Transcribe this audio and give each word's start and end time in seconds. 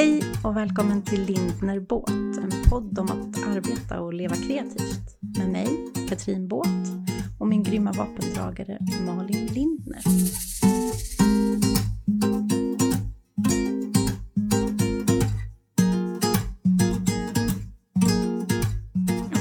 Hej 0.00 0.22
och 0.44 0.56
välkommen 0.56 1.02
till 1.02 1.24
Lindner 1.24 1.80
Båt, 1.80 2.10
en 2.10 2.50
podd 2.70 2.98
om 2.98 3.06
att 3.06 3.48
arbeta 3.48 4.00
och 4.00 4.14
leva 4.14 4.34
kreativt. 4.34 5.18
Med 5.38 5.50
mig, 5.50 5.68
Katrin 6.08 6.48
Båt, 6.48 6.68
och 7.38 7.46
min 7.46 7.62
grymma 7.62 7.92
vapendragare 7.92 8.78
Malin 9.06 9.46
Lindner. 9.46 10.02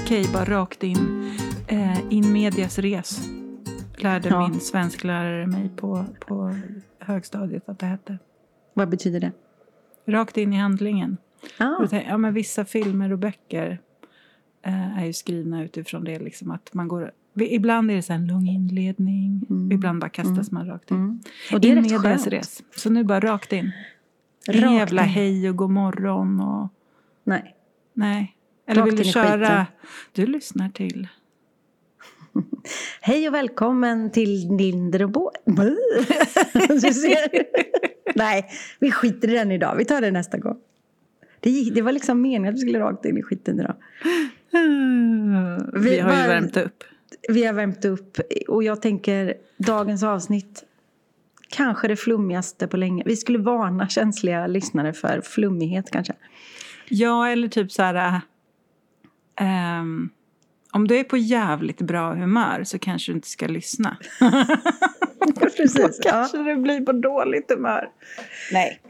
Okej, 0.03 0.25
bara 0.33 0.45
rakt 0.45 0.83
in. 0.83 1.31
Eh, 1.67 2.13
in 2.13 2.33
medias 2.33 2.79
res. 2.79 3.29
Lärde 3.97 4.29
Ja. 4.29 4.47
min 4.47 4.59
svensklärare 4.59 5.47
mig 5.47 5.69
på, 5.75 6.05
på 6.19 6.55
högstadiet 6.99 7.69
att 7.69 7.79
det 7.79 7.85
hette. 7.85 8.17
Vad 8.73 8.89
betyder 8.89 9.19
det? 9.19 9.31
Rakt 10.11 10.37
in 10.37 10.53
i 10.53 10.57
handlingen. 10.57 11.17
Ah, 11.57 11.77
tänkte 11.77 12.03
Ja, 12.09 12.17
men 12.17 12.33
vissa 12.33 12.65
filmer 12.65 13.11
och 13.11 13.19
böcker 13.19 13.79
eh, 14.65 14.97
är 14.99 15.05
ju 15.05 15.13
skrivna 15.13 15.63
utifrån 15.63 16.03
det. 16.03 16.19
Liksom 16.19 16.51
att 16.51 16.73
man 16.73 16.87
går, 16.87 17.11
ibland 17.35 17.91
är 17.91 17.95
det 17.95 18.01
så 18.01 18.13
en 18.13 18.27
lång 18.27 18.47
inledning, 18.47 19.41
Mm. 19.49 19.71
ibland 19.71 19.99
bara 20.01 20.09
kastas 20.09 20.51
man 20.51 20.67
rakt 20.67 20.91
in. 20.91 20.97
mm. 20.97 21.19
Och 21.53 21.61
det 21.61 21.71
är 21.71 21.75
rätt 21.75 22.01
skönt. 22.01 22.27
res. 22.27 22.63
Så 22.75 22.89
nu 22.89 23.03
bara 23.03 23.19
rakt 23.19 23.53
in. 23.53 23.71
Rakt 24.47 24.59
jävla 24.73 25.03
in. 25.03 25.09
hej 25.09 25.49
och 25.49 25.55
god 25.55 25.69
morgon 25.69 26.39
och 26.41 26.67
Nej. 27.23 27.55
nej. 27.93 28.35
Eller 28.67 28.81
Rakt 28.81 28.91
vill 28.91 28.97
du 28.97 29.03
köra? 29.03 29.67
Du 30.13 30.25
lyssnar 30.25 30.69
till. 30.69 31.07
Hej 33.01 33.27
och 33.27 33.33
välkommen 33.33 34.11
till 34.11 34.47
ser. 36.93 37.45
Nej, 38.15 38.45
vi 38.79 38.91
skiter 38.91 39.29
i 39.29 39.33
den 39.33 39.51
idag. 39.51 39.75
Vi 39.77 39.85
tar 39.85 40.01
det 40.01 40.11
nästa 40.11 40.37
gång. 40.37 40.57
Det, 41.39 41.69
det 41.73 41.81
var 41.81 41.91
liksom 41.91 42.21
meningen 42.21 42.53
att 42.53 42.55
vi 42.55 42.59
skulle 42.61 42.79
rakt 42.79 43.05
in 43.05 43.17
i 43.17 43.23
skiten 43.23 43.59
idag. 43.59 43.75
Vi, 45.73 45.89
Vi 45.89 45.99
har 45.99 46.11
ju 46.11 46.17
var- 46.17 46.27
värmt 46.27 46.57
upp. 46.57 46.83
Vi 47.29 47.45
har 47.45 47.53
värmt 47.53 47.85
upp 47.85 48.17
och 48.47 48.63
jag 48.63 48.81
tänker 48.81 49.33
dagens 49.57 50.03
avsnitt 50.03 50.63
kanske 51.49 51.87
det 51.87 51.95
flummigaste 51.95 52.67
på 52.67 52.77
länge. 52.77 53.03
Vi 53.05 53.15
skulle 53.15 53.37
varna 53.39 53.87
känsliga 53.89 54.47
lyssnare 54.47 54.93
för 54.93 55.21
flummighet 55.21 55.91
kanske. 55.91 56.13
Ja, 56.89 57.27
eller 57.29 57.47
typ 57.47 57.71
så 57.71 57.83
här... 57.83 57.95
äh, 57.95 58.19
ehm, 59.79 60.09
om 60.71 60.87
du 60.87 60.97
är 60.97 61.03
på 61.03 61.17
jävligt 61.17 61.81
bra 61.81 62.13
humör 62.13 62.63
så 62.63 62.79
kanske 62.79 63.11
du 63.11 63.15
inte 63.15 63.27
ska 63.27 63.47
lyssna. 63.47 63.97
Precis. 65.57 65.99
Ja. 66.03 66.11
kanske 66.11 66.37
det 66.37 66.55
blir 66.55 66.81
på 66.81 66.91
dåligt 66.91 67.51
humör. 67.51 67.89
Nej. 68.51 68.81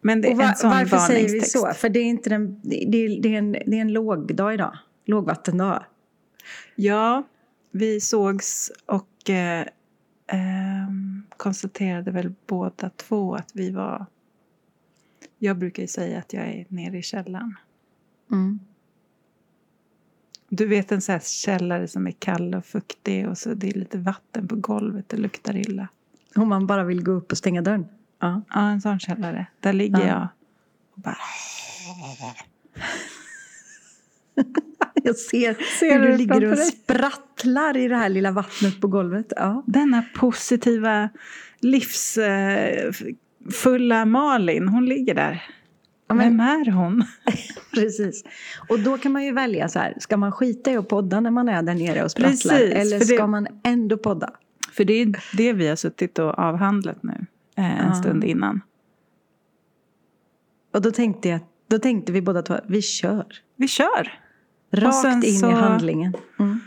Men 0.00 0.20
det 0.20 0.28
är 0.28 0.32
Och 0.32 0.38
va- 0.38 0.48
en 0.48 0.56
sån 0.56 0.70
varför 0.70 0.96
säger 0.96 1.28
vi 1.28 1.40
så? 1.40 1.72
För 1.74 1.88
det 1.88 2.00
är, 2.00 2.04
inte 2.04 2.30
den, 2.30 2.60
det, 2.62 2.84
är, 2.84 3.22
det, 3.22 3.34
är 3.34 3.38
en, 3.38 3.52
det 3.52 3.76
är 3.76 3.80
en 3.80 3.92
lågdag 3.92 4.54
idag. 4.54 4.78
Lågvattendag. 5.04 5.84
Ja, 6.74 7.22
vi 7.70 8.00
sågs 8.00 8.72
och 8.86 9.30
eh, 9.30 9.66
ehm, 10.32 11.22
konstaterade 11.36 12.10
väl 12.10 12.32
båda 12.46 12.90
två 12.90 13.34
att 13.34 13.50
vi 13.54 13.70
var... 13.70 14.06
Jag 15.38 15.58
brukar 15.58 15.82
ju 15.82 15.86
säga 15.86 16.18
att 16.18 16.32
jag 16.32 16.46
är 16.46 16.66
nere 16.68 16.98
i 16.98 17.02
källaren. 17.02 17.54
Mm. 18.32 18.60
Du 20.52 20.66
vet 20.66 20.92
en 20.92 21.00
sån 21.00 21.12
här 21.12 21.20
källare 21.20 21.88
som 21.88 22.06
är 22.06 22.10
kall 22.10 22.54
och 22.54 22.64
fuktig 22.64 23.28
och 23.28 23.38
så 23.38 23.54
det 23.54 23.68
är 23.68 23.74
lite 23.78 23.98
vatten 23.98 24.48
på 24.48 24.56
golvet, 24.56 25.08
det 25.08 25.16
luktar 25.16 25.56
illa. 25.56 25.88
Om 26.36 26.48
man 26.48 26.66
bara 26.66 26.84
vill 26.84 27.02
gå 27.02 27.12
upp 27.12 27.32
och 27.32 27.38
stänga 27.38 27.62
dörren. 27.62 27.86
Ja. 28.20 28.42
Ja, 28.48 28.68
en 28.70 28.80
sån 28.80 28.98
källare. 29.00 29.46
Där 29.60 29.72
ligger 29.72 30.00
Ja. 30.00 30.06
jag 30.06 30.28
och 30.94 31.00
bara... 31.00 31.16
Jag 35.02 35.16
ser, 35.16 35.78
Ser 35.78 35.98
hur 35.98 36.06
du 36.06 36.12
du 36.12 36.16
ligger 36.16 36.52
och 36.52 36.58
sprattlar 36.58 37.76
i 37.76 37.88
det 37.88 37.96
här 37.96 38.08
lilla 38.08 38.30
vattnet 38.30 38.80
på 38.80 38.88
golvet. 38.88 39.32
Ja. 39.36 39.62
Denna 39.66 40.04
positiva, 40.14 41.08
livsfulla 41.60 42.84
Malin, 44.04 44.68
hon 44.68 44.86
ligger 44.86 45.14
där. 45.14 45.42
Men- 46.14 46.36
Vem 46.36 46.40
är 46.40 46.70
hon? 46.70 47.04
Precis. 47.74 48.24
Och 48.68 48.80
då 48.80 48.98
kan 48.98 49.12
man 49.12 49.24
ju 49.24 49.32
välja 49.32 49.68
så 49.68 49.78
här, 49.78 49.94
ska 50.00 50.16
man 50.16 50.32
skita 50.32 50.72
i 50.72 50.76
att 50.76 50.88
podda 50.88 51.20
när 51.20 51.30
man 51.30 51.48
är 51.48 51.62
där 51.62 51.74
nere 51.74 52.04
och 52.04 52.10
sprattlar? 52.10 52.54
Precis, 52.58 52.74
eller 52.74 52.98
det- 52.98 53.04
ska 53.06 53.26
man 53.26 53.46
ändå 53.64 53.96
podda? 53.98 54.30
För 54.72 54.84
det 54.84 54.92
är 54.92 55.14
det 55.36 55.52
vi 55.52 55.68
har 55.68 55.76
suttit 55.76 56.18
och 56.18 56.38
avhandlat 56.38 57.02
nu 57.02 57.26
eh, 57.56 57.80
en 57.80 57.86
Ja. 57.88 57.94
stund 57.94 58.24
innan. 58.24 58.60
Och 60.74 60.82
då 60.82 60.90
tänkte, 60.90 61.28
jag, 61.28 61.40
då 61.68 61.78
tänkte 61.78 62.12
vi 62.12 62.22
båda 62.22 62.42
två, 62.42 62.58
vi 62.66 62.82
kör. 62.82 63.26
Vi 63.56 63.68
kör! 63.68 64.18
Rakt 64.72 65.24
in 65.24 65.38
så- 65.38 65.50
i 65.50 65.52
handlingen. 65.52 66.14
Mm. 66.38 66.60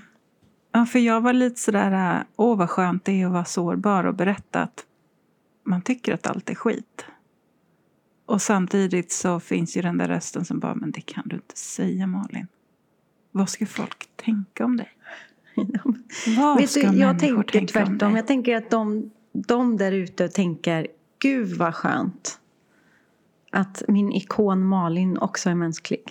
Ja, 0.72 0.86
för 0.86 1.00
jag 1.00 1.22
var 1.22 1.34
lite 1.34 1.59
sådär, 1.59 2.24
åh 2.36 2.58
vad 2.58 2.70
skönt 2.70 3.06
det 3.06 3.22
är 3.22 3.26
att 3.26 3.32
vara 3.32 3.46
sårbar 3.46 4.03
och 4.03 4.16
berätta 4.16 4.62
att 4.62 4.86
man 5.66 5.82
tycker 5.82 6.14
att 6.14 6.28
allt 6.28 6.50
är 6.50 6.56
skit. 6.56 7.06
Och 8.25 8.41
samtidigt 8.41 9.11
så 9.11 9.39
finns 9.39 9.78
ju 9.78 9.81
den 9.81 9.97
där 9.97 10.07
rösten 10.07 10.45
som 10.45 10.59
bara, 10.59 10.75
men 10.75 10.91
det 10.91 11.01
kan 11.01 11.23
du 11.25 11.35
inte 11.35 11.57
säga 11.57 12.07
Malin. 12.07 12.47
Vad 13.31 13.50
ska 13.50 13.66
folk 13.66 14.09
tänka 14.16 14.66
om 14.66 14.78
dig? 14.78 14.89
Vad 16.38 16.69
ska 16.69 16.91
du, 16.91 16.97
jag 16.97 17.19
tänker 17.19 17.44
tänka 17.44 17.79
om 17.79 17.88
tvärtom. 17.88 17.97
dig? 17.97 18.17
Jag 18.17 18.28
tänker 18.28 18.56
att 18.56 18.69
de, 18.69 19.11
de 19.31 19.78
där 19.78 19.91
ute 19.91 20.29
tänker, 20.29 20.88
gud 21.19 21.57
vad 21.57 21.75
skönt 21.75 22.39
att 23.51 23.84
min 23.88 24.11
ikon 24.11 24.66
Malin 24.66 25.17
också 25.17 25.50
är 25.50 25.55
mänsklig. 25.55 26.03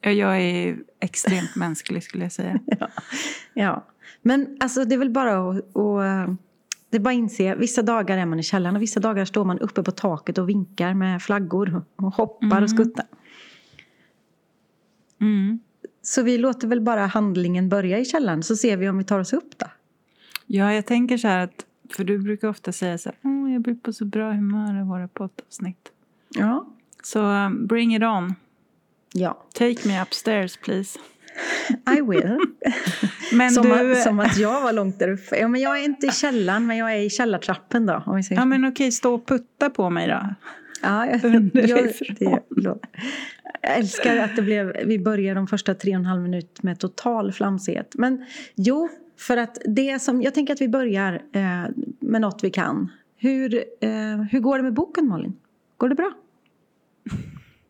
Ja, 0.00 0.10
jag 0.10 0.40
är 0.40 0.78
extremt 1.00 1.56
mänsklig 1.56 2.02
skulle 2.02 2.24
jag 2.24 2.32
säga. 2.32 2.60
Ja, 3.54 3.86
men 4.22 4.56
alltså 4.60 4.84
det 4.84 4.94
är 4.94 4.98
väl 4.98 5.10
bara 5.10 5.50
att, 5.50 5.76
att 5.76 6.30
det 6.90 6.96
är 6.96 7.00
bara 7.00 7.10
att 7.10 7.18
inse, 7.18 7.54
vissa 7.54 7.82
dagar 7.82 8.18
är 8.18 8.26
man 8.26 8.38
i 8.38 8.42
källaren 8.42 8.76
och 8.76 8.82
vissa 8.82 9.00
dagar 9.00 9.24
står 9.24 9.44
man 9.44 9.58
uppe 9.58 9.82
på 9.82 9.90
taket 9.90 10.38
och 10.38 10.48
vinkar 10.48 10.94
med 10.94 11.22
flaggor 11.22 11.84
och 11.96 12.14
hoppar 12.14 12.46
Mm. 12.46 12.62
och 12.62 12.70
skuttar. 12.70 13.04
Mm. 15.20 15.58
Så 16.02 16.22
vi 16.22 16.38
låter 16.38 16.68
väl 16.68 16.80
bara 16.80 17.06
handlingen 17.06 17.68
börja 17.68 17.98
i 17.98 18.04
källaren 18.04 18.42
så 18.42 18.56
ser 18.56 18.76
vi 18.76 18.88
om 18.88 18.98
vi 18.98 19.04
tar 19.04 19.18
oss 19.18 19.32
upp 19.32 19.58
då. 19.58 19.66
Ja, 20.46 20.72
jag 20.74 20.86
tänker 20.86 21.16
så 21.18 21.28
här 21.28 21.44
att, 21.44 21.66
för 21.96 22.04
du 22.04 22.18
brukar 22.18 22.48
ofta 22.48 22.72
säga 22.72 22.98
så 22.98 23.08
här, 23.08 23.18
åh, 23.22 23.52
jag 23.52 23.62
blir 23.62 23.74
på 23.74 23.92
så 23.92 24.04
bra 24.04 24.32
humör 24.32 24.80
av 24.80 24.86
våra 24.86 25.08
poddavsnitt. 25.08 25.92
Ja. 26.28 26.66
Så 27.02 27.20
um, 27.22 27.66
bring 27.66 27.96
it 27.96 28.02
on. 28.02 28.34
Ja, 29.12 29.42
Take 29.54 29.88
me 29.88 30.02
upstairs 30.02 30.56
please. 30.56 30.98
I 31.96 32.00
will. 32.00 32.38
Men 33.32 33.50
som, 33.50 33.62
du, 33.62 33.92
att, 33.92 34.02
som 34.02 34.20
att 34.20 34.38
jag 34.38 34.62
var 34.62 34.72
långt 34.72 34.98
där 34.98 35.08
uppe. 35.08 35.38
Ja, 35.38 35.48
men 35.48 35.60
jag 35.60 35.80
är 35.80 35.84
inte 35.84 36.06
i 36.06 36.10
källaren 36.10 36.66
men 36.66 36.76
jag 36.76 36.92
är 36.92 36.98
i 36.98 37.10
källartrappen 37.10 37.86
då. 37.86 38.02
Om 38.06 38.16
vi 38.16 38.22
säger 38.22 38.40
ja 38.40 38.44
men 38.44 38.64
okej, 38.64 38.92
stå 38.92 39.14
och 39.14 39.26
putta 39.26 39.70
på 39.70 39.90
mig 39.90 40.08
då. 40.08 40.34
Ja, 40.82 41.06
jag, 41.06 41.24
jag, 41.54 41.92
det, 42.18 42.42
jag 42.48 42.78
älskar 43.62 44.16
att 44.16 44.36
det 44.36 44.42
blev, 44.42 44.76
vi 44.86 44.98
börjar 44.98 45.34
de 45.34 45.46
första 45.46 45.74
tre 45.74 45.90
och 45.90 46.00
en 46.00 46.06
halv 46.06 46.22
minut 46.22 46.62
med 46.62 46.78
total 46.78 47.32
flamsighet. 47.32 47.94
Men 47.94 48.24
jo, 48.54 48.88
för 49.18 49.36
att 49.36 49.58
det 49.64 50.02
som, 50.02 50.22
jag 50.22 50.34
tänker 50.34 50.54
att 50.54 50.60
vi 50.60 50.68
börjar 50.68 51.12
eh, 51.32 51.64
med 52.00 52.20
något 52.20 52.44
vi 52.44 52.50
kan. 52.50 52.92
Hur, 53.16 53.54
eh, 53.80 53.90
hur 54.30 54.40
går 54.40 54.56
det 54.56 54.62
med 54.62 54.74
boken 54.74 55.08
Malin? 55.08 55.36
Går 55.76 55.88
det 55.88 55.94
bra? 55.94 56.12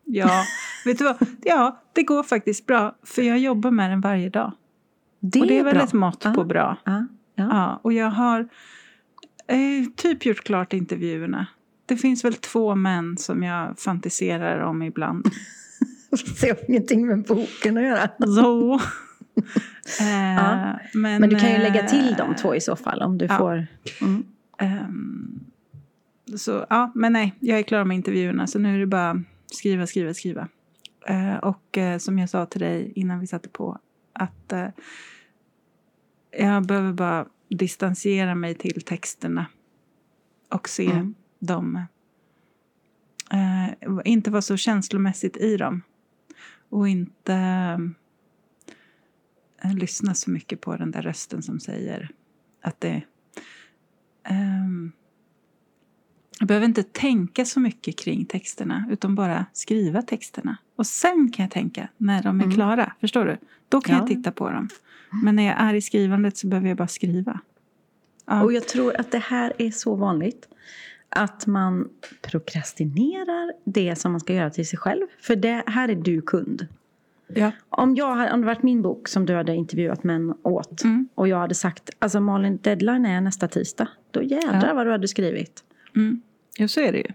Ja, 0.09 0.43
vet 0.85 0.97
du 0.97 1.03
vad? 1.03 1.15
Ja, 1.43 1.81
det 1.93 2.03
går 2.03 2.23
faktiskt 2.23 2.65
bra. 2.65 2.95
För 3.03 3.21
jag 3.21 3.39
jobbar 3.39 3.71
med 3.71 3.89
den 3.91 4.01
varje 4.01 4.29
dag. 4.29 4.51
Det 5.19 5.41
och 5.41 5.47
det 5.47 5.59
är 5.59 5.63
väl 5.63 5.75
bra. 5.75 5.83
ett 5.83 5.93
mått 5.93 6.33
på 6.35 6.43
bra. 6.43 6.77
Ja, 6.83 7.05
ja. 7.35 7.47
Ja, 7.49 7.79
och 7.83 7.93
jag 7.93 8.09
har 8.09 8.39
eh, 9.47 9.89
typ 9.95 10.25
gjort 10.25 10.43
klart 10.43 10.73
intervjuerna. 10.73 11.47
Det 11.85 11.97
finns 11.97 12.25
väl 12.25 12.33
två 12.33 12.75
män 12.75 13.17
som 13.17 13.43
jag 13.43 13.79
fantiserar 13.79 14.59
om 14.59 14.81
ibland. 14.83 15.25
Det 16.41 16.47
har 16.47 16.69
ingenting 16.69 17.07
med 17.07 17.23
boken 17.23 17.77
att 17.77 17.83
göra. 17.83 18.09
Så. 18.19 18.73
eh, 20.01 20.33
Ja. 20.35 20.79
men, 20.93 21.21
Men 21.21 21.29
du 21.29 21.39
kan 21.39 21.51
ju 21.51 21.57
lägga 21.57 21.81
eh, 21.83 21.87
till 21.89 22.15
de 22.17 22.35
två 22.35 22.55
i 22.55 22.61
så 22.61 22.75
fall 22.75 23.01
om 23.01 23.17
du 23.17 23.25
ja. 23.25 23.37
får. 23.37 23.67
Mm. 24.01 24.23
Ehm, 24.57 25.39
så 26.35 26.65
ja, 26.69 26.91
men 26.95 27.13
nej, 27.13 27.35
jag 27.39 27.59
är 27.59 27.63
klar 27.63 27.83
med 27.83 27.95
intervjuerna 27.95 28.47
så 28.47 28.59
nu 28.59 28.75
är 28.75 28.79
det 28.79 28.85
bara 28.85 29.23
skriva, 29.51 29.87
skriva, 29.87 30.13
skriva. 30.13 30.47
Eh, 31.07 31.35
och 31.35 31.77
eh, 31.77 31.97
som 31.97 32.19
jag 32.19 32.29
sa 32.29 32.45
till 32.45 32.61
dig 32.61 32.91
innan 32.95 33.19
vi 33.19 33.27
satte 33.27 33.49
på 33.49 33.79
att 34.13 34.53
eh, 34.53 34.67
jag 36.31 36.65
behöver 36.65 36.93
bara 36.93 37.27
distansera 37.49 38.35
mig 38.35 38.55
till 38.55 38.81
texterna 38.81 39.45
och 40.49 40.69
se 40.69 40.91
Mm. 40.91 41.15
dem. 41.39 41.85
Eh, 43.31 43.99
inte 44.05 44.31
vara 44.31 44.41
så 44.41 44.57
känslomässigt 44.57 45.37
i 45.37 45.57
dem. 45.57 45.81
Och 46.69 46.87
inte 46.87 47.33
eh, 49.63 49.73
lyssna 49.73 50.13
så 50.13 50.29
mycket 50.31 50.61
på 50.61 50.77
den 50.77 50.91
där 50.91 51.01
rösten 51.01 51.41
som 51.43 51.59
säger 51.59 52.09
att 52.61 52.81
det 52.81 53.03
Ehm, 54.29 54.91
Jag 56.39 56.47
behöver 56.47 56.65
inte 56.67 56.83
tänka 56.83 57.45
så 57.45 57.59
mycket 57.59 57.97
kring 57.99 58.25
texterna 58.25 58.85
utan 58.91 59.15
bara 59.15 59.45
skriva 59.53 60.01
texterna. 60.01 60.57
Och 60.75 60.87
sen 60.87 61.31
kan 61.31 61.43
jag 61.43 61.51
tänka 61.51 61.87
när 61.97 62.23
de 62.23 62.39
är 62.39 62.43
Mm. 62.43 62.55
klara. 62.55 62.93
Förstår 63.01 63.25
du? 63.25 63.37
Då 63.69 63.81
kan 63.81 63.95
Ja. 63.95 64.01
jag 64.01 64.07
titta 64.07 64.31
på 64.31 64.49
dem. 64.49 64.69
Men 65.23 65.35
när 65.35 65.43
jag 65.43 65.55
är 65.61 65.73
i 65.73 65.81
skrivandet 65.81 66.37
så 66.37 66.47
behöver 66.47 66.67
jag 66.67 66.77
bara 66.77 66.87
skriva. 66.87 67.39
Ja. 68.25 68.43
Och 68.43 68.53
jag 68.53 68.67
tror 68.67 68.99
att 68.99 69.11
det 69.11 69.17
här 69.23 69.53
är 69.57 69.71
så 69.71 69.95
vanligt. 69.95 70.47
Att 71.09 71.47
man 71.47 71.87
prokrastinerar 72.21 73.53
det 73.65 73.95
som 73.95 74.11
man 74.11 74.19
ska 74.19 74.33
göra 74.33 74.49
till 74.49 74.67
sig 74.67 74.79
själv. 74.79 75.07
För 75.21 75.35
det 75.35 75.63
här 75.67 75.89
är 75.89 75.95
du 75.95 76.21
kund. 76.21 76.67
Ja. 77.27 77.51
Om, 77.69 77.95
jag, 77.95 78.15
hade- 78.15 78.33
om 78.33 78.41
det 78.41 78.45
varit 78.47 78.63
min 78.63 78.81
bok 78.81 79.07
som 79.07 79.25
du 79.25 79.35
hade 79.35 79.55
intervjuat 79.55 80.03
män 80.03 80.33
åt 80.43 80.83
Mm. 80.83 81.07
och 81.15 81.27
jag 81.27 81.37
hade 81.39 81.55
sagt 81.55 81.89
alltså 81.99 82.19
Malin, 82.19 82.59
deadline 82.61 83.05
är 83.05 83.21
nästa 83.21 83.47
tisdag. 83.47 83.87
Då 84.11 84.23
jädrar 84.23 84.67
Ja. 84.67 84.73
vad 84.73 84.85
du 84.87 84.91
hade 84.91 85.07
skrivit. 85.07 85.63
Mm. 85.95 86.21
Jo, 86.57 86.67
så 86.67 86.79
är 86.81 86.91
det 86.91 86.97
ju. 86.97 87.11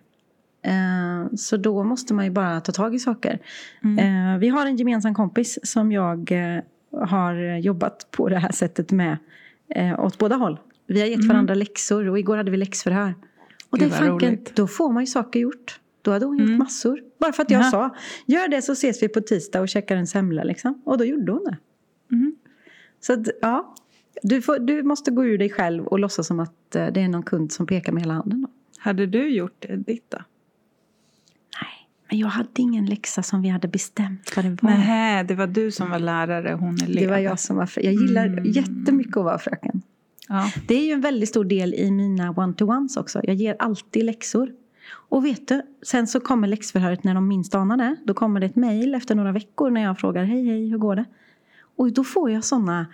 Eh, 0.71 1.35
så 1.37 1.57
då 1.57 1.85
måste 1.85 2.15
man 2.15 2.25
ju 2.25 2.31
bara 2.31 2.61
ta 2.61 2.73
tag 2.73 2.95
i 2.95 2.99
saker. 2.99 3.39
Mm. 3.85 3.99
Eh, 4.35 4.39
vi 4.39 4.49
har 4.49 4.67
en 4.67 4.77
gemensam 4.77 5.15
kompis 5.15 5.59
som 5.63 5.93
jag 5.93 6.33
eh, 6.33 6.63
har 7.09 7.59
jobbat 7.59 8.07
på 8.11 8.29
det 8.29 8.39
här 8.39 8.53
sättet 8.53 8.91
med 8.93 9.17
eh, 9.75 10.01
åt 10.01 10.19
båda 10.19 10.37
håll. 10.37 10.59
Vi 10.87 11.01
har 11.01 11.07
gett 11.07 11.17
Mm. 11.17 11.29
varandra 11.29 11.55
läxor 11.55 12.09
och 12.09 12.19
igår 12.19 12.37
hade 12.37 12.51
vi 12.51 12.57
läxförhör. 12.57 13.15
Och 13.71 13.79
det 13.79 13.85
Gud, 13.85 13.91
vad 13.93 13.99
fanken, 13.99 14.39
då 14.55 14.67
får 14.67 14.93
man 14.93 15.03
ju 15.03 15.07
saker 15.07 15.41
gjort. 15.41 15.81
Då 16.03 16.11
hade 16.11 16.27
hon 16.27 16.39
gjort 16.39 16.47
Mm. 16.49 16.59
massor. 16.59 17.01
Bara 17.21 17.33
för 17.33 17.43
att 17.43 17.51
jag 17.51 17.61
Jaha. 17.63 17.71
sa, 17.71 17.97
gör 18.27 18.49
det 18.49 18.63
så 18.63 18.73
ses 18.73 19.03
vi 19.03 19.09
på 19.09 19.21
tisdag 19.21 19.61
och 19.61 19.69
käkar 19.69 19.97
en 19.97 20.07
semla 20.07 20.45
liksom. 20.45 20.83
Och 20.85 20.99
då 20.99 21.05
gjorde 21.05 21.33
hon 21.33 21.45
det. 21.45 21.57
Mm. 22.15 22.37
Så 23.01 23.13
att, 23.13 23.27
ja, 23.41 23.75
du, 24.23 24.43
får, 24.43 24.59
du 24.59 24.83
måste 24.83 25.11
gå 25.11 25.25
ur 25.25 25.39
dig 25.39 25.51
själv 25.51 25.87
och 25.87 25.99
låtsas 25.99 26.27
som 26.27 26.41
att 26.41 26.71
det 26.71 27.01
är 27.01 27.09
någon 27.09 27.23
kund 27.23 27.53
som 27.53 27.67
pekar 27.67 27.93
med 27.93 28.03
hela 28.03 28.15
handen. 28.15 28.43
Då. 28.43 28.49
Hade 28.83 29.07
du 29.07 29.29
gjort 29.29 29.65
ditt 29.87 30.11
då? 30.11 30.19
Nej, 31.63 31.89
men 32.11 32.19
jag 32.19 32.29
hade 32.29 32.49
ingen 32.63 32.87
läxa 32.87 33.23
som 33.23 33.43
vi 33.43 33.49
hade 33.49 33.69
bestämt 33.69 34.33
vad 34.37 34.45
det 34.45 34.63
var. 34.63 34.71
Nej, 34.71 35.25
det 35.25 35.35
var 35.35 35.47
du 35.47 35.71
som 35.71 35.91
var 35.91 35.99
lärare, 35.99 36.53
hon 36.53 36.75
är 36.75 36.85
elev. 36.85 37.03
Det 37.05 37.07
var 37.11 37.19
jag 37.19 37.41
som 37.41 37.57
var 37.57 37.67
frö- 37.67 37.81
Jag 37.85 37.95
gillar 37.95 38.27
Mm. 38.27 38.45
jättemycket 38.45 39.17
att 39.17 39.25
vara 39.25 39.39
fröken. 39.39 39.83
Ja. 40.29 40.51
Det 40.69 40.75
är 40.75 40.87
ju 40.87 40.93
en 40.93 41.01
väldigt 41.01 41.29
stor 41.29 41.45
del 41.45 41.75
i 41.75 41.91
mina 41.91 42.31
one-to-ones 42.31 42.97
också. 42.97 43.21
Jag 43.25 43.35
ger 43.37 43.57
alltid 43.59 44.05
läxor. 44.05 44.53
Och 44.91 45.25
vet 45.25 45.49
du, 45.49 45.63
sen 45.83 46.07
så 46.07 46.21
kommer 46.21 46.49
läxförhöret 46.49 47.05
när 47.05 47.15
de 47.15 47.29
minst 47.29 47.55
anar 47.55 47.77
det. 47.77 47.97
Då 48.05 48.15
kommer 48.15 48.41
det 48.41 48.47
ett 48.47 48.57
mejl 48.57 48.95
efter 48.95 49.15
några 49.15 49.33
veckor 49.33 49.71
när 49.71 49.83
jag 49.83 49.99
frågar 49.99 50.25
hej 50.25 50.47
hej 50.47 50.69
hur 50.71 50.79
går 50.79 50.97
det? 50.97 51.05
Och 51.77 51.93
då 51.93 52.05
får 52.05 52.31
jag 52.31 52.45
sådana 52.45 52.87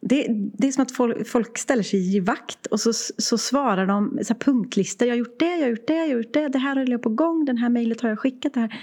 det, 0.00 0.26
det 0.30 0.68
är 0.68 0.72
som 0.72 0.82
att 0.82 0.92
folk, 0.92 1.26
folk 1.28 1.58
ställer 1.58 1.82
sig 1.82 2.16
i 2.16 2.20
vakt 2.20 2.66
och 2.66 2.80
så, 2.80 2.92
så 3.18 3.38
svarar 3.38 3.86
de 3.86 4.18
så 4.22 4.34
punktlistor. 4.34 5.08
Jag 5.08 5.14
har 5.14 5.18
gjort 5.18 5.38
det, 5.38 5.44
jag 5.56 5.62
har 5.62 5.68
gjort 5.70 5.86
det, 5.86 5.94
jag 5.94 6.00
har 6.06 6.08
gjort 6.14 6.32
det. 6.32 6.48
Det 6.48 6.58
här 6.58 6.76
höll 6.76 6.90
jag 6.90 7.02
på 7.02 7.08
gång, 7.10 7.44
den 7.44 7.56
här 7.56 7.68
mejlet 7.68 8.00
har 8.00 8.08
jag 8.08 8.18
skickat. 8.18 8.54
Det, 8.54 8.60
här. 8.60 8.80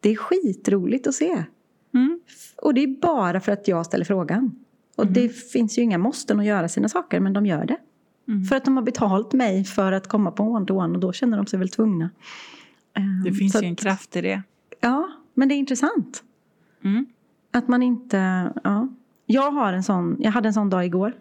det 0.00 0.08
är 0.10 0.16
skitroligt 0.16 1.06
att 1.06 1.14
se. 1.14 1.44
Mm. 1.94 2.20
Och 2.62 2.74
det 2.74 2.82
är 2.82 3.00
bara 3.00 3.40
för 3.40 3.52
att 3.52 3.68
jag 3.68 3.86
ställer 3.86 4.04
frågan. 4.04 4.64
Och 4.96 5.06
det 5.06 5.28
finns 5.28 5.78
ju 5.78 5.82
inga 5.82 5.98
måsten 5.98 6.40
att 6.40 6.46
göra 6.46 6.68
sina 6.68 6.88
saker, 6.88 7.20
men 7.20 7.32
de 7.32 7.46
gör 7.46 7.64
det. 7.64 7.76
Mm. 8.28 8.44
För 8.44 8.56
att 8.56 8.64
de 8.64 8.76
har 8.76 8.84
betalt 8.84 9.32
mig 9.32 9.64
för 9.64 9.92
att 9.92 10.08
komma 10.08 10.30
på 10.30 10.42
one-to-one 10.42 10.94
och 10.94 11.00
då 11.00 11.12
känner 11.12 11.36
de 11.36 11.46
sig 11.46 11.58
väl 11.58 11.68
tvungna. 11.68 12.10
Ehm, 12.94 13.22
Det 13.24 13.32
finns 13.32 13.52
så 13.52 13.58
ju 13.62 13.66
en 13.66 13.72
att- 13.72 13.78
kraft 13.78 14.16
i 14.16 14.20
det. 14.20 14.42
Ja, 14.80 15.08
men 15.34 15.48
det 15.48 15.54
är 15.54 15.56
intressant. 15.56 16.24
Mm. 16.84 17.06
Att 17.50 17.68
man 17.68 17.82
inte... 17.82 18.52
Ja. 18.64 18.88
Jag, 19.30 19.50
har 19.50 19.72
en 19.72 19.82
sån, 19.82 20.16
jag 20.20 20.30
hade 20.30 20.48
en 20.48 20.54
sån 20.54 20.70
dag 20.70 20.86
igår. 20.86 21.12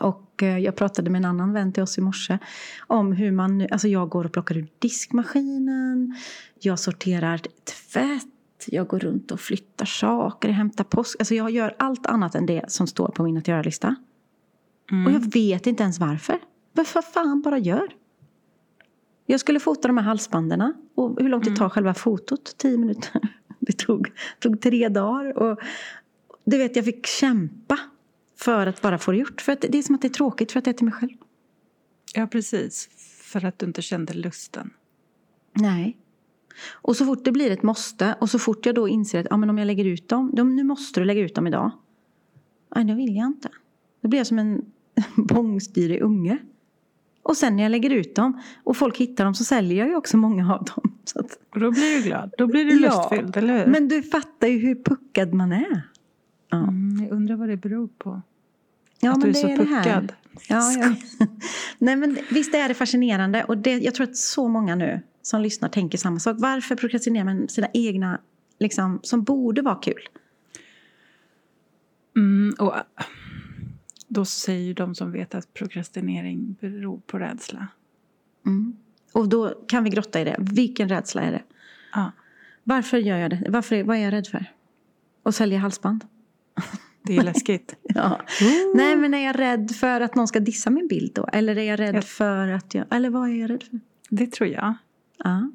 Och 0.00 0.42
eh, 0.42 0.58
jag 0.58 0.76
pratade 0.76 1.10
med 1.10 1.18
en 1.18 1.24
annan 1.24 1.52
vän 1.52 1.72
till 1.72 1.82
oss 1.82 1.98
i 1.98 2.00
morse 2.00 2.38
om 2.86 3.12
hur 3.12 3.32
man... 3.32 3.58
nu- 3.58 3.68
Alltså 3.70 3.88
jag 3.88 4.08
går 4.08 4.24
och 4.24 4.32
plockar 4.32 4.56
ur 4.56 4.68
diskmaskinen. 4.78 6.16
Jag 6.60 6.78
sorterar 6.78 7.38
tvätt. 7.64 8.26
Jag 8.66 8.86
går 8.86 8.98
runt 8.98 9.30
och 9.30 9.40
flyttar 9.40 9.86
saker, 9.86 10.48
hämtar 10.48 10.84
post. 10.84 11.16
Alltså 11.18 11.34
jag 11.34 11.50
gör 11.50 11.74
allt 11.78 12.06
annat 12.06 12.34
än 12.34 12.46
det 12.46 12.64
som 12.72 12.86
står 12.86 13.08
på 13.08 13.22
min 13.22 13.36
att 13.36 13.48
göra-lista. 13.48 13.96
Mm. 14.90 15.06
Och 15.06 15.12
jag 15.12 15.32
vet 15.32 15.66
inte 15.66 15.82
ens 15.82 15.98
varför. 15.98 16.38
Men 16.72 16.84
för 16.84 17.02
fan, 17.02 17.42
bara 17.42 17.58
gör. 17.58 17.88
Jag 19.26 19.40
skulle 19.40 19.60
fota 19.60 19.88
de 19.88 19.96
här 19.98 20.04
halsbanden. 20.04 20.74
Och 20.94 21.20
hur 21.20 21.28
långt 21.28 21.44
det 21.44 21.56
tar 21.56 21.68
själva 21.68 21.94
fotot? 21.94 22.54
Tio 22.56 22.78
minuter. 22.78 23.20
Det 23.62 23.78
tog, 23.78 24.12
tog 24.38 24.60
tre 24.60 24.88
dagar. 24.88 25.38
Och 25.38 25.60
du 26.50 26.58
vet, 26.58 26.76
jag 26.76 26.84
fick 26.84 27.06
kämpa 27.06 27.78
för 28.36 28.66
att 28.66 28.82
bara 28.82 28.98
få 28.98 29.10
det 29.12 29.18
gjort. 29.18 29.40
För 29.40 29.52
att 29.52 29.60
det 29.60 29.78
är 29.78 29.82
som 29.82 29.94
att 29.94 30.02
det 30.02 30.08
är 30.08 30.12
tråkigt 30.12 30.52
för 30.52 30.58
att 30.58 30.64
det 30.64 30.70
är 30.70 30.72
till 30.72 30.84
mig 30.84 30.94
själv. 30.94 31.16
Ja, 32.14 32.26
precis. 32.26 32.88
För 33.22 33.44
att 33.44 33.58
du 33.58 33.66
inte 33.66 33.82
kände 33.82 34.12
lusten. 34.12 34.70
Nej. 35.52 35.96
Och 36.72 36.96
så 36.96 37.04
fort 37.06 37.24
det 37.24 37.32
blir 37.32 37.50
ett 37.50 37.62
måste 37.62 38.14
och 38.20 38.30
så 38.30 38.38
fort 38.38 38.66
jag 38.66 38.74
då 38.74 38.88
inser 38.88 39.20
att 39.20 39.26
ja, 39.30 39.36
men 39.36 39.50
om 39.50 39.58
jag 39.58 39.66
lägger 39.66 39.84
ut 39.84 40.08
dem, 40.08 40.30
de, 40.34 40.56
nu 40.56 40.64
måste 40.64 41.00
du 41.00 41.04
lägga 41.04 41.20
ut 41.20 41.34
dem 41.34 41.46
idag. 41.46 41.70
Nej, 42.74 42.84
det 42.84 42.94
vill 42.94 43.16
jag 43.16 43.26
inte. 43.26 43.48
Då 44.02 44.08
blir 44.08 44.20
jag 44.20 44.26
som 44.26 44.38
en 44.38 44.64
bångstyrig 45.16 46.00
unge. 46.00 46.38
Och 47.22 47.36
sen 47.36 47.56
när 47.56 47.62
jag 47.62 47.70
lägger 47.70 47.90
ut 47.90 48.14
dem 48.14 48.42
och 48.64 48.76
folk 48.76 48.96
hittar 48.96 49.24
dem 49.24 49.34
så 49.34 49.44
säljer 49.44 49.78
jag 49.78 49.88
ju 49.88 49.96
också 49.96 50.16
många 50.16 50.54
av 50.54 50.64
dem. 50.64 50.98
Så 51.04 51.20
att, 51.20 51.38
Och 51.54 51.60
då 51.60 51.70
blir 51.70 51.96
du 51.96 52.02
glad. 52.02 52.30
Då 52.38 52.46
blir 52.46 52.64
du 52.64 52.80
Ja, 52.82 53.08
lustfylld, 53.10 53.36
eller 53.36 53.58
hur? 53.58 53.72
men 53.72 53.88
du 53.88 54.02
fattar 54.02 54.48
ju 54.48 54.58
hur 54.58 54.74
puckad 54.74 55.34
man 55.34 55.52
är. 55.52 55.82
Ja, 56.50 56.58
Mm, 56.58 57.04
jag 57.04 57.12
undrar 57.12 57.36
vad 57.36 57.48
det 57.48 57.56
beror 57.56 57.88
på. 57.98 58.22
ja 59.00 59.12
att 59.12 59.20
du 59.20 59.28
är 59.28 59.32
så 59.32 59.48
är 59.48 59.56
puckad. 59.56 60.12
Ja, 60.48 60.72
ja. 60.72 60.94
Nej, 61.78 61.96
men 61.96 62.18
visst 62.30 62.54
är 62.54 62.68
det 62.68 62.74
fascinerande. 62.74 63.44
Och 63.44 63.58
det, 63.58 63.78
jag 63.78 63.94
tror 63.94 64.04
att 64.06 64.16
så 64.16 64.48
många 64.48 64.74
nu 64.74 65.00
som 65.22 65.40
lyssnar 65.42 65.68
tänker 65.68 65.98
samma 65.98 66.18
sak. 66.18 66.36
Varför 66.38 66.76
prokrastinerar 66.76 67.24
man 67.24 67.48
sina 67.48 67.68
egna, 67.74 68.20
liksom, 68.58 69.00
som 69.02 69.22
borde 69.22 69.62
vara 69.62 69.74
kul? 69.74 70.00
Mm, 72.16 72.54
och 72.58 72.76
äh, 72.76 72.82
då 74.08 74.24
säger 74.24 74.74
de 74.74 74.94
som 74.94 75.12
vet 75.12 75.34
att 75.34 75.54
prokrastinering 75.54 76.56
beror 76.60 76.98
på 77.06 77.18
rädsla. 77.18 77.66
Mm. 78.46 78.76
Och 79.12 79.28
då 79.28 79.48
kan 79.68 79.84
vi 79.84 79.90
grotta 79.90 80.20
i 80.20 80.24
det. 80.24 80.36
Vilken 80.38 80.88
rädsla 80.88 81.22
är 81.22 81.32
det? 81.32 81.42
Ja, 81.92 82.12
Varför 82.64 82.98
gör 82.98 83.16
jag 83.16 83.30
det? 83.30 83.46
Varför, 83.48 83.82
vad 83.82 83.96
är 83.96 84.00
jag 84.00 84.12
rädd 84.12 84.26
för? 84.26 84.44
Att 85.22 85.34
sälja 85.34 85.58
halsband? 85.58 86.04
Det 87.02 87.16
är 87.16 87.22
läskigt. 87.22 87.76
Ja. 87.82 88.20
Nej, 88.74 88.96
men 88.96 89.14
är 89.14 89.26
jag 89.26 89.38
rädd 89.38 89.70
för 89.70 90.00
att 90.00 90.14
någon 90.14 90.28
ska 90.28 90.40
dissa 90.40 90.70
min 90.70 90.88
bild 90.88 91.12
då? 91.14 91.26
Eller 91.32 91.58
är 91.58 91.62
jag 91.62 91.80
rädd 91.80 91.94
Ja. 91.94 92.02
för 92.02 92.48
att 92.48 92.74
jag... 92.74 92.84
Eller 92.90 93.10
vad 93.10 93.28
är 93.28 93.34
jag 93.34 93.50
rädd 93.50 93.62
för? 93.62 93.80
Det 94.10 94.32
tror 94.32 94.48
jag. 94.48 94.74
Ja. 95.18 95.50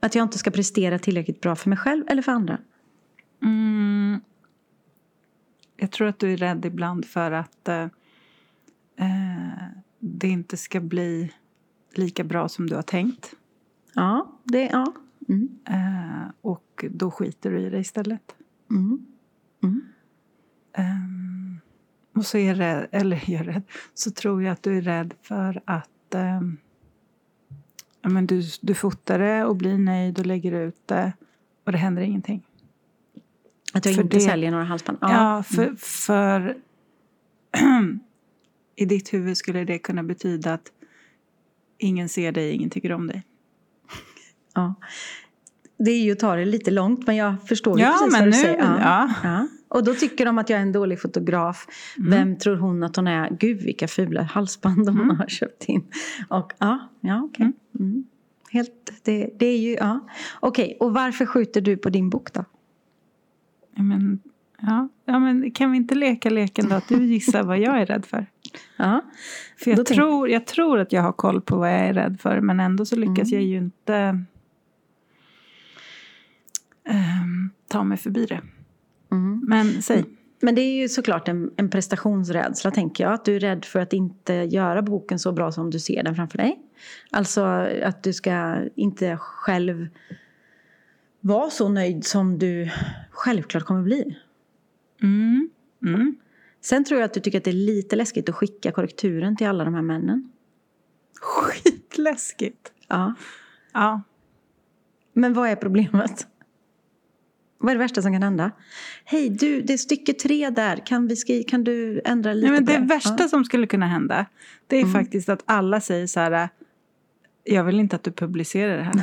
Att 0.00 0.14
jag 0.14 0.22
inte 0.22 0.38
ska 0.38 0.50
prestera 0.50 0.98
tillräckligt 0.98 1.40
bra 1.40 1.56
för 1.56 1.68
mig 1.68 1.78
själv 1.78 2.04
eller 2.08 2.22
för 2.22 2.32
andra? 2.32 2.58
Mm, 3.42 4.20
jag 5.76 5.90
tror 5.90 6.08
att 6.08 6.18
du 6.18 6.32
är 6.32 6.36
rädd 6.36 6.64
ibland 6.64 7.04
för 7.04 7.30
att 7.32 7.68
eh, 7.68 7.82
eh, 8.96 9.64
det 9.98 10.28
inte 10.28 10.56
ska 10.56 10.80
bli 10.80 11.32
lika 11.94 12.24
bra 12.24 12.48
som 12.48 12.66
du 12.66 12.74
har 12.74 12.82
tänkt. 12.82 13.34
Ja, 13.94 14.40
det... 14.44 14.64
Ja. 14.72 14.92
Mm. 15.28 15.48
Eh, 15.64 16.30
och 16.40 16.84
då 16.90 17.10
skiter 17.10 17.50
du 17.50 17.60
i 17.60 17.70
det 17.70 17.78
istället. 17.78 18.34
Mm. 18.70 19.06
Mm. 20.72 20.90
Ehm, 20.90 21.60
och 22.16 22.26
så 22.26 22.38
är 22.38 22.48
jag 22.48 22.58
rädd, 22.60 22.86
eller 22.92 23.22
jag 23.26 23.40
är 23.40 23.44
rädd, 23.44 23.62
så 23.94 24.10
tror 24.10 24.42
jag 24.42 24.52
att 24.52 24.62
du 24.62 24.78
är 24.78 24.82
rädd 24.82 25.14
för 25.22 25.62
att 25.64 26.14
ehm, 26.14 26.56
ja, 28.02 28.08
men 28.08 28.26
du, 28.26 28.42
du 28.60 28.74
fotar 28.74 29.18
det 29.18 29.44
och 29.44 29.56
blir 29.56 29.78
nöjd 29.78 30.18
och 30.18 30.26
lägger 30.26 30.52
ut 30.52 30.82
det 30.86 31.12
och 31.66 31.72
det 31.72 31.78
händer 31.78 32.02
ingenting. 32.02 32.46
Att 33.72 33.84
jag 33.86 33.94
För 33.94 34.02
inte 34.02 34.16
det- 34.16 34.20
säljer 34.20 34.50
några 34.50 34.64
halsband? 34.64 34.98
Ja, 35.00 35.42
för, 35.42 35.74
för 35.78 36.56
i 38.76 38.84
ditt 38.84 39.12
huvud 39.12 39.36
skulle 39.36 39.64
det 39.64 39.78
kunna 39.78 40.02
betyda 40.02 40.54
att 40.54 40.72
ingen 41.78 42.08
ser 42.08 42.32
dig, 42.32 42.50
ingen 42.52 42.70
tycker 42.70 42.92
om 42.92 43.06
dig. 43.06 43.22
ja. 44.54 44.74
Det 45.78 45.90
är 45.90 46.02
ju 46.02 46.12
att 46.12 46.18
ta 46.18 46.36
det 46.36 46.44
lite 46.44 46.70
långt, 46.70 47.06
men 47.06 47.16
jag 47.16 47.34
förstår 47.48 47.78
ju 47.78 47.84
Ja, 47.84 47.90
precis 47.90 48.12
men 48.12 48.20
vad 48.20 48.26
du 48.26 48.30
nu- 48.30 48.42
säger. 48.42 48.58
ja. 48.58 49.14
Ja. 49.22 49.48
Och 49.70 49.84
då 49.84 49.94
tycker 49.94 50.24
de 50.24 50.38
att 50.38 50.50
jag 50.50 50.58
är 50.58 50.62
en 50.62 50.72
dålig 50.72 51.00
fotograf. 51.00 51.66
Mm. 51.98 52.10
Vem 52.10 52.36
tror 52.38 52.56
hon 52.56 52.82
att 52.82 52.96
hon 52.96 53.06
är? 53.06 53.30
Gud, 53.30 53.62
vilka 53.62 53.88
fula 53.88 54.22
halsband 54.22 54.88
hon 54.88 55.00
Mm. 55.00 55.16
har 55.16 55.26
köpt 55.26 55.64
in. 55.64 55.84
Och, 56.28 56.52
ja, 56.58 56.88
ja 57.00 57.22
okej. 57.24 57.52
Mm. 57.78 58.04
Helt, 58.50 58.92
det, 59.02 59.30
det 59.38 59.46
är 59.46 59.58
ju, 59.58 59.72
ja. 59.74 60.08
Okej, 60.40 60.76
och 60.80 60.94
varför 60.94 61.26
skjuter 61.26 61.60
du 61.60 61.76
på 61.76 61.90
din 61.90 62.10
bok 62.10 62.32
då? 62.32 62.44
Men, 63.76 64.20
ja, 64.60 64.88
ja, 65.04 65.18
men 65.18 65.50
kan 65.50 65.70
vi 65.70 65.76
inte 65.76 65.94
leka 65.94 66.30
leken 66.30 66.68
då 66.68 66.74
att 66.74 66.88
du 66.88 67.04
gissar 67.06 67.42
vad 67.42 67.58
jag 67.58 67.80
är 67.80 67.86
rädd 67.86 68.06
för? 68.06 68.26
Ja, 68.76 69.04
För 69.58 69.70
jag 69.70 69.86
tror, 69.86 70.28
jag 70.28 70.46
tror 70.46 70.78
att 70.78 70.92
jag 70.92 71.02
har 71.02 71.12
koll 71.12 71.40
på 71.40 71.56
vad 71.56 71.68
jag 71.72 71.80
är 71.80 71.92
rädd 71.94 72.20
för 72.20 72.40
men 72.40 72.60
ändå 72.60 72.84
så 72.84 72.96
lyckas 72.96 73.32
Mm. 73.32 73.40
jag 73.40 73.42
ju 73.42 73.56
inte 73.56 74.24
ehm, 76.84 77.50
ta 77.68 77.84
mig 77.84 77.98
förbi 77.98 78.26
det. 78.26 78.40
Mm. 79.10 79.44
Men 79.48 79.82
säg. 79.82 80.04
Men 80.42 80.54
det 80.54 80.60
är 80.60 80.80
ju 80.80 80.88
såklart 80.88 81.28
en, 81.28 81.50
en 81.56 81.70
prestationsrädsla, 81.70 82.70
tänker 82.70 83.04
jag. 83.04 83.12
Att 83.12 83.24
du 83.24 83.36
är 83.36 83.40
rädd 83.40 83.64
för 83.64 83.80
att 83.80 83.92
inte 83.92 84.34
göra 84.34 84.82
boken 84.82 85.18
så 85.18 85.32
bra 85.32 85.52
som 85.52 85.70
du 85.70 85.78
ser 85.78 86.02
den 86.02 86.14
framför 86.14 86.38
dig. 86.38 86.60
Alltså 87.10 87.44
att 87.82 88.02
du 88.02 88.12
ska 88.12 88.58
inte 88.74 89.16
själv 89.16 89.88
vara 91.20 91.50
så 91.50 91.68
nöjd 91.68 92.04
som 92.06 92.38
du 92.38 92.70
självklart 93.10 93.64
kommer 93.64 93.82
bli. 93.82 94.18
Mm. 95.02 95.50
Mm. 95.86 96.16
Sen 96.60 96.84
tror 96.84 97.00
jag 97.00 97.06
att 97.06 97.14
du 97.14 97.20
tycker 97.20 97.38
att 97.38 97.44
det 97.44 97.50
är 97.50 97.52
lite 97.52 97.96
läskigt 97.96 98.28
att 98.28 98.34
skicka 98.34 98.72
korrekturen 98.72 99.36
till 99.36 99.46
alla 99.46 99.64
de 99.64 99.74
här 99.74 99.82
männen. 99.82 100.32
Skitläskigt. 101.20 102.72
Ja. 102.88 103.14
Ja. 103.72 104.02
Men 105.12 105.34
vad 105.34 105.48
är 105.48 105.56
problemet? 105.56 106.26
Vad 107.60 107.70
är 107.70 107.74
det 107.74 107.78
värsta 107.78 108.02
som 108.02 108.12
kan 108.12 108.22
hända? 108.22 108.50
Hej 109.04 109.28
du, 109.30 109.60
det 109.62 109.72
är 109.72 109.76
stycke 109.78 110.12
tre 110.12 110.50
där. 110.50 110.86
Kan, 110.86 111.06
vi 111.08 111.16
skri- 111.16 111.44
kan 111.44 111.64
du 111.64 112.00
ändra 112.04 112.32
lite 112.32 112.50
Nej, 112.50 112.60
men 112.60 112.66
på 112.66 112.72
det 112.72 112.78
det? 112.78 112.84
värsta 112.86 113.16
Ja. 113.18 113.28
som 113.28 113.44
skulle 113.44 113.66
kunna 113.66 113.86
hända 113.86 114.26
det 114.66 114.76
är 114.76 114.80
Mm. 114.82 114.92
faktiskt 114.92 115.28
att 115.28 115.42
alla 115.46 115.80
säger 115.80 116.06
så 116.06 116.20
här 116.20 116.48
jag 117.44 117.64
vill 117.64 117.80
inte 117.80 117.96
att 117.96 118.02
du 118.02 118.12
publicerar 118.12 118.76
det 118.76 118.82
här. 118.82 118.94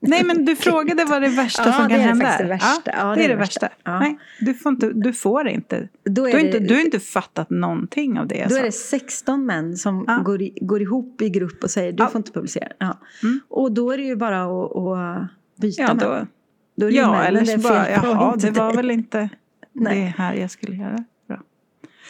Nej 0.00 0.24
men 0.24 0.44
du 0.44 0.56
frågade 0.56 1.04
vad 1.04 1.22
det 1.22 1.28
värsta 1.28 1.62
Ja, 1.66 1.72
som 1.72 1.82
det 1.82 1.88
kan 1.90 2.00
är 2.00 2.04
hända 2.04 2.24
faktiskt 2.26 2.38
det 2.42 2.48
värsta. 2.48 2.90
Ja, 2.90 2.92
Ja, 3.10 3.14
det 3.14 3.24
är 3.24 3.28
det 3.28 3.36
värsta. 3.36 3.68
Ja. 3.84 3.98
Nej, 4.00 4.18
du 4.40 4.54
får 4.54 4.72
inte. 4.72 4.90
Du 4.94 5.12
får 5.12 5.48
inte. 5.48 5.88
Då 6.04 6.10
Du 6.12 6.20
är, 6.28 6.32
har, 6.32 6.40
det, 6.40 6.46
inte, 6.46 6.58
du 6.58 6.74
har 6.74 6.80
inte 6.80 7.00
fattat 7.00 7.50
någonting 7.50 8.18
av 8.18 8.28
det 8.28 8.36
jag 8.36 8.48
då 8.48 8.54
sa. 8.54 8.60
är 8.60 8.64
det 8.64 8.72
16 8.72 9.46
män 9.46 9.76
som 9.76 10.04
Ja. 10.06 10.18
går, 10.24 10.42
i, 10.42 10.58
går 10.60 10.82
ihop 10.82 11.22
i 11.22 11.28
grupp 11.30 11.64
och 11.64 11.70
säger 11.70 11.92
du 11.92 12.06
får 12.06 12.16
inte 12.16 12.32
publicera. 12.32 12.68
Ja. 12.78 12.98
Mm. 13.22 13.40
Och 13.48 13.72
då 13.72 13.90
är 13.90 13.96
det 13.98 14.04
ju 14.04 14.16
bara 14.16 14.42
att, 14.44 14.76
att 14.76 15.28
byta 15.60 15.82
Ja, 15.82 15.94
män. 15.94 16.26
Då, 16.74 16.90
ja 16.90 17.24
eller 17.24 17.44
så 17.44 17.58
bara, 17.58 17.90
jaha, 17.90 18.36
det 18.36 18.50
var 18.50 18.74
väl 18.74 18.90
inte 18.90 19.28
Nej. 19.72 20.00
det 20.00 20.22
här 20.22 20.34
jag 20.34 20.50
skulle 20.50 20.76
göra. 20.76 21.04
Bra. 21.26 21.42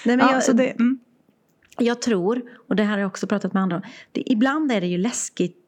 Nej, 0.06 0.16
men 0.16 0.18
Ja, 0.18 0.32
jag, 0.32 0.42
så 0.42 0.52
det, 0.52 0.70
mm. 0.70 0.98
jag 1.78 2.02
tror, 2.02 2.42
och 2.68 2.76
det 2.76 2.82
här 2.82 2.92
har 2.92 2.98
jag 2.98 3.08
också 3.08 3.26
pratat 3.26 3.52
med 3.52 3.62
andra 3.62 3.76
om, 3.76 3.82
det, 4.12 4.32
ibland 4.32 4.72
är 4.72 4.80
det 4.80 4.86
ju 4.86 4.98
läskigt 4.98 5.60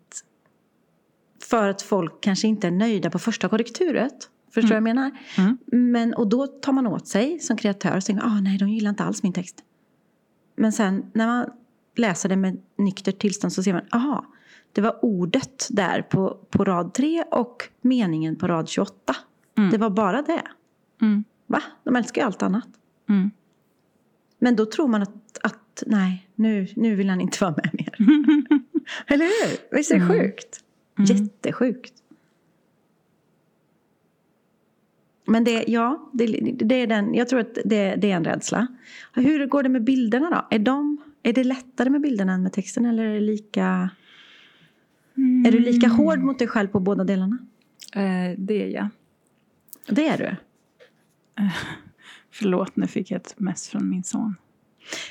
för 1.43 1.69
att 1.69 1.83
folk 1.83 2.21
kanske 2.21 2.49
inte 2.49 2.67
är 2.67 2.71
nöjda 2.71 3.11
på 3.11 3.19
första 3.19 3.49
korrekturet. 3.49 4.31
Förstår 4.55 4.63
du 4.63 4.69
vad 4.69 4.77
jag 4.77 4.83
menar? 4.83 5.11
Mm. 5.39 5.59
Men, 5.67 6.15
och 6.15 6.29
då 6.29 6.47
tar 6.47 6.73
man 6.73 6.87
åt 6.87 7.09
sig 7.09 7.39
som 7.39 7.57
kreatör 7.57 7.97
och 7.97 8.05
tänker 8.05 8.25
ah, 8.27 8.41
nej, 8.41 8.59
de 8.59 8.69
gillar 8.69 8.91
inte 8.91 9.05
alls 9.05 9.23
min 9.23 9.33
text. 9.33 9.57
Men 10.57 10.73
sen 10.73 11.11
när 11.15 11.27
man 11.27 11.51
läser 11.97 12.29
det 12.29 12.37
med 12.37 12.59
nyktert 12.79 13.19
tillstånd 13.19 13.53
så 13.53 13.63
ser 13.63 13.73
man, 13.73 13.83
aha, 13.93 14.25
det 14.77 14.83
var 14.83 15.05
ordet 15.05 15.69
där 15.71 16.03
på, 16.03 16.39
på 16.51 16.65
rad 16.65 16.95
3 16.95 17.25
och 17.31 17.69
meningen 17.81 18.37
på 18.37 18.47
rad 18.49 18.69
28. 18.69 19.17
Mm. 19.59 19.71
Det 19.71 19.79
var 19.79 19.91
bara 19.91 20.23
det. 20.23 20.43
Mm. 21.03 21.25
Va? 21.47 21.63
De 21.85 21.97
älskar 21.97 22.23
ju 22.23 22.27
allt 22.27 22.43
annat. 22.43 22.69
Mm. 23.09 23.31
Men 24.39 24.57
då 24.57 24.67
tror 24.67 24.89
man 24.89 25.03
att, 25.03 25.39
att 25.43 25.83
nej, 25.87 26.29
nu, 26.35 26.67
nu 26.77 26.95
vill 26.95 27.09
han 27.09 27.21
inte 27.21 27.45
vara 27.45 27.55
med 27.57 27.71
mer. 27.73 27.97
Eller 29.07 29.25
hur? 29.25 29.77
Visst 29.77 29.91
är 29.91 29.99
det 29.99 30.05
Mm. 30.05 30.19
sjukt? 30.21 30.61
Mm. 30.99 31.17
Jättesjukt. 31.17 31.93
Men 35.27 35.45
det, 35.45 35.65
ja, 35.69 36.11
det, 36.13 36.27
det 36.57 36.75
är 36.75 36.87
den, 36.87 37.15
jag 37.15 37.29
tror 37.29 37.41
att 37.41 37.59
det, 37.65 37.97
det 37.97 38.11
är 38.11 38.17
en 38.17 38.25
rädsla. 38.25 38.67
Hur 39.15 39.47
går 39.47 39.63
det 39.63 39.69
med 39.69 39.85
bilderna 39.85 40.31
då? 40.31 40.57
Är, 40.57 40.59
de, 40.59 40.99
är 41.23 41.33
det 41.33 41.45
lättare 41.45 41.91
med 41.91 42.01
bilderna 42.01 42.33
än 42.33 42.43
med 42.43 42.53
texten 42.53 42.87
eller 42.87 43.05
är 43.05 43.15
det 43.15 43.21
lika... 43.21 43.91
Är 45.17 45.53
du 45.53 45.59
lika 45.59 45.89
hård 45.89 46.19
mot 46.19 46.39
dig 46.39 46.49
själv 46.49 46.69
på 46.69 46.81
båda 46.81 47.05
delarna? 47.05 47.39
Eh, 47.93 48.39
det 48.39 48.63
är 48.63 48.69
jag. 48.69 48.89
Det 49.89 50.09
är 50.09 50.19
du. 50.19 50.37
Förlåt, 52.31 52.77
nu 52.77 52.87
fick 52.87 53.11
jag 53.11 53.21
ett 53.21 53.35
mess 53.41 53.69
från 53.69 53.91
min 53.91 54.05
son. 54.05 54.35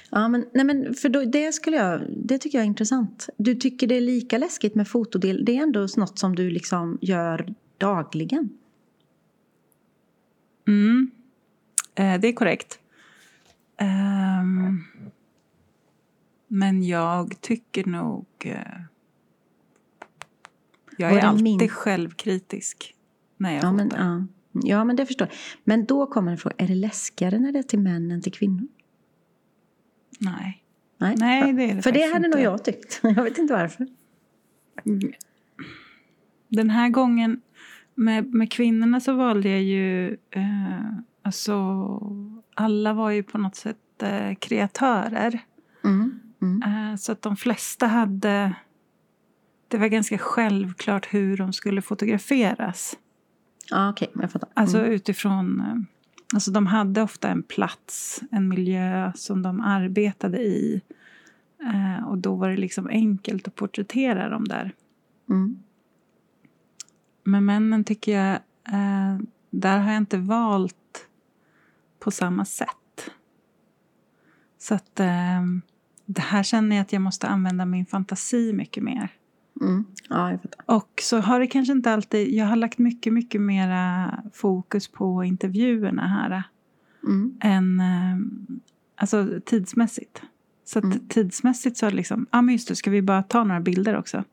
Ja, 0.10 0.28
men, 0.28 0.46
nej 0.54 0.66
men 0.66 0.94
för 0.94 1.10
då, 1.10 1.26
det, 1.26 1.52
skulle 1.52 1.78
jag, 1.78 2.02
det 2.18 2.38
tycker 2.38 2.58
jag 2.58 2.64
är 2.64 2.68
intressant. 2.68 3.30
Du 3.38 3.56
tycker 3.56 3.88
det 3.88 3.96
är 3.96 4.02
lika 4.02 4.38
läskigt 4.38 4.76
med 4.76 4.88
fotodel. 4.88 5.46
Det 5.46 5.58
är 5.58 5.64
ändå 5.64 5.88
något 5.98 6.20
som 6.20 6.36
du 6.36 6.50
liksom 6.50 6.98
gör 7.02 7.54
dagligen. 7.78 8.50
Mm. 10.68 11.12
Eh, 11.96 12.20
det 12.20 12.28
är 12.28 12.34
korrekt. 12.34 12.80
Ehm, 13.78 14.84
men 16.48 16.84
jag 16.84 17.42
tycker 17.42 17.86
nog... 17.86 18.26
Eh, 18.40 18.82
jag 20.98 21.12
är 21.14 21.22
alltid 21.22 21.44
min- 21.44 21.70
självkritisk 21.70 22.96
när 23.38 23.54
jag 23.54 23.64
Ja 23.64 23.72
men, 23.72 23.92
ja. 23.96 24.26
ja, 24.64 24.84
men 24.84 24.96
det 24.96 25.06
förstår 25.06 25.28
jag. 25.28 25.38
Men 25.64 25.86
då 25.86 26.06
kommer 26.06 26.32
en 26.32 26.38
fråga. 26.38 26.56
Är 26.58 26.68
det 26.68 26.76
läskigare 26.76 27.40
när 27.40 27.52
det 27.52 27.60
är 27.60 27.64
till 27.64 27.80
män 27.80 28.12
än 28.12 28.22
till 28.22 28.32
kvinnor? 28.32 28.68
Nej. 30.20 30.62
Nej, 30.98 31.16
Nej, 31.20 31.54
det 31.54 31.64
är 31.64 31.76
det 31.76 31.82
För 31.82 31.92
det 31.92 32.14
hade 32.14 32.26
inte. 32.26 32.38
nog 32.38 32.46
jag 32.46 32.64
tyckt. 32.64 33.00
Jag 33.04 33.24
vet 33.24 33.38
inte 33.38 33.54
varför. 33.54 33.88
Den 36.48 36.70
här 36.70 36.90
gången 36.90 37.42
med, 37.96 38.34
med 38.34 38.52
kvinnorna 38.52 39.00
så 39.00 39.14
valde 39.14 39.50
jag 39.50 39.62
ju... 39.64 40.08
Eh, 40.32 40.92
alltså, 41.22 41.54
alla 42.54 42.94
var 42.94 43.10
ju 43.12 43.24
på 43.24 43.38
något 43.38 43.56
sätt 43.56 43.78
eh, 44.04 44.36
kreatörer. 44.36 45.40
Mm. 45.84 46.20
Mm. 46.42 46.64
Eh, 46.92 46.96
Så 46.96 47.12
att 47.12 47.22
de 47.22 47.36
flesta 47.36 47.88
hade... 47.88 48.56
Det 49.76 49.80
var 49.80 49.88
ganska 49.88 50.18
självklart 50.18 51.14
hur 51.14 51.38
de 51.38 51.54
skulle 51.54 51.82
fotograferas. 51.82 52.98
Ja, 53.70 53.90
okej. 53.90 54.12
jag 54.14 54.32
fattar. 54.32 54.50
Alltså 54.54 54.78
Mm. 54.78 54.92
utifrån... 54.92 55.60
eh, 55.62 55.76
Alltså 56.34 56.52
de 56.52 56.68
hade 56.68 57.02
ofta 57.02 57.30
en 57.30 57.44
plats, 57.44 58.22
en 58.32 58.48
miljö 58.50 59.12
som 59.16 59.42
de 59.42 59.62
arbetade 59.62 60.38
i. 60.42 60.82
Eh, 61.64 62.08
Och 62.08 62.18
då 62.18 62.36
var 62.36 62.50
det 62.50 62.58
liksom 62.58 62.88
enkelt 62.88 63.48
att 63.48 63.56
porträttera 63.56 64.30
dem 64.30 64.44
där. 64.48 64.72
Mm. 65.30 65.60
Men 67.24 67.46
männen 67.46 67.84
tycker 67.84 68.12
jag... 68.20 68.34
Eh, 68.74 69.20
där 69.50 69.78
har 69.80 69.92
jag 69.92 69.98
inte 70.02 70.18
valt 70.18 71.08
på 72.00 72.12
samma 72.12 72.46
sätt. 72.46 73.10
Så 74.58 74.76
att... 74.76 75.00
Eh, 75.00 75.42
det 76.06 76.22
här 76.22 76.44
känner 76.44 76.76
jag 76.76 76.82
att 76.84 76.94
jag 76.94 77.02
måste 77.02 77.28
använda 77.28 77.66
min 77.66 77.86
fantasi 77.86 78.54
mycket 78.54 78.84
mer. 78.84 79.10
Mm. 79.62 79.86
Ja, 80.10 80.32
jag 80.32 80.42
fattar. 80.42 80.76
Och 80.76 80.92
så 81.02 81.18
har 81.20 81.40
det 81.40 81.48
kanske 81.48 81.72
inte 81.74 81.92
alltid... 81.92 82.34
Jag 82.34 82.46
har 82.46 82.56
lagt 82.56 82.78
mycket, 82.78 83.14
mycket 83.14 83.42
mera 83.42 84.14
fokus 84.34 84.88
på 84.88 85.24
intervjuerna 85.24 86.08
här. 86.08 86.44
Mm. 87.04 87.38
Än... 87.42 87.80
Eh, 87.80 88.18
alltså 88.96 89.28
tidsmässigt. 89.46 90.22
Så 90.66 90.80
att 90.80 90.86
Mm. 90.86 91.08
tidsmässigt 91.08 91.78
så 91.78 91.86
är 91.86 91.90
det 91.90 91.96
liksom... 91.96 92.28
Ja, 92.32 92.38
ah, 92.40 92.42
men 92.42 92.54
just 92.54 92.68
det. 92.68 92.76
Ska 92.76 92.92
vi 92.92 93.02
bara 93.02 93.24
ta 93.24 93.44
några 93.44 93.62
bilder 93.62 93.98
också? 93.98 94.24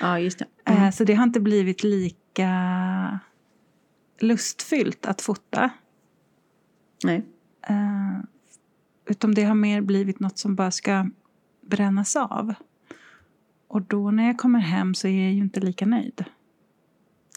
Ja, 0.00 0.18
just 0.18 0.38
det. 0.38 0.44
Eh, 0.64 0.76
Mm. 0.78 0.92
Så 0.92 1.04
det 1.04 1.14
har 1.14 1.24
inte 1.24 1.40
blivit 1.40 1.82
lika 1.84 3.20
lustfyllt 4.20 5.06
att 5.06 5.20
fota. 5.20 5.70
Nej. 7.04 7.26
Eh, 7.68 8.18
utan 9.06 9.34
det 9.34 9.44
har 9.44 9.54
mer 9.54 9.80
blivit 9.80 10.20
något 10.20 10.38
som 10.38 10.54
bara 10.54 10.70
ska 10.70 11.10
brännas 11.66 12.16
av. 12.16 12.54
Och 13.70 13.82
då 13.82 14.10
när 14.10 14.26
jag 14.26 14.38
kommer 14.38 14.58
hem 14.58 14.94
så 14.94 15.08
är 15.08 15.22
jag 15.24 15.32
ju 15.32 15.38
inte 15.38 15.60
lika 15.60 15.86
nöjd. 15.86 16.24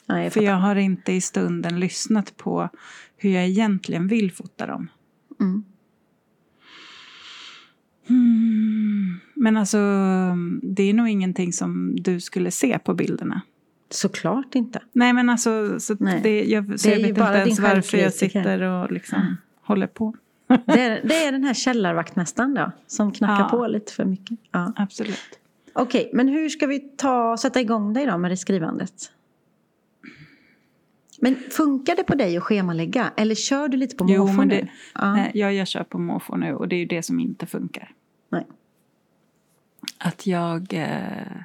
Ja, 0.06 0.22
jag 0.22 0.34
För 0.34 0.42
jag 0.42 0.56
har 0.56 0.76
inte 0.76 1.14
i 1.14 1.22
stunden 1.22 1.80
lyssnat 1.80 2.38
på 2.38 2.70
hur 3.18 3.30
jag 3.30 3.46
egentligen 3.46 4.08
vill 4.08 4.32
fota 4.32 4.68
dem. 4.68 4.88
Mm. 5.40 5.64
Hmm. 8.08 9.20
Men 9.34 9.58
alltså, 9.58 9.78
det 10.62 10.84
är 10.84 10.94
nog 10.94 11.10
ingenting 11.10 11.54
som 11.54 11.96
du 11.96 12.20
skulle 12.20 12.52
se 12.52 12.80
på 12.80 12.94
bilderna. 12.94 13.42
Såklart 13.90 14.56
inte. 14.56 14.82
Nej 14.94 15.14
men 15.14 15.30
alltså, 15.30 15.80
så 15.80 15.96
Nej. 16.00 16.20
Det, 16.24 16.44
jag, 16.44 16.80
så 16.80 16.88
Det 16.88 16.94
jag 16.96 17.02
vet 17.02 17.10
inte 17.10 17.24
ens 17.24 17.60
varför 17.60 17.98
jag 17.98 18.14
sitter 18.14 18.62
och 18.62 18.92
liksom 18.92 19.38
håller 19.62 19.88
på. 19.88 20.16
Det 20.48 20.82
är, 20.82 21.08
det 21.08 21.26
är 21.26 21.32
den 21.32 21.44
här 21.44 21.54
källarvaktmästaren 21.54 22.54
då, 22.54 22.72
som 22.88 23.12
knackar 23.12 23.44
Ja. 23.44 23.50
på 23.50 23.68
lite 23.68 23.94
för 23.94 24.06
mycket. 24.06 24.40
Ja. 24.52 24.74
Absolut. 24.76 25.40
Okej, 25.74 26.10
men 26.14 26.28
hur 26.28 26.50
ska 26.50 26.68
vi 26.68 26.80
ta, 26.80 27.38
sätta 27.38 27.62
igång 27.62 27.94
dig 27.94 28.06
då 28.06 28.18
med 28.18 28.32
det 28.32 28.38
skrivandet? 28.38 28.94
Men 31.20 31.36
funkar 31.36 31.96
det 31.96 32.04
på 32.04 32.16
dig 32.16 32.38
att 32.38 32.44
schemalägga? 32.44 33.12
Eller 33.18 33.36
kör 33.36 33.68
du 33.68 33.78
lite 33.78 33.96
på 33.96 34.06
Jo, 34.10 34.28
måfå 34.28 34.44
nu? 34.44 34.68
Ja. 34.96 35.14
Nej, 35.14 35.32
jag, 35.34 35.54
jag 35.54 35.68
kör 35.68 35.84
på 35.84 35.98
måfå 36.00 36.36
nu 36.38 36.54
och 36.56 36.68
det 36.68 36.76
är 36.76 36.78
ju 36.78 36.86
det 36.86 37.04
som 37.04 37.20
inte 37.20 37.46
funkar. 37.46 37.92
Nej. 38.30 38.48
Att 39.98 40.28
jag... 40.28 40.74
Eh, 40.74 41.38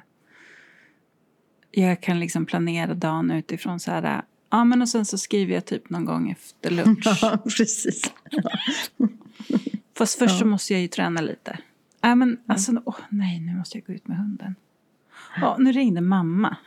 jag 1.71 2.01
kan 2.01 2.19
liksom 2.19 2.45
planera 2.45 2.93
dagen 2.93 3.31
utifrån 3.31 3.79
så 3.79 3.91
här... 3.91 4.21
Ja, 4.49 4.63
men 4.63 4.81
och 4.81 4.89
sen 4.89 5.05
så 5.05 5.17
skriver 5.17 5.53
jag 5.53 5.65
typ 5.65 5.89
någon 5.89 6.05
gång 6.05 6.31
efter 6.31 6.69
lunch. 6.71 7.07
Ja, 7.21 7.37
precis. 7.57 8.11
Fast 9.97 10.19
först 10.19 10.37
så 10.37 10.43
Ja. 10.45 10.47
måste 10.49 10.73
jag 10.73 10.81
ju 10.81 10.87
träna 10.87 11.21
lite. 11.21 11.57
Ja, 12.01 12.15
men 12.15 12.37
alltså, 12.47 12.81
åh, 12.85 12.95
nej, 13.09 13.39
nu 13.39 13.55
måste 13.57 13.77
jag 13.77 13.85
gå 13.85 13.93
ut 13.93 14.07
med 14.07 14.17
hunden. 14.17 14.55
Ja, 15.41 15.55
nu 15.59 15.71
ringde 15.71 16.01
mamma. 16.01 16.57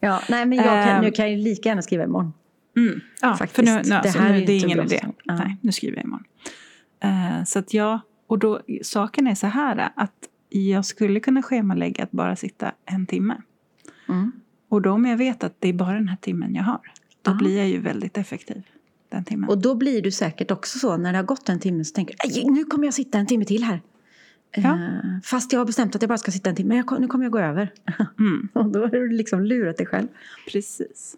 Ja, 0.00 0.20
nej, 0.30 0.46
men 0.46 0.58
jag 0.58 0.66
kan, 0.86 0.96
Ehm. 0.96 1.04
nu 1.04 1.10
kan 1.10 1.30
jag 1.32 1.40
lika 1.40 1.68
gärna 1.68 1.82
skriva 1.82 2.04
imorgon. 2.04 2.32
Mm. 2.76 3.00
Ja, 3.22 3.36
Faktiskt. 3.36 3.56
för 3.56 3.62
nu, 3.62 3.74
nu, 3.76 3.82
Det 3.82 3.96
alltså, 3.98 4.18
här 4.18 4.32
nu, 4.32 4.42
är 4.42 4.46
det 4.46 4.52
är 4.52 4.64
ingen 4.64 4.80
idé. 4.80 5.00
Ja. 5.24 5.34
Nej, 5.34 5.56
nu 5.60 5.72
skriver 5.72 5.96
jag 5.96 6.04
imorgon. 6.04 6.24
Uh, 7.04 7.44
så 7.44 7.58
att 7.58 7.74
jag, 7.74 8.00
och 8.26 8.38
då, 8.38 8.60
saken 8.82 9.26
är 9.26 9.34
så 9.34 9.46
här 9.46 9.88
att 9.96 10.12
jag 10.48 10.84
skulle 10.84 11.20
kunna 11.20 11.42
schemalägga 11.42 12.04
att 12.04 12.10
bara 12.10 12.36
sitta 12.36 12.72
en 12.84 13.06
timme. 13.06 13.36
Mm. 14.08 14.32
Och 14.68 14.82
då 14.82 14.90
om 14.90 15.04
jag 15.04 15.16
vet 15.16 15.44
att 15.44 15.56
det 15.60 15.68
är 15.68 15.72
bara 15.72 15.94
den 15.94 16.08
här 16.08 16.16
timmen 16.16 16.54
jag 16.54 16.62
har, 16.62 16.80
då 17.22 17.30
Ja. 17.30 17.34
blir 17.34 17.56
jag 17.58 17.68
ju 17.68 17.78
väldigt 17.80 18.18
effektiv 18.18 18.62
den 19.08 19.24
timmen. 19.24 19.48
Och 19.50 19.58
då 19.58 19.74
blir 19.74 20.02
du 20.02 20.10
säkert 20.10 20.50
också 20.50 20.78
så 20.78 20.96
när 20.96 21.12
det 21.12 21.18
har 21.18 21.24
gått 21.24 21.48
en 21.48 21.60
timme 21.60 21.84
så 21.84 21.94
tänker 21.94 22.14
du 22.14 22.40
"Aj, 22.40 22.44
nu 22.50 22.64
kommer 22.64 22.84
jag 22.84 22.94
sitta 22.94 23.18
en 23.18 23.26
timme 23.26 23.44
till 23.44 23.64
här. 23.64 23.80
Ja. 24.56 24.74
Eh, 24.74 25.20
fast 25.24 25.52
jag 25.52 25.60
har 25.60 25.64
bestämt 25.66 25.96
att 25.96 26.02
jag 26.02 26.08
bara 26.08 26.18
ska 26.18 26.30
sitta 26.30 26.50
en 26.50 26.56
timme. 26.56 26.68
Men 26.68 26.76
jag, 26.76 27.00
nu 27.00 27.06
kommer 27.06 27.24
jag 27.24 27.32
gå 27.32 27.38
över. 27.38 27.72
Mm, 28.18 28.48
Och 28.52 28.66
då 28.72 28.80
har 28.80 28.88
du 28.88 29.08
liksom 29.08 29.40
lurat 29.44 29.76
dig 29.76 29.86
själv. 29.86 30.08
precis. 30.52 31.16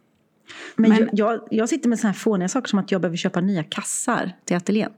Men, 0.77 0.91
Men- 0.91 0.99
Jag, 1.01 1.09
jag, 1.13 1.41
jag 1.51 1.69
sitter 1.69 1.89
med 1.89 1.99
såna 1.99 2.11
här 2.13 2.19
fåniga 2.19 2.49
saker 2.49 2.69
som 2.69 2.79
att 2.79 2.93
jag 2.93 3.01
behöver 3.01 3.17
köpa 3.17 3.41
nya 3.41 3.63
kassar 3.65 4.33
till 4.45 4.57
ateljén. 4.57 4.91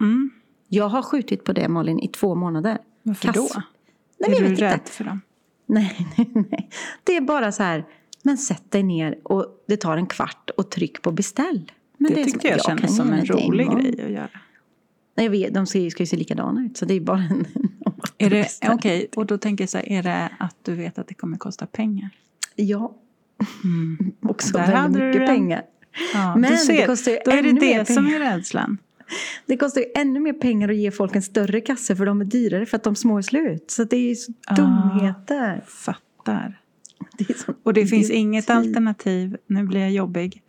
Mm. 0.00 0.30
Jag 0.68 0.88
har 0.88 1.02
skjutit 1.02 1.44
på 1.44 1.52
det 1.52 1.68
Malin 1.68 1.98
i 2.00 2.08
två 2.08 2.34
månader. 2.34 2.78
Varför 3.02 3.28
Kass- 3.28 3.36
då? 3.54 3.62
Nej, 4.18 4.36
är 4.36 4.42
jag 4.42 4.50
du 4.50 4.56
rädd 4.56 4.72
inte. 4.74 4.90
för 4.90 5.04
dem? 5.04 5.20
Nej, 5.66 6.06
nej, 6.16 6.30
nej. 6.50 6.70
Det 7.04 7.16
är 7.16 7.20
bara 7.20 7.52
så 7.52 7.62
här, 7.62 7.84
men 8.22 8.38
sätt 8.38 8.70
dig 8.70 8.82
ner 8.82 9.18
och 9.24 9.46
det 9.68 9.76
tar 9.76 9.96
en 9.96 10.06
kvart 10.06 10.50
och 10.56 10.70
tryck 10.70 11.02
på 11.02 11.12
beställ. 11.12 11.72
Men 11.98 12.12
det, 12.14 12.20
är 12.20 12.24
tyckte 12.24 12.48
jag, 12.48 12.60
kan 12.60 12.78
kändes 12.78 12.96
som 12.96 13.12
en 13.12 13.24
det 13.24 13.32
rolig 13.32 13.66
grej 13.70 14.02
att 14.04 14.10
göra. 14.10 14.28
Nej, 15.14 15.26
jag 15.26 15.30
vet, 15.30 15.54
de 15.54 15.66
ska 15.66 15.78
ju, 15.78 15.90
ska 15.90 16.02
ju 16.02 16.06
se 16.06 16.16
likadana 16.16 16.64
ut 16.64 16.76
så 16.76 16.84
det 16.84 16.94
är 16.94 17.00
bara 17.00 17.18
en... 17.18 17.44
Är 18.18 18.30
det, 18.30 18.48
okej, 18.68 19.06
och 19.16 19.26
då 19.26 19.38
tänker 19.38 19.62
jag 19.64 19.68
så 19.68 19.78
här, 19.78 19.88
är 19.88 20.02
det 20.02 20.28
att 20.38 20.56
du 20.62 20.74
vet 20.74 20.98
att 20.98 21.08
det 21.08 21.14
kommer 21.14 21.36
kosta 21.36 21.66
pengar? 21.66 22.10
Ja, 22.56 22.96
Mm. 23.64 24.12
också 24.22 24.58
Där 24.58 24.72
väldigt 24.72 25.02
mycket 25.02 25.26
pengar. 25.26 25.62
Ja, 26.14 26.36
Men 26.36 26.42
du 26.42 26.48
det 26.56 26.56
ser, 26.56 26.86
kostar 26.86 27.12
ju 27.12 27.18
då 27.24 27.30
är 27.30 27.42
det 27.42 27.52
det 27.52 27.88
som 27.88 28.06
är 28.06 28.18
rädslan. 28.18 28.78
Det 29.46 29.56
kostar 29.56 29.80
ju 29.80 29.86
ännu 29.94 30.20
mer 30.20 30.32
pengar 30.32 30.68
att 30.68 30.76
ge 30.76 30.90
folk 30.90 31.16
en 31.16 31.22
större 31.22 31.60
kasse 31.60 31.96
för 31.96 32.06
de 32.06 32.20
är 32.20 32.24
dyrare 32.24 32.66
för 32.66 32.76
att 32.76 32.82
de 32.82 32.96
små 32.96 33.18
är 33.18 33.22
slut. 33.22 33.70
Så 33.70 33.84
det 33.84 33.96
är 33.96 34.08
ju 34.08 34.14
så 34.14 34.32
Ah. 34.46 34.54
dumheter. 34.54 35.64
Fattar. 35.66 36.60
Det 37.18 37.26
Och 37.62 37.72
det 37.74 37.86
finns 37.86 38.10
inget 38.10 38.50
alternativ, 38.50 39.36
nu 39.46 39.62
blir 39.64 39.80
jag 39.80 39.90
jobbig, 39.92 40.42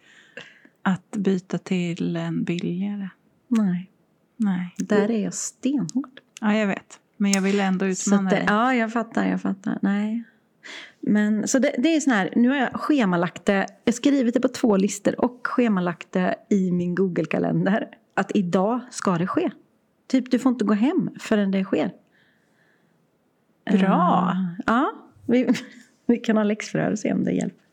att 0.81 1.11
byta 1.11 1.57
till 1.57 2.15
en 2.15 2.43
billigare. 2.43 3.09
Nej, 3.47 3.89
Nej. 4.37 4.75
där 4.77 5.11
är 5.11 5.23
jag 5.23 5.33
stenhård. 5.33 6.19
Ja, 6.41 6.55
jag 6.55 6.67
vet. 6.67 6.99
Men 7.17 7.31
jag 7.31 7.41
vill 7.41 7.59
ändå 7.59 7.85
utmana 7.85 8.29
det, 8.29 8.35
dig. 8.35 8.45
ja, 8.47 8.75
jag 8.75 8.93
fattar, 8.93 9.27
jag 9.27 9.41
fattar. 9.41 9.79
Nej. 9.81 10.23
Men 10.99 11.47
så 11.47 11.59
det, 11.59 11.75
det 11.77 11.95
är 11.95 11.99
sån 11.99 12.13
här, 12.13 12.33
nu 12.35 12.49
har 12.49 12.55
jag 12.55 12.73
schemalagt 12.73 13.45
det, 13.45 13.67
jag 13.83 13.95
skrivit 13.95 14.33
det 14.33 14.39
på 14.39 14.47
två 14.47 14.77
listor 14.77 15.21
och 15.21 15.47
schemalagt 15.47 16.11
det 16.11 16.35
i 16.49 16.71
min 16.71 16.95
Google-kalender. 16.95 17.87
Att 18.13 18.31
idag 18.35 18.79
ska 18.91 19.17
det 19.17 19.27
ske. 19.27 19.51
Typ, 20.07 20.31
du 20.31 20.39
får 20.39 20.51
inte 20.51 20.65
gå 20.65 20.73
hem 20.73 21.09
förrän 21.19 21.51
det 21.51 21.63
sker. 21.63 21.91
Bra. 23.71 24.31
Eh, 24.31 24.63
ja, 24.65 24.93
vi, 25.25 25.49
vi 26.05 26.17
kan 26.17 26.37
ha 26.37 26.43
läxförhör 26.43 26.91
och 26.91 26.99
se 26.99 27.13
om 27.13 27.23
det 27.23 27.31
hjälper. 27.31 27.64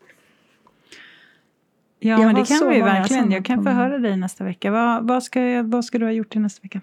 Ja, 2.05 2.11
Jag 2.21 2.27
men 2.27 2.35
det 2.35 2.45
kan 2.49 2.69
vi 2.69 2.81
verkligen. 2.81 3.31
Jag 3.33 3.45
kan 3.45 3.57
på 3.59 3.63
få 3.63 3.69
mig. 3.69 3.75
höra 3.75 3.99
dig 3.99 4.17
nästa 4.17 4.45
vecka. 4.45 4.71
Vad, 4.71 5.09
vad, 5.09 5.23
ska 5.23 5.41
jag, 5.41 5.65
vad 5.65 5.85
ska 5.85 5.99
du 5.99 6.05
ha 6.05 6.13
gjort 6.13 6.31
till 6.33 6.41
nästa 6.41 6.63
vecka? 6.63 6.81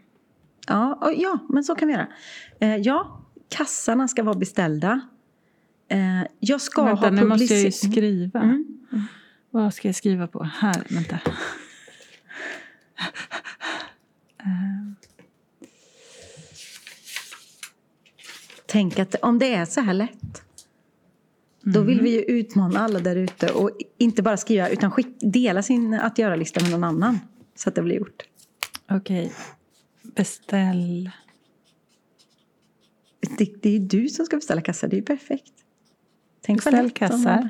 Ja, 0.67 1.11
ja, 1.17 1.39
men 1.49 1.63
så 1.63 1.75
kan 1.75 1.87
vi 1.87 1.93
göra. 1.93 2.07
Eh, 2.59 2.75
ja, 2.75 3.21
kassarna 3.49 4.07
ska 4.07 4.23
vara 4.23 4.35
beställda. 4.37 5.01
Eh, 5.89 5.99
jag 6.39 6.61
ska 6.61 6.83
Vänta, 6.83 7.01
ha 7.01 7.09
nu 7.09 7.23
måste 7.25 7.53
jag 7.53 7.63
ju 7.63 7.69
publici- 7.69 7.91
skriva. 7.91 8.41
Mm. 8.41 8.65
Vad 9.51 9.73
ska 9.73 9.87
jag 9.87 9.95
skriva 9.95 10.27
på? 10.27 10.43
Här, 10.43 10.83
vänta. 10.89 11.19
Eh, 14.39 15.09
Tänk 18.65 18.99
att 18.99 19.15
om 19.15 19.39
det 19.39 19.53
är 19.55 19.65
så 19.65 19.81
här 19.81 19.93
lätt. 19.93 20.43
Då 21.73 21.81
vill 21.81 22.01
vi 22.01 22.09
ju 22.09 22.21
utmana 22.21 22.79
alla 22.79 22.99
där 22.99 23.15
ute 23.15 23.51
och 23.53 23.71
inte 23.97 24.21
bara 24.23 24.37
skriva 24.37 24.69
utan 24.69 24.91
skick, 24.91 25.07
dela 25.21 25.63
sin 25.63 25.93
att 25.93 26.17
göra-lista 26.17 26.61
med 26.61 26.71
någon 26.71 26.83
annan. 26.83 27.19
Så 27.55 27.69
att 27.69 27.75
det 27.75 27.81
blir 27.81 27.95
gjort. 27.95 28.23
Okej. 28.91 29.31
Beställ. 30.15 31.11
Det, 33.37 33.61
det 33.61 33.69
är 33.69 33.73
ju 33.73 33.79
du 33.79 34.07
som 34.07 34.25
ska 34.25 34.35
beställa 34.35 34.61
kassa, 34.61 34.87
det 34.87 34.95
är 34.95 34.97
ju 34.97 35.05
perfekt. 35.05 35.53
Tänk 36.41 36.63
Beställ 36.63 36.89
kassar. 36.91 37.49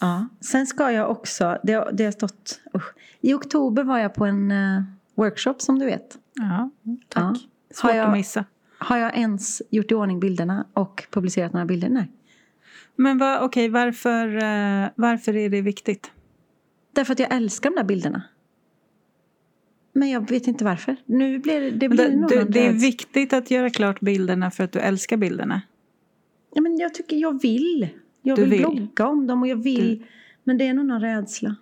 Ja, 0.00 0.28
sen 0.40 0.66
ska 0.66 0.92
jag 0.92 1.10
också, 1.10 1.58
det, 1.62 1.88
det 1.92 2.04
har 2.04 2.12
stått, 2.12 2.60
usch. 2.74 2.94
I 3.20 3.34
oktober 3.34 3.84
var 3.84 3.98
jag 3.98 4.14
på 4.14 4.24
en 4.24 4.50
eh, 4.50 4.82
workshop 5.14 5.54
som 5.58 5.78
du 5.78 5.86
vet. 5.86 6.18
Ja, 6.34 6.70
tack. 7.08 7.22
Ja. 7.22 7.34
Svårt 7.74 7.90
Har 7.90 7.96
jag- 7.96 8.06
att 8.06 8.12
missa. 8.12 8.44
Har 8.78 8.98
jag 8.98 9.16
ens 9.16 9.62
gjort 9.70 9.90
i 9.90 9.94
ordning 9.94 10.20
bilderna 10.20 10.66
och 10.72 11.06
publicerat 11.10 11.52
några 11.52 11.66
bilder? 11.66 11.88
Nej. 11.88 12.10
Men 12.96 13.18
vad, 13.18 13.42
okej, 13.42 13.68
varför, 13.68 14.36
eh, 14.36 14.88
varför 14.94 15.36
är 15.36 15.48
det 15.50 15.62
viktigt? 15.62 16.10
Därför 16.92 17.12
att 17.12 17.18
jag 17.18 17.34
älskar 17.34 17.70
de 17.70 17.76
där 17.76 17.84
bilderna. 17.84 18.22
Men 19.92 20.10
jag 20.10 20.30
vet 20.30 20.46
inte 20.46 20.64
varför. 20.64 20.96
Nu 21.06 21.38
blir 21.38 21.70
det, 21.70 21.88
blir 21.88 22.08
Det, 22.08 22.16
nog 22.16 22.30
det, 22.30 22.44
någon 22.44 22.56
är 22.56 22.72
viktigt 22.72 23.32
att 23.32 23.50
göra 23.50 23.70
klart 23.70 24.00
bilderna 24.00 24.50
för 24.50 24.64
att 24.64 24.72
du 24.72 24.78
älskar 24.78 25.16
bilderna. 25.16 25.62
Ja, 26.54 26.62
men 26.62 26.76
jag 26.76 26.94
tycker 26.94 27.16
jag 27.16 27.42
vill. 27.42 27.88
Jag 28.22 28.36
Du 28.36 28.42
vill, 28.42 28.50
vill. 28.50 28.60
blogga 28.60 29.06
om 29.06 29.26
dem 29.26 29.42
och 29.42 29.48
jag 29.48 29.56
vill. 29.62 30.04
Men 30.44 30.58
det 30.58 30.66
är 30.66 30.74
nog 30.74 30.86
någon 30.86 31.00
rädsla. 31.00 31.56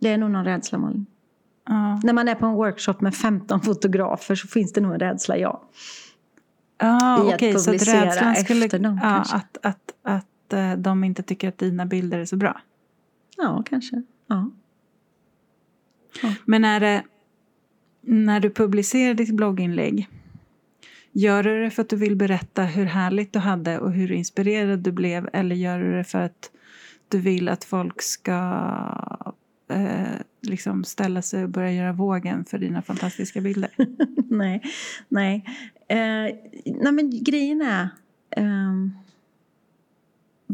Det 0.00 0.08
är 0.08 0.18
nog 0.18 0.30
någon 0.30 0.44
rädsla 0.44 0.78
Malin. 0.78 1.06
Ja. 1.68 2.00
När 2.04 2.12
man 2.12 2.28
är 2.28 2.34
på 2.34 2.46
en 2.46 2.52
workshop 2.54 2.94
med 3.00 3.14
15 3.14 3.60
fotografer 3.60 4.34
så 4.34 4.48
finns 4.48 4.72
det 4.72 4.80
nog 4.80 4.92
en 4.92 5.00
rädsla, 5.00 5.38
ja. 5.38 5.68
Ja, 6.78 7.36
I 7.40 7.52
så 7.52 7.58
att 7.58 7.66
publicera 7.66 8.06
rädslan 8.06 8.36
skulle... 8.36 8.64
efter 8.64 8.78
dem, 8.78 9.00
ja, 9.02 9.08
kanske. 9.08 9.36
att, 9.36 9.58
att, 9.62 9.94
att 10.02 10.52
eh, 10.52 10.72
de 10.72 11.04
inte 11.04 11.22
tycker 11.22 11.48
att 11.48 11.58
dina 11.58 11.86
bilder 11.86 12.18
är 12.18 12.24
så 12.24 12.36
bra. 12.36 12.60
Ja, 13.36 13.62
kanske. 13.66 14.02
Ja. 14.26 14.50
Men 16.44 16.64
är 16.64 16.80
det, 16.80 17.02
när 18.00 18.40
du 18.40 18.50
publicerar 18.50 19.14
ditt 19.14 19.30
blogginlägg, 19.30 20.08
gör 21.12 21.42
du 21.42 21.62
det 21.62 21.70
för 21.70 21.82
att 21.82 21.88
du 21.88 21.96
vill 21.96 22.16
berätta 22.16 22.62
hur 22.62 22.84
härligt 22.84 23.32
du 23.32 23.38
hade 23.38 23.78
och 23.78 23.92
hur 23.92 24.12
inspirerad 24.12 24.78
du 24.78 24.92
blev 24.92 25.28
eller 25.32 25.56
gör 25.56 25.80
du 25.80 25.92
det 25.92 26.04
för 26.04 26.18
att 26.18 26.50
du 27.08 27.18
vill 27.18 27.48
att 27.48 27.64
folk 27.64 28.02
ska 28.02 28.32
eh, 29.70 30.20
liksom 30.40 30.84
ställa 30.84 31.22
sig 31.22 31.44
och 31.44 31.50
börja 31.50 31.72
göra 31.72 31.92
vågen 31.92 32.44
för 32.44 32.58
dina 32.58 32.82
fantastiska 32.82 33.40
bilder? 33.40 33.70
nej, 34.28 34.62
nej. 35.08 35.44
Eh, 35.88 35.96
nej, 36.64 36.92
men 36.92 37.24
grejen 37.24 37.62
är... 37.62 37.88
ehm, 38.30 38.90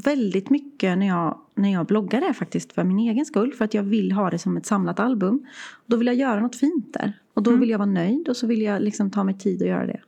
väldigt 0.05 0.51
mycket 0.51 0.99
när 0.99 1.07
jag, 1.07 1.39
när 1.55 1.73
jag 1.73 1.87
bloggar 1.87 2.23
är 2.23 2.33
faktiskt 2.33 2.73
för 2.73 2.85
min 2.85 2.99
egen 2.99 3.27
skull. 3.27 3.53
För 3.53 3.65
att 3.65 3.75
jag 3.75 3.83
vill 3.83 4.13
ha 4.13 4.31
det 4.31 4.39
som 4.39 4.57
ett 4.57 4.67
samlat 4.67 5.01
album. 5.01 5.47
Då 5.87 5.97
vill 5.97 6.07
jag 6.07 6.17
göra 6.17 6.41
något 6.41 6.57
fint 6.57 6.93
där. 6.93 7.13
Och 7.35 7.43
då 7.43 7.51
Mm. 7.51 7.61
vill 7.61 7.71
jag 7.71 7.79
vara 7.79 7.91
nöjd 7.91 8.29
och 8.29 8.37
så 8.37 8.47
vill 8.47 8.63
jag 8.63 8.83
liksom 8.83 9.11
ta 9.11 9.25
mig 9.25 9.39
tid 9.39 9.63
att 9.63 9.69
göra 9.69 9.87
det. 9.87 10.01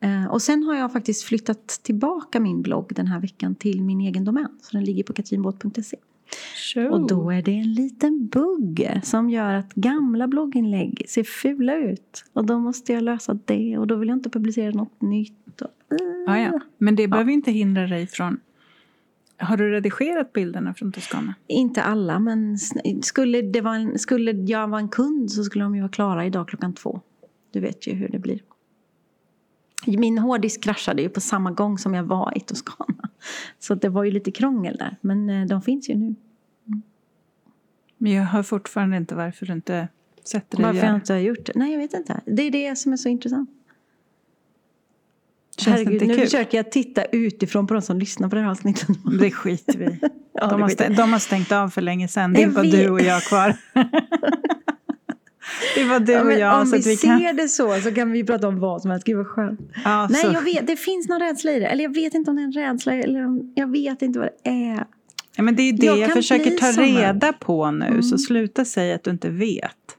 Eh, 0.00 0.26
och 0.26 0.42
sen 0.42 0.62
har 0.62 0.74
jag 0.74 0.92
faktiskt 0.92 1.22
flyttat 1.24 1.68
tillbaka 1.68 2.40
min 2.40 2.62
blogg 2.62 2.92
den 2.94 3.06
här 3.06 3.20
veckan 3.20 3.54
till 3.54 3.82
min 3.82 4.00
egen 4.00 4.24
domän. 4.24 4.48
Så 4.62 4.76
den 4.76 4.84
ligger 4.84 5.02
på 5.04 5.12
katrinbåt.se. 5.12 5.96
Och 6.90 7.06
då 7.06 7.30
är 7.30 7.42
det 7.42 7.58
en 7.58 7.72
liten 7.72 8.26
bugg 8.26 9.00
som 9.02 9.30
gör 9.30 9.54
att 9.54 9.74
gamla 9.74 10.28
blogginlägg 10.28 11.04
ser 11.08 11.24
fula 11.24 11.76
ut. 11.76 12.24
Och 12.32 12.46
då 12.46 12.58
måste 12.58 12.92
jag 12.92 13.02
lösa 13.02 13.38
det 13.44 13.78
och 13.78 13.86
då 13.86 13.96
vill 13.96 14.08
jag 14.08 14.16
inte 14.16 14.30
publicera 14.30 14.70
något 14.70 15.02
nytt. 15.02 15.62
Och, 15.62 15.70
Ja, 16.26 16.38
ja. 16.38 16.60
Men 16.78 16.96
det 16.96 17.08
behöver 17.08 17.32
inte 17.32 17.52
hindra 17.52 17.86
dig 17.86 18.06
från... 18.06 18.40
Har 19.38 19.56
du 19.56 19.70
redigerat 19.70 20.32
bilderna 20.32 20.74
från 20.74 20.92
Toscana? 20.92 21.34
Inte 21.46 21.82
alla, 21.82 22.18
men 22.18 22.58
skulle, 23.02 23.42
det 23.42 23.60
vara 23.60 23.76
en, 23.76 23.98
skulle 23.98 24.32
jag 24.32 24.68
vara 24.68 24.80
en 24.80 24.88
kund 24.88 25.30
så 25.30 25.44
skulle 25.44 25.64
de 25.64 25.74
ju 25.74 25.80
vara 25.80 25.90
klara 25.90 26.26
idag 26.26 26.48
klockan 26.48 26.74
två. 26.74 27.00
Du 27.50 27.60
vet 27.60 27.86
ju 27.86 27.92
hur 27.92 28.08
det 28.08 28.18
blir. 28.18 28.40
Min 29.86 30.18
hårddisk 30.18 30.62
kraschade 30.62 31.02
ju 31.02 31.08
på 31.08 31.20
samma 31.20 31.50
gång 31.50 31.78
som 31.78 31.94
jag 31.94 32.04
var 32.04 32.32
i 32.36 32.40
Toscana. 32.40 33.08
Så 33.58 33.74
det 33.74 33.88
var 33.88 34.04
ju 34.04 34.10
lite 34.10 34.30
krångel 34.30 34.76
där. 34.76 34.96
Men 35.00 35.30
eh, 35.30 35.46
de 35.46 35.62
finns 35.62 35.88
ju 35.88 35.94
nu. 35.94 36.14
Men 37.98 38.12
jag 38.12 38.24
hör 38.24 38.42
fortfarande 38.42 38.96
inte 38.96 39.14
varför 39.14 39.46
du 39.46 39.52
inte 39.52 39.88
sätter 40.24 40.56
dig 40.56 40.66
Varför 40.66 40.86
jag 40.86 40.94
inte 40.94 41.12
har 41.12 41.20
gjort 41.20 41.46
det? 41.46 41.52
Nej, 41.54 41.72
jag 41.72 41.78
vet 41.78 41.94
inte. 41.94 42.20
Det 42.26 42.42
är 42.42 42.50
det 42.50 42.76
som 42.76 42.92
är 42.92 42.96
så 42.96 43.08
intressant. 43.08 43.50
Känns 45.58 45.76
Herregud, 45.76 46.08
nu 46.08 46.14
kul? 46.14 46.24
försöker 46.24 46.58
jag 46.58 46.72
titta 46.72 47.04
utifrån 47.04 47.66
på 47.66 47.74
de 47.74 47.82
som 47.82 47.98
lyssnar 47.98 48.28
på 48.28 48.36
det 48.36 48.42
här 48.42 48.50
avsnittet. 48.50 48.88
Det 49.20 49.30
skiter 49.30 49.78
vi 49.78 49.98
de, 50.50 50.62
har 50.62 50.68
stängt, 50.68 50.96
de 50.96 51.12
har 51.12 51.18
stängt 51.18 51.52
av 51.52 51.68
för 51.68 51.80
länge 51.80 52.08
sedan. 52.08 52.32
Det 52.32 52.42
är 52.42 52.50
bara 52.50 52.64
du 52.64 52.90
och 52.90 53.00
jag 53.00 53.22
kvar. 53.22 53.56
det 55.74 55.84
bara 55.88 55.98
du 55.98 56.12
Ja, 56.12 56.24
och 56.24 56.32
jag. 56.32 56.60
om 56.60 56.66
så 56.66 56.76
vi, 56.76 56.82
vi 56.82 56.96
ser 56.96 57.08
kan... 57.08 57.36
det 57.36 57.48
så 57.48 57.80
så 57.80 57.94
kan 57.94 58.12
vi 58.12 58.24
prata 58.24 58.48
om 58.48 58.60
vad 58.60 58.82
som 58.82 58.90
helst. 58.90 59.06
Gud 59.06 59.16
vad 59.16 59.26
skönt. 59.26 59.60
Ja, 59.84 60.08
Nej, 60.10 60.20
så. 60.22 60.32
jag 60.32 60.42
vet. 60.42 60.66
Det 60.66 60.76
finns 60.76 61.08
någon 61.08 61.20
rädsla 61.20 61.52
i 61.52 61.60
det. 61.60 61.66
Eller 61.66 61.84
jag 61.84 61.94
vet 61.94 62.14
inte 62.14 62.30
om 62.30 62.36
det 62.36 62.42
är 62.42 62.44
en 62.44 62.52
rädsla. 62.52 62.94
Eller 62.94 63.26
om, 63.26 63.52
jag 63.54 63.70
vet 63.72 64.02
inte 64.02 64.18
vad 64.18 64.28
det 64.42 64.50
är. 64.50 64.86
Ja, 65.36 65.42
men 65.42 65.56
det 65.56 65.62
är 65.62 65.72
det 65.72 65.86
Jag 65.86 65.98
jag, 65.98 66.12
försöker 66.12 66.50
ta 66.50 66.82
reda 66.82 67.32
på 67.32 67.70
nu. 67.70 67.86
Mm. 67.86 68.02
Så 68.02 68.18
sluta 68.18 68.64
säga 68.64 68.94
att 68.94 69.04
du 69.04 69.10
inte 69.10 69.30
vet. 69.30 69.96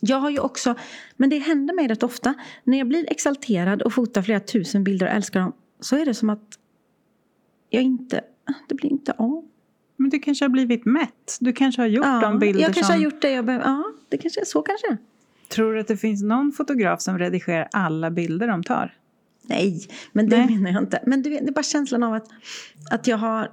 Jag 0.00 0.16
har 0.16 0.30
ju 0.30 0.38
också, 0.38 0.74
men 1.16 1.30
det 1.30 1.38
händer 1.38 1.74
mig 1.74 1.88
rätt 1.88 2.02
ofta, 2.02 2.34
när 2.64 2.78
jag 2.78 2.88
blir 2.88 3.10
exalterad 3.10 3.82
och 3.82 3.92
fotar 3.92 4.22
flera 4.22 4.40
tusen 4.40 4.84
bilder 4.84 5.06
och 5.06 5.12
älskar 5.12 5.40
dem, 5.40 5.52
så 5.80 5.96
är 5.96 6.06
det 6.06 6.14
som 6.14 6.30
att 6.30 6.58
jag 7.70 7.82
inte, 7.82 8.20
det 8.68 8.74
blir 8.74 8.90
inte 8.92 9.12
av. 9.12 9.44
Men 9.96 10.10
du 10.10 10.18
kanske 10.18 10.44
har 10.44 10.50
blivit 10.50 10.84
mätt. 10.84 11.36
Du 11.40 11.52
kanske 11.52 11.82
har 11.82 11.86
gjort 11.86 12.04
de 12.22 12.38
bilder 12.38 12.60
jag 12.62 12.66
kanske 12.74 12.84
som... 12.84 12.94
har 12.94 13.02
gjort 13.02 13.20
det 13.22 13.30
jag 13.30 13.44
behöver, 13.44 13.64
ja, 13.64 13.84
det 14.08 14.18
kanske 14.18 14.40
är 14.40 14.44
så 14.44 14.62
kanske. 14.62 14.96
Tror 15.48 15.74
du 15.74 15.80
att 15.80 15.88
det 15.88 15.96
finns 15.96 16.22
någon 16.22 16.52
fotograf 16.52 17.00
som 17.02 17.18
redigerar 17.18 17.68
alla 17.72 18.10
bilder 18.10 18.48
de 18.48 18.62
tar? 18.62 18.94
Nej, 19.42 19.88
men 20.12 20.28
det 20.28 20.36
Nej. 20.36 20.56
menar 20.58 20.70
jag 20.70 20.82
inte. 20.82 21.02
Men 21.06 21.22
du 21.22 21.30
vet, 21.30 21.40
det 21.40 21.50
är 21.50 21.52
bara 21.54 21.62
känslan 21.62 22.02
av 22.02 22.14
att, 22.14 22.26
att 22.90 23.06
jag 23.06 23.16
har, 23.18 23.50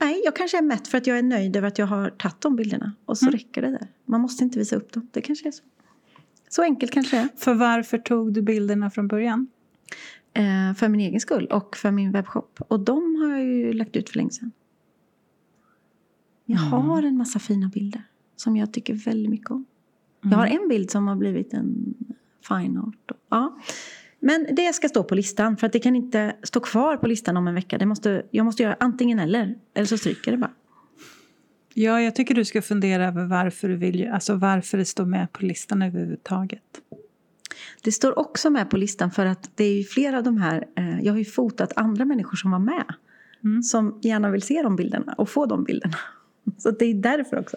nej, 0.00 0.22
jag 0.24 0.36
kanske 0.36 0.58
är 0.58 0.62
mätt 0.62 0.88
för 0.88 0.98
att 0.98 1.06
jag 1.06 1.18
är 1.18 1.22
nöjd 1.22 1.56
över 1.56 1.68
att 1.68 1.78
jag 1.78 1.86
har 1.86 2.10
tagit 2.10 2.40
de 2.40 2.56
bilderna. 2.56 2.92
Och 3.04 3.18
så 3.18 3.24
Mm. 3.24 3.32
räcker 3.32 3.62
det 3.62 3.70
där. 3.70 3.88
Man 4.04 4.20
måste 4.20 4.44
inte 4.44 4.58
visa 4.58 4.76
upp 4.76 4.92
dem, 4.92 5.08
det 5.12 5.20
kanske 5.20 5.48
är 5.48 5.52
så. 5.52 5.62
Så 6.48 6.62
enkelt 6.62 6.92
kanske 6.92 7.16
det 7.16 7.20
är. 7.22 7.28
För 7.36 7.54
varför 7.54 7.98
tog 7.98 8.32
du 8.32 8.42
bilderna 8.42 8.90
från 8.90 9.08
början? 9.08 9.46
Eh, 10.34 10.74
för 10.76 10.88
min 10.88 11.00
egen 11.00 11.20
skull 11.20 11.46
och 11.46 11.76
för 11.76 11.90
min 11.90 12.12
webbshop. 12.12 12.60
Och 12.68 12.80
de 12.80 13.16
har 13.16 13.28
jag 13.30 13.44
ju 13.44 13.72
lagt 13.72 13.96
ut 13.96 14.10
för 14.10 14.16
länge 14.16 14.30
sedan. 14.30 14.52
Jag 16.50 16.60
Mm. 16.60 16.72
har 16.72 17.02
en 17.02 17.16
massa 17.16 17.38
fina 17.38 17.68
bilder 17.68 18.02
som 18.36 18.56
jag 18.56 18.72
tycker 18.72 18.94
väldigt 18.94 19.30
mycket 19.30 19.50
om. 19.50 19.64
Jag 20.22 20.38
har 20.38 20.46
en 20.46 20.68
bild 20.68 20.90
som 20.90 21.08
har 21.08 21.16
blivit 21.16 21.52
en 21.52 21.94
fine 22.48 22.78
art. 22.78 23.12
Ja. 23.30 23.58
Men 24.20 24.46
det 24.56 24.72
ska 24.72 24.88
stå 24.88 25.04
på 25.04 25.14
listan 25.14 25.56
för 25.56 25.66
att 25.66 25.72
det 25.72 25.78
kan 25.78 25.96
inte 25.96 26.36
stå 26.42 26.60
kvar 26.60 26.96
på 26.96 27.06
listan 27.06 27.36
om 27.36 27.48
en 27.48 27.54
vecka. 27.54 27.78
Det 27.78 27.86
måste, 27.86 28.22
jag 28.30 28.44
måste 28.44 28.62
göra 28.62 28.76
antingen 28.80 29.18
eller. 29.18 29.54
Eller 29.74 29.86
så 29.86 29.98
stryker 29.98 30.30
det 30.32 30.36
bara. 30.38 30.50
Ja, 31.74 32.00
jag 32.00 32.14
tycker 32.14 32.34
du 32.34 32.44
ska 32.44 32.62
fundera 32.62 33.06
över 33.06 33.24
varför 33.24 33.68
du 33.68 33.76
vill, 33.76 34.08
alltså 34.08 34.34
varför 34.34 34.78
det 34.78 34.84
står 34.84 35.04
med 35.06 35.32
på 35.32 35.44
listan 35.44 35.82
överhuvudtaget. 35.82 36.62
Det 37.82 37.92
står 37.92 38.18
också 38.18 38.50
med 38.50 38.70
på 38.70 38.76
listan 38.76 39.10
för 39.10 39.26
att 39.26 39.50
det 39.54 39.64
är 39.64 39.84
flera 39.84 40.18
av 40.18 40.22
de 40.24 40.36
här, 40.38 40.66
eh, 40.76 41.00
jag 41.00 41.12
har 41.12 41.18
ju 41.18 41.24
fotat 41.24 41.72
andra 41.76 42.04
människor 42.04 42.36
som 42.36 42.50
var 42.50 42.58
med. 42.58 42.84
Mm. 43.44 43.62
Som 43.62 43.98
gärna 44.02 44.30
vill 44.30 44.42
se 44.42 44.62
de 44.62 44.76
bilderna 44.76 45.14
och 45.18 45.28
få 45.28 45.46
de 45.46 45.64
bilderna. 45.64 45.96
Så 46.58 46.70
det 46.70 46.84
är 46.84 46.94
därför 46.94 47.38
också. 47.38 47.56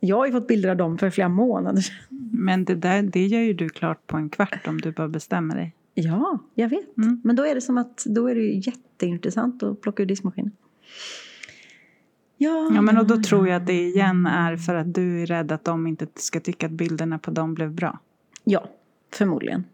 Jag 0.00 0.16
har 0.16 0.26
ju 0.26 0.32
fått 0.32 0.46
bilder 0.46 0.68
av 0.68 0.76
dem 0.76 0.98
för 0.98 1.10
flera 1.10 1.28
månader 1.28 1.80
sedan. 1.80 1.96
Men 2.32 2.64
det, 2.64 2.74
där, 2.74 3.02
det 3.02 3.26
gör 3.26 3.40
ju 3.40 3.52
du 3.52 3.68
klart 3.68 4.06
på 4.06 4.16
en 4.16 4.30
kvart 4.30 4.66
om 4.66 4.80
du 4.80 4.92
bara 4.92 5.08
bestämmer 5.08 5.56
dig. 5.56 5.74
Ja, 5.94 6.38
jag 6.54 6.68
vet. 6.68 6.96
Mm. 6.96 7.20
Men 7.24 7.36
då 7.36 7.46
är 7.46 7.54
det 7.54 7.60
som 7.60 7.78
att 7.78 8.04
då 8.06 8.26
är 8.26 8.34
det 8.34 8.40
ju 8.40 8.60
jätteintressant 8.64 9.62
att 9.62 9.80
plocka 9.80 10.02
ur 10.02 10.06
diskmaskinen. 10.06 10.52
Ja, 12.36 12.70
Ja, 12.74 12.80
men 12.80 12.98
och 12.98 13.06
då 13.06 13.22
tror 13.22 13.48
jag 13.48 13.56
att 13.56 13.66
det 13.66 13.82
igen 13.82 14.26
är 14.26 14.56
för 14.56 14.74
att 14.74 14.94
du 14.94 15.22
är 15.22 15.26
rädd 15.26 15.52
att 15.52 15.64
de 15.64 15.86
inte 15.86 16.06
ska 16.14 16.40
tycka 16.40 16.66
att 16.66 16.72
bilderna 16.72 17.18
på 17.18 17.30
dem 17.30 17.54
blev 17.54 17.72
bra. 17.72 17.98
Ja, 18.44 18.68
förmodligen. 19.12 19.64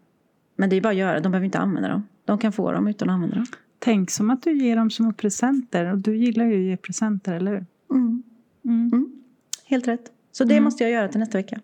Men 0.55 0.69
det 0.69 0.75
är 0.75 0.81
bara 0.81 0.89
att 0.89 0.95
göra, 0.95 1.19
de 1.19 1.31
behöver 1.31 1.45
inte 1.45 1.59
använda 1.59 1.89
dem. 1.89 2.07
De 2.25 2.37
kan 2.37 2.51
få 2.51 2.71
dem 2.71 2.87
utan 2.87 3.09
att 3.09 3.13
använda 3.13 3.35
dem. 3.35 3.45
Tänk 3.79 4.11
som 4.11 4.29
att 4.29 4.43
du 4.43 4.53
ger 4.53 4.75
dem 4.75 4.91
små 4.91 5.13
presenter 5.13 5.91
och 5.91 5.97
du 5.97 6.17
gillar 6.17 6.45
ju 6.45 6.53
att 6.53 6.63
ge 6.63 6.77
presenter, 6.77 7.33
eller 7.33 7.51
hur? 7.51 7.65
Mm. 7.91 8.23
Mm. 8.65 8.89
Mm. 8.93 9.11
Helt 9.65 9.87
rätt. 9.87 10.11
Så 10.31 10.43
det 10.43 10.53
Mm. 10.53 10.63
måste 10.63 10.83
jag 10.83 10.91
göra 10.91 11.07
till 11.07 11.19
nästa 11.19 11.37
vecka. 11.37 11.59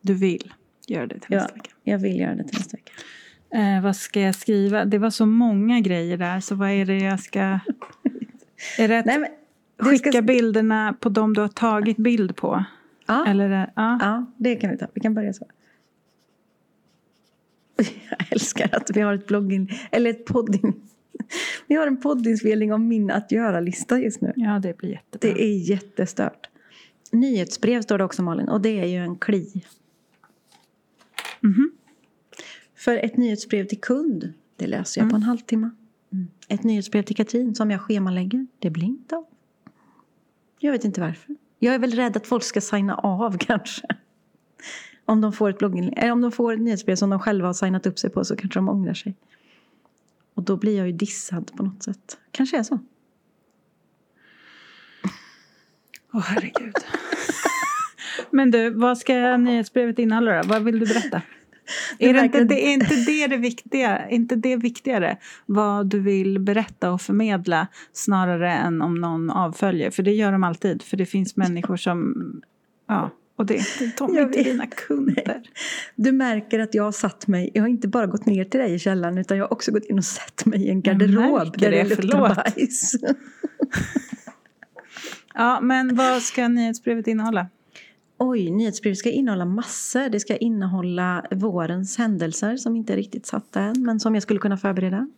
Du 0.00 0.14
vill 0.14 0.52
göra 0.88 1.06
det 1.06 1.14
till 1.20 1.24
Ja. 1.34 1.36
nästa 1.38 1.54
vecka. 1.54 1.70
Jag 1.82 1.98
vill 1.98 2.20
göra 2.20 2.34
det 2.34 2.44
till 2.44 2.58
nästa 2.58 2.76
vecka. 2.76 2.92
Eh, 3.50 3.82
vad 3.82 3.96
ska 3.96 4.20
jag 4.20 4.34
skriva? 4.34 4.84
Det 4.84 4.98
var 4.98 5.10
så 5.10 5.26
många 5.26 5.80
grejer 5.80 6.16
där, 6.16 6.40
så 6.40 6.54
vad 6.54 6.70
är 6.70 6.84
det 6.86 6.98
jag 6.98 7.20
ska... 7.20 7.40
Är 8.78 8.88
det 8.88 8.98
att 8.98 9.06
Nej, 9.06 9.18
men, 9.18 9.30
skicka 9.88 10.12
ska- 10.12 10.22
bilderna 10.22 10.96
på 11.00 11.08
dem 11.08 11.34
du 11.34 11.40
har 11.40 11.48
tagit 11.48 11.96
bild 11.96 12.36
på? 12.36 12.64
Ja, 13.06 13.26
Eller, 13.26 13.50
ja. 13.76 13.98
ja, 14.00 14.26
det 14.36 14.56
kan 14.56 14.70
vi 14.70 14.78
ta. 14.78 14.86
Vi 14.94 15.00
kan 15.00 15.14
börja 15.14 15.32
så. 15.32 15.46
Jag 18.10 18.26
älskar 18.32 18.68
att 18.76 18.90
vi 18.94 19.00
har 19.00 19.14
ett 19.14 19.26
bloggin... 19.26 19.68
Eller 19.90 20.10
ett 20.10 20.24
poddin... 20.24 20.72
Vi 21.66 21.74
har 21.74 21.86
en 21.86 22.00
poddinspelning 22.00 22.72
om 22.72 22.88
min 22.88 23.10
att 23.10 23.32
göra-lista 23.32 23.98
just 23.98 24.20
nu. 24.20 24.32
ja, 24.36 24.58
det 24.58 24.76
blir 24.76 24.90
jättebra. 24.90 25.34
Det 25.34 25.42
är 25.42 25.70
jättestört. 25.70 26.48
Nyhetsbrev 27.12 27.82
står 27.82 27.98
det 27.98 28.04
också 28.04 28.22
Malin 28.22 28.48
och 28.48 28.60
det 28.60 28.80
är 28.80 28.86
ju 28.86 28.96
en 28.96 29.16
kli. 29.16 29.62
Mhm. 31.40 31.70
För 32.76 32.96
ett 32.96 33.16
nyhetsbrev 33.16 33.64
till 33.64 33.80
kund, 33.80 34.32
det 34.56 34.66
löser 34.66 35.00
jag 35.00 35.10
på 35.10 35.16
en 35.16 35.22
halvtimme. 35.22 35.70
Mm. 36.12 36.26
Ett 36.48 36.62
nyhetsbrev 36.62 37.02
till 37.02 37.16
Katrin 37.16 37.54
som 37.54 37.70
jag 37.70 37.80
schemalägger, 37.80 38.46
det 38.58 38.70
blir 38.70 38.84
inte 38.84 39.16
av. 39.16 39.24
Jag 40.58 40.72
vet 40.72 40.84
inte 40.84 41.00
varför. 41.00 41.36
Jag 41.58 41.74
är 41.74 41.78
väl 41.78 41.92
rädd 41.92 42.16
att 42.16 42.26
folk 42.26 42.42
ska 42.42 42.60
signa 42.60 42.94
av 42.94 43.38
kanske. 43.40 43.86
Om 45.04 45.20
de 45.20 45.32
får 45.32 45.50
ett 45.50 45.58
blogging, 45.58 45.92
eller 45.96 46.12
om 46.12 46.20
de 46.20 46.32
får 46.32 46.52
ett 46.52 46.60
nyhetsbrev 46.60 46.96
som 46.96 47.10
de 47.10 47.20
själva 47.20 47.48
har 47.48 47.54
signat 47.54 47.86
upp 47.86 47.98
sig 47.98 48.10
på 48.10 48.24
så 48.24 48.36
kanske 48.36 48.58
de 48.58 48.68
ångrar 48.68 48.94
sig. 48.94 49.14
Och 50.36 50.42
då 50.42 50.56
blir 50.56 50.76
jag 50.76 50.86
ju 50.86 50.92
dissad 50.92 51.52
på 51.56 51.62
något 51.62 51.82
sätt. 51.82 52.18
Kanske 52.30 52.58
är 52.58 52.62
så. 52.62 52.78
Åh, 56.12 56.20
herregud. 56.20 56.74
Men 58.30 58.50
du, 58.50 58.70
vad 58.70 58.98
ska 58.98 59.36
nyhetsbrevet 59.36 59.98
innehålla 59.98 60.42
då? 60.42 60.48
Vad 60.48 60.62
vill 60.64 60.78
du 60.78 60.86
berätta? 60.86 61.22
Du 61.98 62.06
Är, 62.08 62.14
det 62.14 62.20
inte, 62.20 62.44
det, 62.44 62.66
är 62.66 62.72
inte 62.72 62.94
det 62.94 63.26
det 63.26 63.36
viktiga? 63.36 64.08
Inte 64.08 64.36
det 64.36 64.56
viktigare? 64.56 65.18
Vad 65.46 65.86
du 65.86 66.00
vill 66.00 66.38
berätta 66.38 66.92
och 66.92 67.00
förmedla 67.00 67.66
snarare 67.92 68.52
än 68.52 68.82
om 68.82 68.94
någon 68.94 69.30
avföljer? 69.30 69.90
För 69.90 70.02
det 70.02 70.12
gör 70.12 70.32
de 70.32 70.44
alltid. 70.44 70.82
För 70.82 70.96
det 70.96 71.06
finns 71.06 71.36
människor 71.36 71.76
som... 71.76 72.14
Ja, 72.88 73.10
och 73.36 73.46
det, 73.46 73.62
de 73.98 74.16
är 74.16 74.22
inte 74.22 74.42
dina 74.42 74.66
kunder. 74.66 75.42
Du 75.94 76.12
märker 76.12 76.58
att 76.58 76.74
jag 76.74 76.82
har 76.82 76.92
satt 76.92 77.26
mig, 77.26 77.50
jag 77.54 77.62
har 77.62 77.68
inte 77.68 77.88
bara 77.88 78.06
gått 78.06 78.26
ner 78.26 78.44
till 78.44 78.60
dig 78.60 78.74
i 78.74 78.78
källaren 78.78 79.18
utan 79.18 79.36
jag 79.36 79.44
har 79.44 79.52
också 79.52 79.72
gått 79.72 79.84
in 79.84 79.98
och 79.98 80.04
satt 80.04 80.46
mig 80.46 80.62
i 80.66 80.70
en 80.70 80.82
garderob 80.82 81.58
där 81.58 81.70
det, 81.70 81.76
det, 81.82 81.88
luktar 81.88 81.96
förlåt. 82.08 82.36
bajs. 82.36 82.92
Ja, 85.38 85.60
men 85.62 85.96
vad 85.96 86.22
ska 86.22 86.48
nyhetsbrevet 86.48 87.06
innehålla? 87.06 87.46
Oj, 88.18 88.50
nyhetsbrevet 88.50 88.98
ska 88.98 89.10
innehålla 89.10 89.44
massor. 89.44 90.08
Det 90.08 90.20
ska 90.20 90.36
innehålla 90.36 91.26
vårens 91.30 91.98
händelser 91.98 92.56
som 92.56 92.76
inte 92.76 92.92
är 92.92 92.96
riktigt 92.96 93.26
satta 93.26 93.60
än 93.60 93.82
men 93.82 94.00
som 94.00 94.14
jag 94.14 94.22
skulle 94.22 94.40
kunna 94.40 94.56
förbereda. 94.56 95.08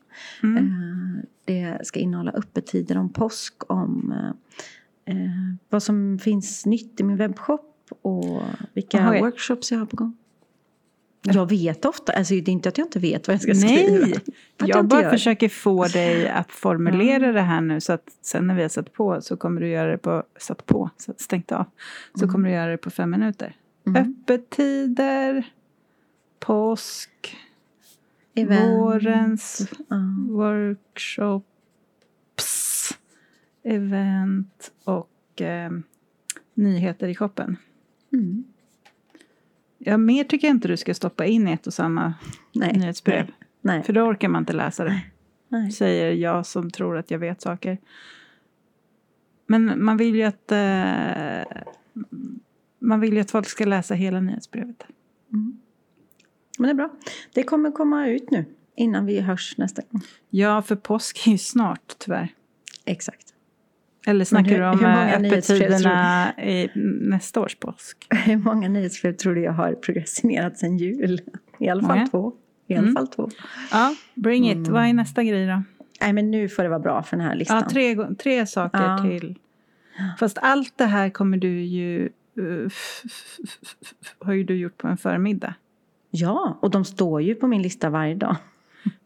Mm. 0.43 0.57
Eh, 0.57 1.25
Det 1.45 1.87
ska 1.87 2.01
innehålla 2.01 2.31
öppettider 2.31 2.99
om 2.99 3.13
påsk, 3.13 3.55
om 3.73 4.13
eh, 5.07 5.15
eh, 5.15 5.31
vad 5.69 5.83
som 5.83 6.19
finns 6.19 6.67
nytt 6.67 7.01
i 7.01 7.05
min 7.05 7.17
webbshop 7.17 7.75
och 8.03 8.43
vilka 8.73 8.97
Jaha, 8.99 9.17
ja. 9.17 9.21
workshops 9.25 9.73
jag 9.73 9.79
har 9.79 9.87
på 9.87 9.97
gång. 9.97 10.17
Jag 11.23 11.49
vet 11.49 11.85
ofta, 11.85 12.13
alltså 12.13 12.35
det 12.35 12.41
är 12.41 12.49
inte 12.49 12.69
att 12.69 12.79
jag 12.79 12.87
inte 12.87 12.99
vet 12.99 13.29
vad 13.29 13.35
jag 13.35 13.41
ska 13.43 13.55
skriva. 13.55 14.07
Nej, 14.07 14.15
jag 14.57 14.69
jag 14.69 14.87
bara 14.87 15.03
gör. 15.03 15.11
försöker 15.11 15.49
få 15.49 15.85
dig 15.85 16.29
att 16.29 16.53
formulera 16.53 17.33
det 17.33 17.41
här 17.41 17.61
nu 17.61 17.81
så 17.81 17.93
att 17.93 18.09
sen 18.23 18.47
när 18.47 18.55
vi 18.55 18.63
har 18.63 18.69
satt 18.69 18.93
på 18.93 19.21
så 19.21 19.37
kommer 19.37 19.61
du 19.61 19.69
göra 19.69 19.91
det 19.91 19.99
på, 19.99 20.23
satt 20.39 20.67
på, 20.67 20.91
stängt 21.17 21.53
av, 21.53 21.65
så 22.15 22.29
kommer 22.29 22.49
du 22.49 22.55
göra 22.55 22.71
det 22.71 22.77
på 22.77 22.91
fem 22.91 23.11
minuter. 23.11 23.57
Mm. 23.87 24.03
Öppettider, 24.03 25.47
påsk, 26.39 27.37
Event. 28.35 28.71
vårens 28.71 29.69
Ja. 29.89 29.97
workshops, 30.29 31.45
event 33.65 34.73
och 34.85 35.43
eh, 35.43 35.71
nyheter 36.55 37.09
i 37.09 37.15
shoppen. 37.15 37.57
Mm. 38.13 38.45
Ja, 39.79 39.97
mer 39.97 40.25
tycker 40.25 40.49
jag 40.49 40.55
inte 40.55 40.69
du 40.69 40.77
ska 40.77 40.95
stoppa 40.95 41.27
in 41.27 41.49
i 41.49 41.53
ett 41.53 41.67
och 41.67 41.75
samma 41.75 42.15
Nej. 42.53 42.73
nyhetsbrev. 42.73 43.25
Nej. 43.25 43.35
Nej. 43.61 43.83
För 43.83 43.93
då 43.93 44.03
orkar 44.03 44.29
man 44.29 44.43
inte 44.43 44.53
läsa 44.53 44.85
det. 44.85 45.01
Nej. 45.49 45.73
Säger 45.73 46.13
jag 46.13 46.47
som 46.47 46.71
tror 46.71 46.97
att 46.97 47.11
jag 47.11 47.19
vet 47.19 47.41
saker. 47.41 47.79
Men 49.47 49.85
man 49.85 49.97
vill 49.97 50.15
ju 50.15 50.23
att 50.23 50.53
eh, 50.53 51.63
man 52.79 53.01
vill 53.01 53.15
ju 53.15 53.21
att 53.21 53.31
folk 53.31 53.49
ska 53.49 53.65
läsa 53.65 53.95
hela 53.95 54.21
nyhetsbrevet. 54.21 54.83
Mm. 55.33 55.61
Men 56.59 56.69
det 56.69 56.73
är 56.73 56.75
bra. 56.75 56.91
Det 57.35 57.43
kommer 57.43 57.71
komma 57.71 58.09
ut 58.09 58.31
nu 58.31 58.45
innan 58.77 59.07
vi 59.07 59.21
hörs 59.21 59.55
nästa 59.59 59.83
gång. 59.91 60.03
Ja, 60.31 60.63
för 60.63 60.77
påsk 60.77 61.27
är 61.27 61.31
ju 61.31 61.39
snart 61.39 61.95
tyvärr. 61.99 62.29
Exakt. 62.85 63.28
Eller 64.07 64.25
snackar 64.25 64.51
hur- 64.51 64.59
du 64.59 64.67
om 64.67 64.85
eh, 64.85 65.15
öppettiderna 65.15 66.33
i 66.39 66.69
nästa 67.01 67.41
års 67.41 67.55
påsk? 67.57 68.07
Hur 68.27 68.37
många 68.37 68.69
nyhetsbrev 68.69 69.13
tror 69.13 69.35
du 69.35 69.43
jag 69.43 69.53
har 69.53 69.73
progressinerat 69.73 70.59
sedan 70.59 70.77
jul? 70.79 71.21
I 71.59 71.69
alla 71.69 71.83
fall 71.83 71.97
Många. 71.97 72.07
två. 72.09 72.33
I 72.67 72.75
alla 72.75 72.83
Mm. 72.83 72.95
fall 72.95 73.09
två. 73.09 73.29
Ja, 73.73 73.95
bring 74.15 74.51
it. 74.51 74.57
Mm. 74.57 74.73
Vad 74.73 74.85
är 74.85 74.93
nästa 74.93 75.25
grej 75.25 75.47
då? 75.47 75.63
Nej 76.01 76.13
men 76.13 76.31
nu 76.31 76.49
får 76.49 76.63
det 76.63 76.69
vara 76.69 76.79
bra 76.81 77.03
för 77.03 77.17
den 77.17 77.27
här 77.27 77.35
listan. 77.35 77.63
Ja, 77.63 77.71
tre, 77.71 77.97
tre 78.23 78.47
saker 78.47 78.83
Ja. 78.83 78.99
till. 79.03 79.39
Fast 80.19 80.39
allt 80.39 80.79
det 80.79 80.85
här 80.85 81.11
kommer 81.11 81.37
du 81.37 81.61
ju... 81.63 82.05
eh, 82.39 82.71
har 84.19 84.33
ju 84.33 84.45
du 84.45 84.55
gjort 84.57 84.77
på 84.77 84.89
en 84.89 84.97
förmiddag. 84.97 85.55
Ja, 86.11 86.59
och 86.63 86.71
de 86.71 86.85
står 86.85 87.23
ju 87.23 87.35
på 87.35 87.47
min 87.47 87.63
lista 87.63 87.91
varje 87.91 88.15
dag. 88.15 88.37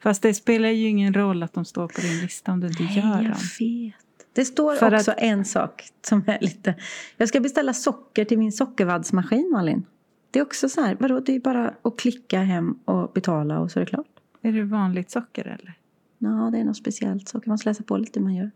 Fast 0.03 0.23
det 0.23 0.35
spelar 0.35 0.69
ju 0.69 0.89
ingen 0.89 1.15
roll 1.15 1.43
att 1.43 1.53
de 1.53 1.65
står 1.65 1.89
på 1.89 2.01
din 2.01 2.21
lista 2.21 2.53
om 2.53 2.61
du 2.61 2.67
inte 2.67 2.83
gör 2.83 3.03
jag 3.03 3.25
dem. 3.25 3.33
vet. 3.61 3.93
Det 4.33 4.45
står 4.45 4.75
För 4.77 4.95
också 4.95 5.11
att- 5.11 5.19
en 5.21 5.45
sak 5.45 5.85
som 6.03 6.25
är 6.27 6.39
lite... 6.41 6.75
Jag 7.17 7.29
ska 7.29 7.41
beställa 7.41 7.73
socker 7.75 8.25
till 8.25 8.39
min 8.39 8.53
sockervaddsmaskin, 8.53 9.51
Malin. 9.53 9.85
Det 10.31 10.39
är 10.39 10.43
också 10.43 10.69
så 10.69 10.81
här, 10.81 10.97
vadå, 11.01 11.21
det 11.21 11.35
är 11.35 11.41
bara 11.41 11.75
att 11.83 11.99
klicka 11.99 12.41
hem 12.43 12.79
och 12.85 13.13
betala 13.13 13.61
och 13.61 13.71
så 13.71 13.79
är 13.79 13.85
det 13.85 13.91
klart. 13.91 14.07
Är 14.43 14.53
det 14.53 14.63
vanligt 14.63 15.11
socker 15.11 15.45
eller? 15.45 15.75
Ja, 16.19 16.49
det 16.53 16.59
är 16.59 16.65
något 16.65 16.77
speciellt 16.77 17.33
kan 17.33 17.43
man 17.47 17.59
läsa 17.65 17.83
på 17.83 17.97
lite 17.97 18.19
hur 18.21 18.25
man 18.25 18.35
gör. 18.35 18.51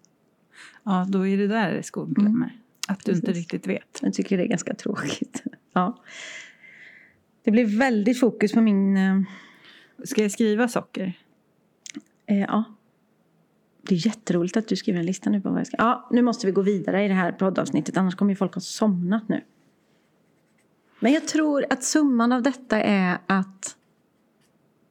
Ja, 0.85 1.07
då 1.09 1.27
är 1.27 1.37
det 1.37 1.47
där 1.47 1.83
skon 1.83 2.15
klämmer. 2.15 2.53
Att 2.89 3.05
du 3.05 3.12
inte 3.12 3.27
Precis. 3.27 3.43
riktigt 3.43 3.67
vet. 3.67 3.99
Jag 4.03 4.15
tycker 4.15 4.37
det 4.37 4.43
är 4.45 4.49
ganska 4.49 4.75
tråkigt. 4.75 5.43
Ja. 5.73 6.03
Det 7.45 7.51
blir 7.51 7.79
väldigt 7.79 8.21
fokus 8.21 8.53
på 8.53 8.61
min... 8.61 8.97
eh, 8.97 9.21
Ska 10.05 10.23
jag 10.23 10.31
skriva 10.33 10.69
socker? 10.69 11.12
Eh, 12.27 12.39
ja. 12.41 12.65
Det 13.88 13.94
är 13.94 14.07
jätteroligt 14.07 14.57
att 14.57 14.68
du 14.68 14.77
skriver 14.77 15.01
en 15.01 15.07
lista 15.07 15.31
nu 15.31 15.40
på 15.40 15.51
vad 15.51 15.59
jag 15.59 15.66
ska... 15.66 15.77
Ja, 15.79 16.09
nu 16.11 16.22
måste 16.22 16.46
vi 16.46 16.53
gå 16.53 16.62
vidare 16.62 17.05
i 17.05 17.09
det 17.09 17.14
här 17.14 17.33
poddavsnittet. 17.33 17.96
Annars 17.96 18.14
kommer 18.14 18.33
ju 18.33 18.37
folk 18.37 18.55
ha 18.55 18.61
somnat 18.61 19.29
nu. 19.29 19.44
Men 21.01 21.12
jag 21.12 21.29
tror 21.29 21.64
att 21.70 21.85
summan 21.85 22.33
av 22.33 22.42
detta 22.42 22.83
är 22.83 23.18
att 23.27 23.77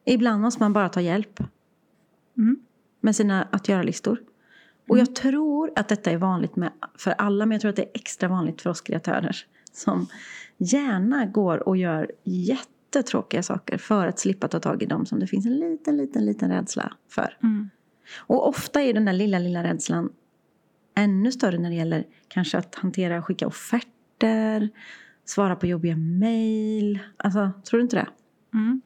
ibland 0.05 0.41
måste 0.41 0.63
man 0.63 0.73
bara 0.73 0.89
ta 0.89 1.01
hjälp 1.01 1.39
Mm. 2.37 2.59
med 3.01 3.15
sina 3.15 3.43
att 3.43 3.69
göra-listor. 3.69 4.21
Och 4.87 4.97
jag 4.97 5.15
tror 5.15 5.71
att 5.75 5.87
detta 5.87 6.11
är 6.11 6.17
vanligt 6.17 6.55
med, 6.55 6.71
för 6.97 7.11
alla, 7.11 7.45
men 7.45 7.55
jag 7.55 7.61
tror 7.61 7.69
att 7.69 7.75
det 7.75 7.81
är 7.83 7.91
extra 7.93 8.29
vanligt 8.29 8.61
för 8.61 8.69
oss 8.69 8.81
kreatörer. 8.81 9.35
Som 9.73 10.07
gärna 10.57 11.25
går 11.25 11.67
och 11.67 11.77
gör 11.77 12.11
jättetråkiga 12.23 13.43
saker 13.43 13.77
för 13.77 14.07
att 14.07 14.19
slippa 14.19 14.47
ta 14.47 14.59
tag 14.59 14.83
i 14.83 14.85
dem 14.85 15.05
som 15.05 15.19
det 15.19 15.27
finns 15.27 15.45
en 15.45 15.59
liten, 15.59 15.97
liten, 15.97 16.25
liten 16.25 16.49
rädsla 16.49 16.93
för. 17.09 17.37
Mm. 17.43 17.69
Och 18.17 18.47
ofta 18.47 18.81
är 18.81 18.93
den 18.93 19.05
där 19.05 19.13
lilla, 19.13 19.39
lilla 19.39 19.63
rädslan 19.63 20.09
ännu 20.95 21.31
större 21.31 21.57
när 21.57 21.69
det 21.69 21.75
gäller 21.75 22.07
kanske 22.27 22.57
att 22.57 22.75
hantera 22.75 23.17
och 23.17 23.25
skicka 23.25 23.47
offerter, 23.47 24.69
svara 25.25 25.55
på 25.55 25.67
jobbiga 25.67 25.95
mejl. 25.95 26.99
Alltså, 27.17 27.51
tror 27.63 27.77
du 27.77 27.83
inte 27.83 27.95
det? 27.95 28.07
Mm. 28.53 28.81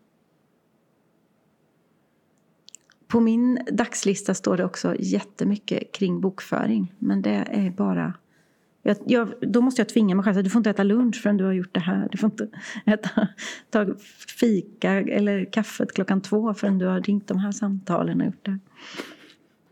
På 3.08 3.20
min 3.20 3.60
dagslista 3.72 4.34
står 4.34 4.58
det 4.58 4.66
också 4.66 4.96
jättemycket 5.00 5.92
kring 5.92 6.22
bokföring. 6.22 6.94
Men 7.00 7.22
det 7.22 7.46
är 7.50 7.72
bara... 7.72 8.14
Jag, 8.90 8.98
jag, 9.06 9.34
då 9.42 9.62
måste 9.62 9.82
jag 9.82 9.90
tvinga 9.90 10.16
mig 10.16 10.26
själv. 10.26 10.44
Du 10.44 10.50
får 10.50 10.60
inte 10.60 10.70
äta 10.70 10.84
lunch 10.84 11.22
förrän 11.22 11.38
du 11.38 11.44
har 11.44 11.52
gjort 11.52 11.74
det 11.74 11.80
här. 11.80 12.08
Du 12.12 12.18
får 12.18 12.30
inte 12.32 12.48
äta, 12.86 13.28
ta 13.70 13.86
fika 14.40 14.92
eller 14.92 15.52
kaffet 15.52 15.94
klockan 15.94 16.22
två 16.22 16.54
förrän 16.54 16.78
du 16.78 16.86
har 16.86 17.02
ringt 17.02 17.28
de 17.28 17.38
här 17.38 17.52
samtalen 17.52 18.22
och 18.22 18.26
gjort 18.26 18.46
det. 18.46 18.60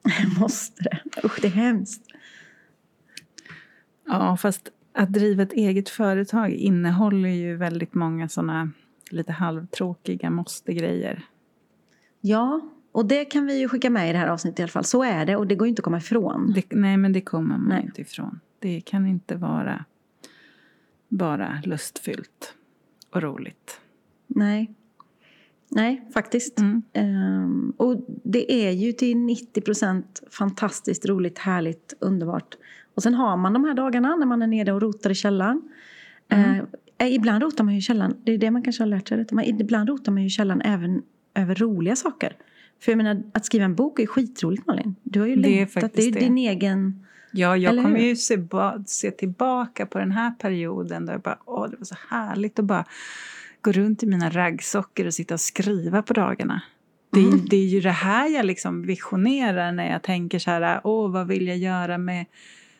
Jag 0.23 0.39
måste 0.39 0.83
det. 0.83 0.99
Usch, 1.23 1.41
det 1.41 1.47
är 1.47 1.51
hemskt. 1.51 2.01
Ja, 4.05 4.37
fast 4.37 4.69
att 4.93 5.13
driva 5.13 5.43
ett 5.43 5.53
eget 5.53 5.89
företag 5.89 6.51
innehåller 6.51 7.29
ju 7.29 7.55
väldigt 7.55 7.93
många 7.93 8.29
såna 8.29 8.71
lite 9.11 9.31
halvtråkiga 9.31 10.29
måste-grejer. 10.29 11.25
Ja, 12.21 12.61
och 12.91 13.05
det 13.05 13.25
kan 13.25 13.45
vi 13.45 13.59
ju 13.59 13.69
skicka 13.69 13.89
med 13.89 14.09
i 14.09 14.11
det 14.11 14.17
här 14.17 14.27
avsnittet 14.27 14.59
i 14.59 14.63
alla 14.63 14.69
fall. 14.69 14.83
Så 14.83 15.03
är 15.03 15.25
det 15.25 15.35
och 15.35 15.47
det 15.47 15.55
går 15.55 15.67
ju 15.67 15.69
inte 15.69 15.79
att 15.79 15.83
komma 15.83 15.97
ifrån. 15.97 16.53
Det, 16.55 16.63
nej, 16.69 16.97
men 16.97 17.13
det 17.13 17.21
kommer 17.21 17.57
man 17.57 17.69
Nej. 17.69 17.83
inte 17.85 18.01
ifrån. 18.01 18.39
Det 18.59 18.81
kan 18.81 19.07
inte 19.07 19.35
vara 19.35 19.85
bara 21.09 21.61
lustfyllt 21.63 22.53
och 23.09 23.21
roligt. 23.21 23.79
Nej. 24.27 24.71
Nej, 25.69 26.07
faktiskt. 26.13 26.59
Mm. 26.59 26.81
Ehm, 26.93 27.73
och 27.77 28.05
det 28.23 28.67
är 28.67 28.71
ju 28.71 28.91
till 28.91 29.17
90 29.17 29.61
procent 29.61 30.23
fantastiskt 30.31 31.05
roligt, 31.05 31.37
härligt, 31.39 31.93
underbart. 31.99 32.55
Och 32.95 33.03
sen 33.03 33.13
har 33.13 33.37
man 33.37 33.53
de 33.53 33.63
här 33.63 33.73
dagarna 33.73 34.15
när 34.15 34.25
man 34.25 34.41
är 34.41 34.47
nere 34.47 34.73
och 34.73 34.81
rotar 34.81 35.09
i 35.09 35.15
källaren. 35.15 35.61
Mm. 36.29 36.65
Eh, 36.97 37.13
ibland 37.13 37.43
rotar 37.43 37.63
man 37.63 37.73
ju 37.73 37.79
i 37.79 37.81
källaren, 37.81 38.15
det 38.23 38.31
är 38.31 38.37
det 38.37 38.51
man 38.51 38.61
kanske 38.63 38.83
har 38.83 38.87
lärt 38.87 39.07
sig. 39.07 39.17
Detta. 39.17 39.35
Man, 39.35 39.43
ibland 39.45 39.89
rotar 39.89 40.11
man 40.11 40.21
ju 40.21 40.27
i 40.27 40.29
källaren 40.29 40.61
även 40.61 41.01
över 41.33 41.55
roliga 41.55 41.95
saker. 41.95 42.35
För 42.79 42.91
jag 42.91 42.97
menar, 42.97 43.23
att 43.33 43.45
skriva 43.45 43.65
en 43.65 43.75
bok 43.75 43.99
är 43.99 44.03
ju 44.03 44.07
skitroligt 44.07 44.67
Malin. 44.67 44.95
Du 45.03 45.19
har 45.19 45.27
ju 45.27 45.35
Det 45.35 45.41
längtat, 45.41 45.93
det 45.93 46.01
är 46.01 46.11
det. 46.11 46.19
din 46.19 46.37
egen... 46.37 47.03
Ja, 47.37 47.57
jag 47.57 47.71
Eller 47.71 47.83
kommer 47.83 47.99
hur? 47.99 48.07
ju 48.07 48.15
se, 48.15 48.37
se 48.85 49.11
tillbaka 49.11 49.85
på 49.85 49.99
den 49.99 50.11
här 50.11 50.31
perioden 50.31 51.05
där 51.05 51.13
jag 51.13 51.21
bara, 51.21 51.39
åh, 51.45 51.69
det 51.69 51.77
var 51.77 51.85
så 51.85 51.95
härligt 52.09 52.59
att 52.59 52.65
bara 52.65 52.85
gå 53.61 53.71
runt 53.71 54.03
i 54.03 54.05
mina 54.05 54.29
raggsockor 54.29 55.05
och 55.05 55.13
sitta 55.13 55.33
och 55.33 55.39
skriva 55.41 56.01
på 56.01 56.13
dagarna. 56.13 56.61
Det, 57.11 57.19
är- 57.19 57.27
Mm. 57.27 57.45
det 57.49 57.57
är 57.57 57.65
ju 57.65 57.81
det 57.81 57.91
här 57.91 58.27
jag 58.29 58.45
liksom 58.45 58.81
visionerar 58.81 59.71
när 59.71 59.91
jag 59.91 60.03
tänker 60.03 60.39
så 60.39 60.51
här, 60.51 60.81
åh, 60.83 61.11
vad 61.11 61.27
vill 61.27 61.47
jag 61.47 61.57
göra 61.57 61.97
med, 61.97 62.25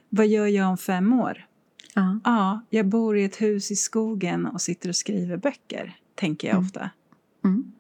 vad 0.10 0.28
gör 0.28 0.48
jag 0.48 0.70
om 0.70 0.78
fem 0.78 1.14
år? 1.14 1.46
Ja. 1.94 2.20
Ja, 2.24 2.62
jag 2.70 2.86
bor 2.88 3.18
i 3.18 3.24
ett 3.24 3.42
hus 3.42 3.72
i 3.72 3.76
skogen 3.76 4.46
och 4.46 4.62
sitter 4.62 4.90
och 4.90 4.96
skriver 4.96 5.38
böcker, 5.38 5.96
tänker 6.16 6.48
jag 6.48 6.56
Mm. 6.56 6.66
ofta. 6.66 6.90
Mm. 7.46 7.72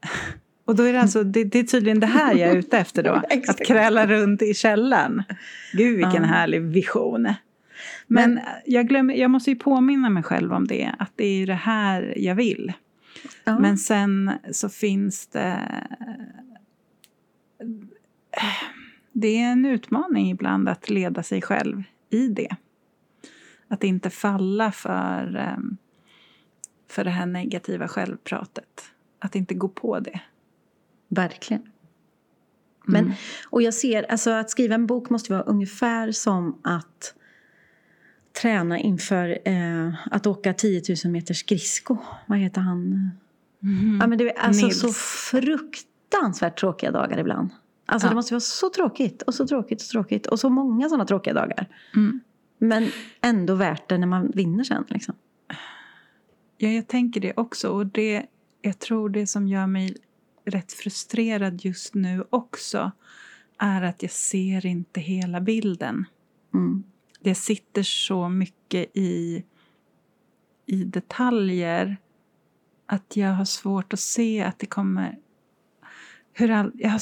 Och 0.64 0.76
då 0.76 0.82
är 0.82 0.92
det 0.92 1.00
alltså, 1.00 1.24
det, 1.24 1.44
det 1.44 1.58
är 1.58 1.64
tydligen 1.64 2.00
det 2.00 2.06
här 2.06 2.34
jag 2.34 2.50
är 2.50 2.56
ute 2.56 2.78
efter 2.78 3.02
då. 3.02 3.12
Att 3.48 3.66
kräla 3.66 4.06
runt 4.06 4.42
i 4.42 4.54
källaren. 4.54 5.22
Gud 5.72 5.96
vilken 5.96 6.22
Ja. 6.22 6.28
härlig 6.28 6.62
vision. 6.62 7.34
Men, 8.06 8.40
jag, 8.66 8.88
glömmer, 8.88 9.14
jag 9.14 9.30
måste 9.30 9.50
ju 9.50 9.56
påminna 9.56 10.10
mig 10.10 10.22
själv 10.22 10.52
om 10.52 10.66
det. 10.66 10.94
Att 10.98 11.12
det 11.16 11.24
är 11.26 11.34
ju 11.36 11.46
det 11.46 11.54
här 11.54 12.14
jag 12.16 12.34
vill. 12.34 12.72
Ja. 13.44 13.58
Men 13.58 13.78
sen 13.78 14.32
så 14.52 14.68
finns 14.68 15.26
det... 15.26 15.58
Det 19.12 19.40
är 19.40 19.52
en 19.52 19.64
utmaning 19.64 20.30
ibland 20.30 20.68
att 20.68 20.90
leda 20.90 21.22
sig 21.22 21.42
själv 21.42 21.82
i 22.10 22.28
det. 22.28 22.56
Att 23.68 23.84
inte 23.84 24.10
falla 24.10 24.72
för, 24.72 25.36
em, 25.36 25.76
för 26.90 27.04
det 27.04 27.10
här 27.10 27.26
negativa 27.26 27.88
självpratet. 27.88 28.90
Att 29.18 29.34
inte 29.34 29.54
gå 29.54 29.68
på 29.68 30.00
det. 30.00 30.20
Verkligen. 31.08 31.62
Men, 32.86 33.04
Mm. 33.04 33.16
och 33.50 33.62
jag 33.62 33.74
ser, 33.74 34.02
alltså 34.10 34.30
att 34.30 34.50
skriva 34.50 34.74
en 34.74 34.86
bok 34.86 35.10
måste 35.10 35.32
vara 35.32 35.42
ungefär 35.42 36.12
som 36.12 36.60
att 36.64 37.14
träna 38.42 38.78
inför 38.78 39.38
eh, 39.48 39.94
att 40.10 40.26
åka 40.26 40.54
10 40.54 40.82
000 41.04 41.12
meter 41.12 41.34
skridsko. 41.34 41.96
Vad 42.26 42.38
heter 42.38 42.60
han? 42.60 43.10
Mm. 43.62 43.98
Ja, 44.00 44.06
men 44.06 44.18
det 44.18 44.30
är 44.30 44.38
alltså 44.38 44.66
Nils. 44.66 44.80
så 44.80 44.88
fruktansvärt 44.92 46.60
tråkiga 46.60 46.90
dagar 46.90 47.18
ibland. 47.18 47.50
Alltså 47.86 48.06
Ja. 48.06 48.10
det 48.10 48.14
måste 48.14 48.34
vara 48.34 48.40
så 48.40 48.70
tråkigt 48.70 49.22
och 49.22 49.34
så 49.34 49.46
tråkigt 49.46 49.82
och 49.82 49.88
tråkigt 49.88 50.26
och 50.26 50.40
så 50.40 50.48
många 50.48 50.88
sådana 50.88 51.04
tråkiga 51.04 51.34
dagar. 51.34 51.66
Mm. 51.96 52.20
Men 52.58 52.88
ändå 53.20 53.54
värt 53.54 53.88
det 53.88 53.98
när 53.98 54.06
man 54.06 54.30
vinner 54.34 54.64
sen. 54.64 54.84
Liksom. 54.88 55.14
Ja, 56.58 56.68
jag 56.68 56.88
tänker 56.88 57.20
det 57.20 57.32
också. 57.36 57.68
Och 57.68 57.86
det, 57.86 58.26
jag 58.62 58.78
tror 58.78 59.08
det 59.08 59.26
som 59.26 59.48
gör 59.48 59.66
mig 59.66 59.96
rätt 60.44 60.72
frustrerad 60.72 61.64
just 61.64 61.94
nu 61.94 62.24
också 62.30 62.92
är 63.58 63.82
att 63.82 64.02
jag 64.02 64.10
ser 64.10 64.66
inte 64.66 65.00
hela 65.00 65.40
bilden. 65.40 66.04
Mm. 66.54 66.84
Det 67.20 67.34
sitter 67.34 67.82
så 67.82 68.28
mycket 68.28 68.90
i, 68.94 69.44
i 70.66 70.84
detaljer 70.84 71.96
att 72.86 73.16
jag 73.16 73.32
har 73.32 73.44
svårt 73.44 73.92
att 73.92 74.00
se 74.00 74.42
att 74.42 74.58
det 74.58 74.66
kommer... 74.66 75.18
Hur 76.32 76.50
all, 76.50 76.72
jag, 76.74 76.90
har, 76.90 77.00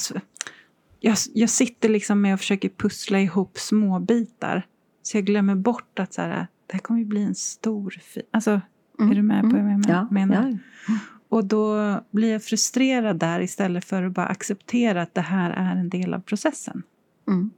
jag, 1.00 1.16
jag 1.34 1.50
sitter 1.50 1.88
liksom 1.88 2.20
med 2.20 2.34
och 2.34 2.40
försöker 2.40 2.68
pussla 2.68 3.20
ihop 3.20 3.58
små 3.58 3.98
bitar 3.98 4.66
så 5.02 5.16
jag 5.16 5.24
glömmer 5.24 5.54
bort 5.54 5.98
att 5.98 6.14
så 6.14 6.22
här, 6.22 6.46
det 6.66 6.72
här 6.72 6.78
kommer 6.78 7.00
ju 7.00 7.06
bli 7.06 7.22
en 7.22 7.34
stor... 7.34 7.94
Alltså, 8.30 8.60
är 8.98 9.14
du 9.14 9.22
med 9.22 9.42
på 9.42 9.48
vad 9.48 9.58
jag 9.58 10.12
menar? 10.12 10.50
Ja, 10.50 10.58
ja. 10.88 10.98
Och 11.32 11.44
då 11.44 12.00
blir 12.10 12.32
jag 12.32 12.44
frustrerad 12.44 13.18
där 13.18 13.40
istället 13.40 13.84
för 13.84 14.02
att 14.02 14.12
bara 14.12 14.26
acceptera 14.26 15.02
att 15.02 15.14
det 15.14 15.20
här 15.20 15.50
är 15.50 15.76
en 15.76 15.88
del 15.88 16.14
av 16.14 16.20
processen. 16.20 16.82
Mm. 17.28 17.50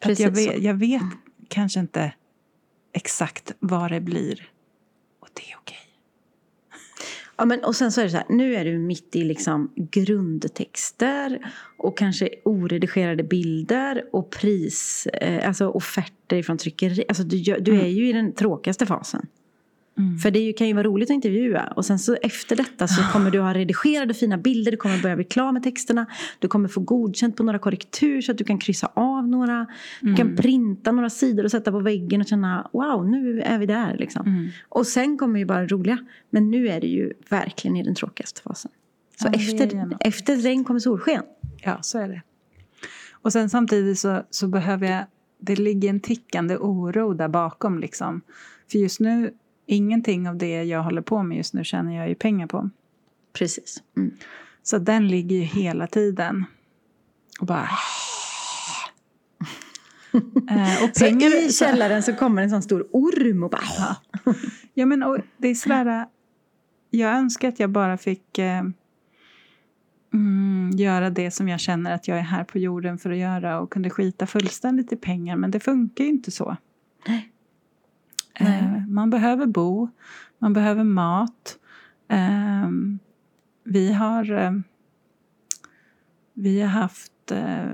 Att 0.00 0.18
jag 0.18 0.34
Precis 0.34 0.48
vet, 0.48 0.62
jag 0.62 0.74
vet 0.74 1.02
kanske 1.48 1.80
inte 1.80 2.14
exakt 2.92 3.54
vad 3.58 3.90
det 3.90 4.00
blir. 4.00 4.50
Och 5.20 5.28
det 5.32 5.52
är 5.52 5.56
okej. 5.58 5.78
Ja, 7.36 7.44
men, 7.44 7.64
och 7.64 7.76
sen 7.76 7.92
så 7.92 8.00
är 8.00 8.04
det 8.04 8.10
så 8.10 8.16
här, 8.16 8.26
nu 8.28 8.54
är 8.54 8.64
du 8.64 8.78
mitt 8.78 9.16
i 9.16 9.24
liksom 9.24 9.72
grundtexter 9.76 11.52
och 11.76 11.98
kanske 11.98 12.28
oredigerade 12.44 13.22
bilder 13.22 14.04
och 14.12 14.30
pris, 14.30 15.06
eh, 15.06 15.48
alltså 15.48 15.68
offerter 15.68 16.42
från 16.42 16.58
tryckeri. 16.58 17.04
Alltså 17.08 17.22
du, 17.22 17.42
du 17.60 17.80
är 17.80 17.88
ju 17.88 18.08
i 18.08 18.12
den 18.12 18.32
tråkigaste 18.32 18.86
fasen. 18.86 19.26
Mm. 20.02 20.18
För 20.18 20.30
det 20.30 20.38
ju, 20.38 20.52
kan 20.52 20.66
ju 20.66 20.72
vara 20.72 20.84
roligt 20.84 21.10
att 21.10 21.14
intervjua 21.14 21.66
och 21.76 21.84
sen 21.84 21.98
så 21.98 22.16
efter 22.22 22.56
detta 22.56 22.88
så 22.88 23.02
kommer 23.12 23.30
du 23.30 23.40
ha 23.40 23.54
redigerade 23.54 24.14
fina 24.14 24.38
bilder, 24.38 24.70
du 24.70 24.76
kommer 24.76 25.02
börja 25.02 25.16
bli 25.16 25.24
klar 25.24 25.52
med 25.52 25.62
texterna, 25.62 26.06
du 26.38 26.48
kommer 26.48 26.68
få 26.68 26.80
godkänt 26.80 27.36
på 27.36 27.42
några 27.42 27.58
korrektur 27.58 28.20
så 28.20 28.32
att 28.32 28.38
du 28.38 28.44
kan 28.44 28.58
kryssa 28.58 28.86
av 28.94 29.28
några, 29.28 29.66
du 30.00 30.14
kan 30.14 30.26
Mm. 30.26 30.36
printa 30.36 30.92
några 30.92 31.10
sidor 31.10 31.44
och 31.44 31.50
sätta 31.50 31.72
på 31.72 31.80
väggen 31.80 32.20
och 32.20 32.26
känna 32.26 32.70
wow, 32.72 33.10
nu 33.10 33.40
är 33.40 33.58
vi 33.58 33.66
där 33.66 33.96
liksom. 33.98 34.26
Mm. 34.26 34.48
Och 34.68 34.86
sen 34.86 35.18
kommer 35.18 35.38
ju 35.38 35.44
bara 35.44 35.66
roliga. 35.66 35.98
Men 36.30 36.50
nu 36.50 36.68
är 36.68 36.80
det 36.80 36.86
ju 36.86 37.12
verkligen 37.28 37.76
i 37.76 37.82
den 37.82 37.94
tråkigaste 37.94 38.40
fasen. 38.42 38.70
Så 39.20 39.28
Ja, 39.28 39.32
efter, 39.34 39.96
efter 40.00 40.36
regn 40.36 40.64
kommer 40.64 40.80
solsken. 40.80 41.22
Ja, 41.62 41.78
så 41.82 41.98
är 41.98 42.08
det. 42.08 42.22
Och 43.12 43.32
sen 43.32 43.50
samtidigt 43.50 43.98
så, 43.98 44.22
så 44.30 44.48
behöver 44.48 44.90
jag 44.90 45.04
det 45.44 45.56
ligger 45.56 45.88
en 45.88 46.00
tickande 46.00 46.56
oro 46.56 47.14
där 47.14 47.28
bakom. 47.28 47.78
Liksom. 47.78 48.20
För 48.70 48.78
just 48.78 49.00
nu, 49.00 49.34
ingenting 49.72 50.28
av 50.28 50.36
det 50.36 50.64
jag 50.64 50.82
håller 50.82 51.02
på 51.02 51.22
med 51.22 51.36
just 51.36 51.54
nu 51.54 51.64
tjänar 51.64 51.92
jag 51.92 52.08
ju 52.08 52.14
pengar 52.14 52.46
på. 52.46 52.70
Precis. 53.32 53.82
Mm. 53.96 54.14
Så 54.62 54.78
den 54.78 55.08
ligger 55.08 55.36
ju 55.36 55.42
hela 55.42 55.86
tiden. 55.86 56.44
Och 57.40 57.46
bara... 57.46 57.68
eh, 60.50 60.84
och 60.84 60.94
pengar, 60.94 61.30
så 61.30 61.36
i 61.36 61.52
källaren 61.52 62.02
så 62.02 62.12
kommer 62.12 62.42
en 62.42 62.50
sån 62.50 62.62
stor 62.62 62.88
orm 62.92 63.42
och 63.42 63.50
bara... 63.50 63.62
Ja, 63.78 63.96
ja 64.74 64.86
men 64.86 65.02
och 65.02 65.18
det 65.36 65.48
är 65.48 65.54
sådär... 65.54 66.06
Jag 66.90 67.12
önskar 67.12 67.48
att 67.48 67.60
jag 67.60 67.70
bara 67.70 67.98
fick 67.98 68.38
eh, 68.38 68.62
mm, 70.12 70.70
göra 70.74 71.10
det 71.10 71.30
som 71.30 71.48
jag 71.48 71.60
känner 71.60 71.94
att 71.94 72.08
jag 72.08 72.18
är 72.18 72.22
här 72.22 72.44
på 72.44 72.58
jorden 72.58 72.98
för 72.98 73.10
att 73.10 73.16
göra 73.16 73.60
och 73.60 73.72
kunde 73.72 73.90
skita 73.90 74.26
fullständigt 74.26 74.92
i 74.92 74.96
pengar. 74.96 75.36
Men 75.36 75.50
det 75.50 75.60
funkar 75.60 76.04
ju 76.04 76.10
inte 76.10 76.30
så. 76.30 76.56
Nej. 77.08 77.31
Eh, 78.34 78.86
man 78.86 79.10
behöver 79.10 79.46
bo, 79.46 79.88
man 80.38 80.52
behöver 80.52 80.84
mat. 80.84 81.58
Eh, 82.08 82.70
vi 83.64 83.92
har, 83.92 84.32
eh, 84.32 84.52
vi 86.34 86.60
har 86.60 86.68
haft 86.68 87.30
eh, 87.30 87.70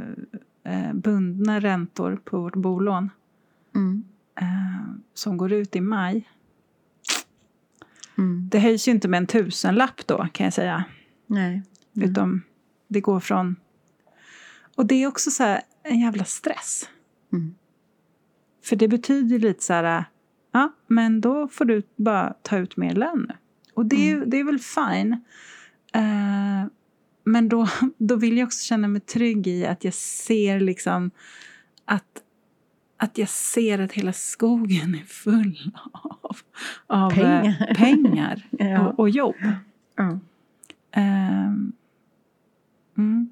eh, 0.65 0.93
bundna 0.93 1.61
räntor 1.61 2.21
på 2.25 2.41
vårt 2.41 2.57
bolån 2.57 3.11
mm. 3.75 4.05
Eh, 4.41 4.95
som 5.15 5.37
går 5.37 5.53
ut 5.53 5.77
i 5.77 5.81
maj. 5.81 6.29
Mm. 8.19 8.49
Det 8.51 8.59
höjs 8.59 8.89
ju 8.89 8.93
inte 8.93 9.09
med 9.09 9.19
en 9.19 9.27
tusenlapp 9.27 10.07
då 10.07 10.29
kan 10.33 10.45
jag 10.45 10.53
säga. 10.53 10.85
Nej. 11.27 11.63
Mm. 11.97 12.11
Utan 12.11 12.43
det 12.89 13.01
går 13.01 13.21
från... 13.21 13.57
Och 14.77 14.87
det 14.87 14.95
är 14.95 15.07
också 15.07 15.31
så 15.31 15.43
här, 15.43 15.63
en 15.83 16.01
jävla 16.01 16.25
stress. 16.25 16.89
Mm. 17.33 17.55
För 18.65 18.77
det 18.77 18.89
betyder 18.89 19.39
lite 19.39 19.65
så 19.65 19.73
här, 19.73 20.05
ja 20.53 20.73
men 20.87 21.21
då 21.21 21.49
får 21.49 21.65
du 21.65 21.83
bara 21.97 22.35
ta 22.43 22.59
ut 22.59 22.77
mer 22.77 22.95
lön 22.95 23.27
nu. 23.29 23.35
Och 23.75 23.87
det, 23.87 24.11
mm. 24.11 24.31
det 24.31 24.41
är 24.41 24.45
väl 24.45 24.59
fine. 24.59 25.13
Uh, 25.97 26.71
men 27.25 27.49
då, 27.49 27.69
då 27.99 28.17
vill 28.17 28.39
jag 28.39 28.47
också 28.47 28.65
känna 28.65 28.89
mig 28.89 29.01
trygg 29.01 29.47
i 29.47 29.67
att 29.67 29.85
jag 29.85 29.95
ser 29.95 30.61
liksom 30.61 31.11
att, 31.85 32.23
att 32.97 33.19
jag 33.19 33.29
ser 33.29 33.79
att 33.79 33.93
hela 33.93 34.13
skogen 34.13 34.95
är 34.95 35.05
full 35.05 35.73
av, 35.93 36.37
av 36.87 37.11
pengar, 37.11 37.75
pengar 37.77 38.47
ja. 38.51 38.89
och, 38.89 38.99
och, 38.99 39.11
jobb. 39.11 39.37
Ja. 39.97 40.19
Um, 40.97 41.73
mm. 42.99 43.29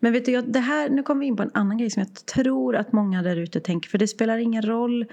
Men 0.00 0.12
vet 0.12 0.24
du, 0.24 0.42
det 0.42 0.60
här, 0.60 0.90
nu 0.90 1.02
kommer 1.02 1.20
vi 1.20 1.26
in 1.26 1.36
på 1.36 1.42
en 1.42 1.50
annan 1.54 1.78
grej 1.78 1.90
som 1.90 2.00
jag 2.00 2.26
tror 2.26 2.76
att 2.76 2.92
många 2.92 3.22
där 3.22 3.36
ute 3.36 3.60
tänker. 3.60 3.90
För 3.90 3.98
det 3.98 4.08
spelar 4.08 4.38
ingen 4.38 4.62
roll 4.62 5.06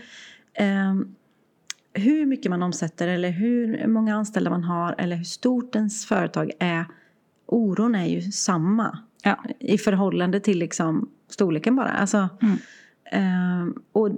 hur 1.94 2.26
mycket 2.26 2.50
man 2.50 2.64
omsätter 2.64 3.08
eller 3.08 3.30
hur 3.30 3.88
många 3.88 4.16
anställda 4.16 4.50
man 4.50 4.64
har 4.64 4.96
eller 4.98 5.16
hur 5.16 5.24
stort 5.24 5.76
ens 5.76 6.06
företag 6.06 6.52
är. 6.60 6.86
Oron 7.46 7.96
är 7.96 8.06
ju 8.06 8.22
samma 8.22 8.98
ja. 9.24 9.44
i 9.60 9.78
förhållande 9.78 10.40
till 10.40 10.60
liksom 10.60 11.10
storleken 11.30 11.76
bara. 11.76 11.90
Alltså, 11.90 12.30
mm. 12.42 13.62
um, 13.62 13.84
och 13.92 14.10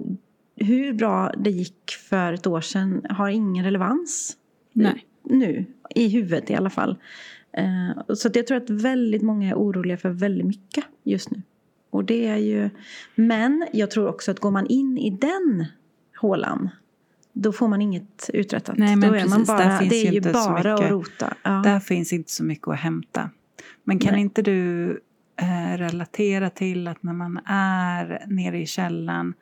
hur 0.56 0.92
bra 0.92 1.32
det 1.38 1.50
gick 1.50 1.90
för 1.90 2.32
ett 2.32 2.46
år 2.46 2.60
sedan 2.60 3.06
har 3.10 3.28
ingen 3.28 3.64
relevans 3.64 4.36
Nej. 4.72 5.06
nu, 5.22 5.64
i 5.94 6.08
huvudet 6.08 6.50
i 6.50 6.54
alla 6.54 6.70
fall. 6.70 6.96
Uh, 7.58 8.14
så 8.14 8.30
jag 8.34 8.46
tror 8.46 8.56
att 8.56 8.70
väldigt 8.70 9.22
många 9.22 9.50
är 9.50 9.54
oroliga 9.54 9.96
för 9.96 10.10
väldigt 10.10 10.46
mycket 10.46 10.84
just 11.02 11.30
nu. 11.30 11.42
Och 11.90 12.04
det 12.04 12.26
är 12.26 12.36
ju, 12.36 12.70
men 13.14 13.66
jag 13.72 13.90
tror 13.90 14.08
också 14.08 14.30
att 14.30 14.40
går 14.40 14.50
man 14.50 14.66
in 14.66 14.98
i 14.98 15.10
den 15.10 15.66
hålan 16.22 16.70
då 17.32 17.52
får 17.52 17.68
man 17.68 17.82
inget 17.82 18.30
uträttat. 18.32 18.76
Nej, 18.78 18.96
men 18.96 19.08
då 19.08 19.14
är 19.14 19.20
precis, 19.20 19.30
man 19.30 19.44
bara, 19.44 19.80
det 19.80 20.06
är 20.06 20.12
ju 20.12 20.20
bara 20.20 20.74
att 20.74 20.90
rota. 20.90 21.34
Ja. 21.42 21.50
Där 21.50 21.80
finns 21.80 22.12
inte 22.12 22.30
så 22.30 22.44
mycket 22.44 22.68
att 22.68 22.78
hämta. 22.78 23.30
Men 23.84 23.98
kan 23.98 24.12
Nej. 24.12 24.20
inte 24.20 24.42
du 24.42 24.90
eh, 25.36 25.78
relatera 25.78 26.50
till 26.50 26.88
att 26.88 27.02
när 27.02 27.12
man 27.12 27.40
är 27.46 28.24
nere 28.26 28.60
i 28.60 28.66
källan 28.66 29.34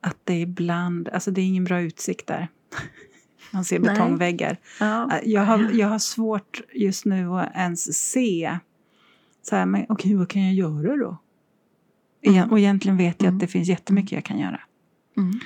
att 0.00 0.16
det 0.24 0.40
ibland, 0.40 1.08
alltså 1.08 1.30
det 1.30 1.40
är 1.40 1.44
ingen 1.44 1.64
bra 1.64 1.80
utsikt 1.80 2.26
där. 2.26 2.48
Man 3.50 3.64
ser 3.64 3.78
betongväggar. 3.78 4.56
Ja. 4.80 5.12
Eh, 5.12 5.20
jag, 5.24 5.42
har, 5.42 5.70
jag 5.72 5.88
har 5.88 5.98
svårt 5.98 6.60
just 6.72 7.04
nu 7.04 7.28
att 7.28 7.56
ens 7.56 8.10
se 8.10 8.58
så 9.42 9.56
här, 9.56 9.66
men 9.66 9.86
okej, 9.88 10.14
vad 10.14 10.28
kan 10.28 10.42
jag 10.42 10.54
göra 10.54 10.96
då? 10.96 11.18
Mm. 12.26 12.50
Och 12.50 12.58
egentligen 12.58 12.96
vet 12.96 13.16
jag 13.18 13.28
mm. 13.28 13.36
att 13.36 13.40
det 13.40 13.46
finns 13.46 13.68
jättemycket 13.68 14.12
jag 14.12 14.24
kan 14.24 14.38
göra. 14.38 14.60
Mm. 15.16 15.40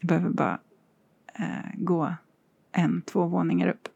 Jag 0.00 0.08
behöver 0.08 0.30
bara 0.30 0.60
eh, 1.34 1.70
gå 1.74 2.14
en, 2.72 3.02
två 3.02 3.26
våningar 3.26 3.68
upp. 3.68 3.88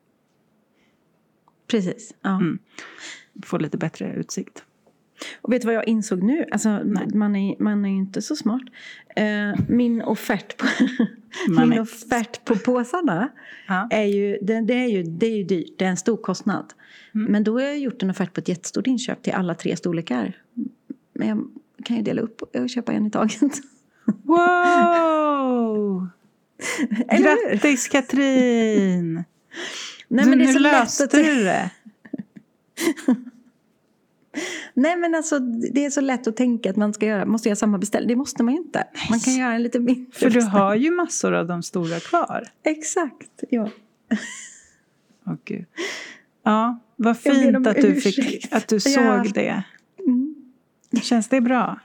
Precis. 1.67 2.15
Ja. 2.21 2.31
Mm. 2.31 2.59
Få 3.43 3.59
lite 3.59 3.79
bättre 3.79 4.15
utsikt. 4.15 4.65
Och 5.41 5.53
vet 5.53 5.63
du 5.63 5.67
vad 5.67 5.75
jag 5.75 5.89
insåg 5.89 6.23
nu? 6.23 6.47
Alltså, 6.53 6.69
man, 7.15 7.37
är, 7.37 7.63
man 7.63 7.85
är 7.85 7.89
ju 7.89 7.97
inte 7.97 8.23
så 8.23 8.37
smart. 8.37 8.63
Uh, 9.21 9.65
min 9.69 10.03
offert 10.03 10.57
på, 10.57 10.67
min 11.67 11.79
offert 11.79 12.45
på 12.45 12.57
påsarna 12.57 13.29
ja. 13.69 13.89
är 13.91 14.05
ju, 14.05 14.39
det, 14.43 14.61
det, 14.61 14.75
är 14.75 14.89
ju, 14.89 15.03
det 15.03 15.27
är 15.27 15.37
ju 15.37 15.45
dyrt. 15.45 15.79
Det 15.79 15.85
är 15.85 15.89
en 15.89 15.97
stor 15.97 16.17
kostnad. 16.17 16.73
Mm. 17.15 17.33
Men 17.33 17.45
då 17.45 17.53
har 17.53 17.61
jag 17.61 17.79
gjort 17.79 18.03
en 18.03 18.11
offert 18.11 18.33
på 18.33 18.41
ett 18.41 18.49
jättestort 18.49 18.87
inköp 18.87 19.23
till 19.23 19.33
alla 19.33 19.55
tre 19.55 19.77
storlekar. 19.77 20.37
Men 21.13 21.29
jag 21.77 21.87
kan 21.87 21.97
ju 21.97 22.03
dela 22.03 22.23
upp 22.23 22.43
och 22.43 22.71
köpa 22.71 22.93
en 22.93 23.07
i 23.07 23.11
taget. 23.11 23.41
Wow! 24.23 26.09
Grattis 27.11 27.89
Katrin! 27.89 29.25
Nej, 30.09 30.27
men 30.27 30.39
det 30.39 30.45
är 30.45 30.53
så 30.53 30.59
löste 30.59 31.07
du 31.07 31.45
det. 31.45 31.71
Nej 34.75 34.97
men 34.97 35.15
alltså 35.15 35.39
det 35.39 35.85
är 35.85 35.91
så 35.91 36.01
lätt 36.01 36.27
att 36.27 36.37
tänka 36.37 36.71
att 36.71 36.77
man 36.77 36.95
ska 36.95 37.07
göra, 37.07 37.27
måste 37.27 37.49
göra 37.49 37.57
samma 37.57 37.79
beställning. 37.79 38.09
Det 38.09 38.17
måste 38.17 38.43
man 38.43 38.55
ju 38.55 38.61
inte. 38.61 38.87
Man 39.11 39.21
kan 39.21 39.35
göra 39.35 39.55
en 39.55 39.63
lite 39.63 39.81
mindre 39.81 40.13
För 40.19 40.31
du 40.31 40.41
har 40.41 40.75
ju 40.75 40.91
massor 40.91 41.35
av 41.35 41.47
de 41.47 41.63
stora 41.63 42.01
kvar. 42.01 42.45
Exakt, 42.63 43.45
ja. 43.51 43.71
Åh 45.27 45.35
gud. 45.45 45.65
Ja, 46.43 46.79
vad 46.97 47.19
fint 47.19 47.67
att 47.67 47.77
du, 47.77 48.01
fick, 48.01 48.53
att 48.53 48.69
du 48.69 48.81
såg 48.81 49.03
ja. 49.03 49.25
det. 49.35 49.63
Mm. 49.99 50.35
Känns 51.03 51.29
det 51.29 51.41
bra? 51.41 51.81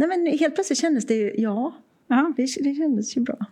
Nej 0.00 0.08
men 0.08 0.38
helt 0.38 0.54
plötsligt 0.54 0.78
kändes 0.78 1.06
det 1.06 1.14
ju, 1.14 1.34
ja. 1.36 1.74
ja. 2.06 2.32
Det, 2.36 2.42
det 2.42 2.74
kändes 2.74 3.16
ju 3.16 3.20
bra. 3.20 3.46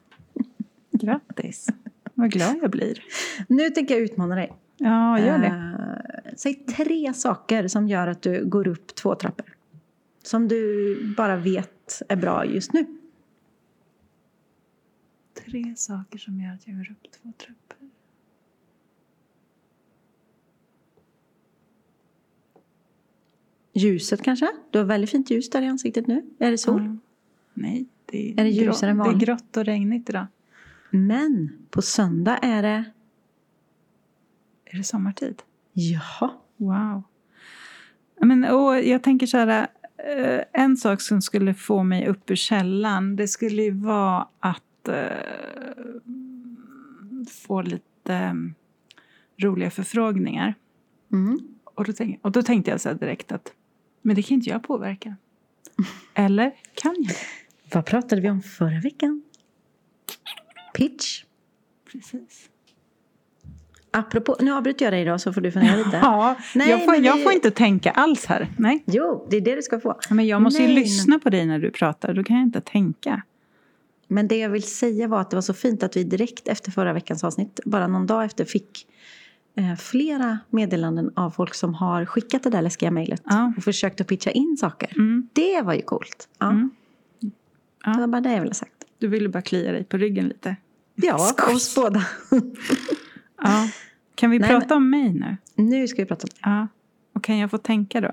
Grattis. 0.90 1.68
Vad 2.14 2.30
glad 2.30 2.56
jag 2.62 2.70
blir. 2.70 3.04
Nu 3.48 3.70
tänker 3.70 3.94
jag 3.94 4.04
utmana 4.04 4.34
dig. 4.34 4.52
Ja, 4.76 5.20
gör 5.20 5.38
det. 5.38 5.48
Uh, 5.48 6.34
säg 6.36 6.54
tre 6.54 7.14
saker 7.14 7.68
som 7.68 7.88
gör 7.88 8.06
att 8.06 8.22
du 8.22 8.44
går 8.44 8.68
upp 8.68 8.94
två 8.94 9.14
trappor. 9.14 9.56
Som 10.22 10.48
du 10.48 11.14
bara 11.16 11.36
vet 11.36 12.02
är 12.08 12.16
bra 12.16 12.44
just 12.44 12.72
nu. 12.72 12.86
Tre 15.44 15.74
saker 15.76 16.18
som 16.18 16.40
gör 16.40 16.54
att 16.54 16.66
jag 16.66 16.76
går 16.76 16.90
upp 16.90 17.12
två 17.22 17.32
trappor. 17.38 17.88
Ljuset 23.78 24.22
kanske? 24.22 24.48
Du 24.70 24.78
har 24.78 24.86
väldigt 24.86 25.10
fint 25.10 25.30
ljus 25.30 25.50
där 25.50 25.62
i 25.62 25.66
ansiktet 25.66 26.06
nu. 26.06 26.24
Är 26.38 26.50
det 26.50 26.58
sol? 26.58 26.80
Mm. 26.80 27.00
Nej, 27.54 27.86
det 28.06 28.30
är, 28.30 28.40
är 28.40 28.44
det 28.44 28.50
ljusare 28.50 28.90
än 28.90 28.98
vanligt? 28.98 29.18
Det 29.18 29.24
är 29.24 29.26
grått 29.26 29.56
och 29.56 29.64
regnigt 29.64 30.10
idag. 30.10 30.26
Men 30.90 31.52
på 31.70 31.82
söndag 31.82 32.38
är 32.42 32.62
det... 32.62 32.84
Är 34.64 34.78
det 34.78 34.84
sommartid? 34.84 35.42
Ja. 35.72 36.42
Wow. 36.56 37.02
Men, 38.20 38.44
och 38.44 38.82
jag 38.82 39.02
tänker 39.02 39.26
så 39.26 39.36
här, 39.36 39.68
eh, 40.16 40.40
en 40.52 40.76
sak 40.76 41.00
som 41.00 41.22
skulle 41.22 41.54
få 41.54 41.82
mig 41.82 42.06
upp 42.06 42.30
ur 42.30 42.34
källan, 42.34 43.16
det 43.16 43.28
skulle 43.28 43.62
ju 43.62 43.70
vara 43.70 44.28
att 44.38 44.88
uh, 44.88 44.94
få 47.30 47.62
lite 47.62 48.28
um, 48.30 48.54
roliga 49.36 49.70
förfrågningar. 49.70 50.54
Mm. 51.12 51.38
Och, 51.64 51.84
då 51.84 51.92
tänk, 51.92 52.24
och 52.24 52.32
då 52.32 52.42
tänkte 52.42 52.70
jag 52.70 52.80
så 52.80 52.92
direkt 52.92 53.32
att, 53.32 53.52
men 54.02 54.16
det 54.16 54.22
kan 54.22 54.34
inte 54.34 54.50
jag 54.50 54.62
påverka. 54.62 55.16
Eller 56.14 56.52
kan 56.74 56.94
jag? 56.98 57.14
Vad 57.72 57.86
pratade 57.86 58.22
vi 58.22 58.30
om 58.30 58.42
förra 58.42 58.80
veckan? 58.80 59.22
Pitch. 60.74 61.24
Precis. 61.92 62.48
Apropå, 63.90 64.36
nu 64.40 64.52
avbryter 64.52 64.84
jag 64.86 64.92
dig 64.92 65.04
då 65.04 65.18
så 65.18 65.32
får 65.32 65.40
du 65.40 65.52
fundera 65.52 65.76
lite. 65.76 65.96
Ja, 66.02 66.36
Nej, 66.54 66.70
jag, 66.70 66.84
får, 66.84 66.96
jag 66.96 67.16
vi... 67.16 67.22
får 67.22 67.32
inte 67.32 67.50
tänka 67.50 67.90
alls 67.90 68.26
här. 68.26 68.48
Nej. 68.58 68.84
Jo, 68.86 69.26
det 69.30 69.36
är 69.36 69.40
det 69.40 69.54
du 69.54 69.62
ska 69.62 69.80
få. 69.80 69.98
Men 70.10 70.26
jag 70.26 70.42
måste 70.42 70.62
Nej, 70.62 70.70
ju 70.70 70.80
lyssna 70.80 71.18
på 71.18 71.30
dig 71.30 71.46
när 71.46 71.58
du 71.58 71.70
pratar, 71.70 72.14
då 72.14 72.24
kan 72.24 72.36
jag 72.36 72.46
inte 72.46 72.60
tänka. 72.60 73.22
Men 74.08 74.28
det 74.28 74.36
jag 74.36 74.50
vill 74.50 74.62
säga 74.62 75.08
var 75.08 75.20
att 75.20 75.30
det 75.30 75.36
var 75.36 75.42
så 75.42 75.54
fint 75.54 75.82
att 75.82 75.96
vi 75.96 76.04
direkt 76.04 76.48
efter 76.48 76.70
förra 76.70 76.92
veckans 76.92 77.24
avsnitt, 77.24 77.60
bara 77.64 77.86
någon 77.86 78.06
dag 78.06 78.24
efter, 78.24 78.44
fick 78.44 78.86
flera 79.78 80.38
meddelanden 80.50 81.12
av 81.16 81.30
folk 81.30 81.54
som 81.54 81.74
har 81.74 82.04
skickat 82.06 82.42
det 82.42 82.50
där 82.50 82.62
läskiga 82.62 82.90
mejlet 82.90 83.22
ja. 83.24 83.52
och 83.56 83.64
försökt 83.64 84.00
att 84.00 84.06
pitcha 84.06 84.30
in 84.30 84.56
saker. 84.60 84.92
Mm. 84.96 85.28
Det 85.32 85.62
var 85.62 85.74
ju 85.74 85.82
coolt. 85.82 86.28
Ja. 86.38 86.50
Mm. 86.50 86.70
Ja. 87.84 87.92
Det 87.92 88.00
var 88.00 88.06
bara 88.06 88.20
det 88.20 88.32
jag 88.32 88.40
ville 88.40 88.50
ha 88.50 88.54
sagt. 88.54 88.84
Du 88.98 89.08
ville 89.08 89.28
bara 89.28 89.42
klia 89.42 89.72
dig 89.72 89.84
på 89.84 89.96
ryggen 89.96 90.28
lite. 90.28 90.56
Ja, 90.94 91.18
Skoj. 91.36 91.54
oss 91.54 91.74
båda. 91.74 92.06
Ja. 93.42 93.68
Kan 94.14 94.30
vi 94.30 94.38
Nej, 94.38 94.48
prata 94.48 94.76
om 94.76 94.90
mig 94.90 95.12
nu? 95.12 95.36
Nu 95.54 95.88
ska 95.88 96.02
vi 96.02 96.06
prata 96.06 96.24
om 96.24 96.28
det. 96.34 96.50
Ja. 96.50 96.68
Och 97.12 97.24
kan 97.24 97.38
jag 97.38 97.50
få 97.50 97.58
tänka 97.58 98.00
då? 98.00 98.12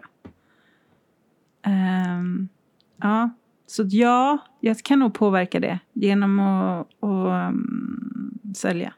Ehm, 1.61 2.49
ja, 2.97 3.29
så 3.67 3.83
ja, 3.87 4.37
jag 4.59 4.77
kan 4.77 4.99
nog 4.99 5.13
påverka 5.13 5.59
det 5.59 5.79
genom 5.93 6.39
att, 6.39 7.03
att 7.03 7.51
um, 7.53 8.39
sälja. 8.55 8.93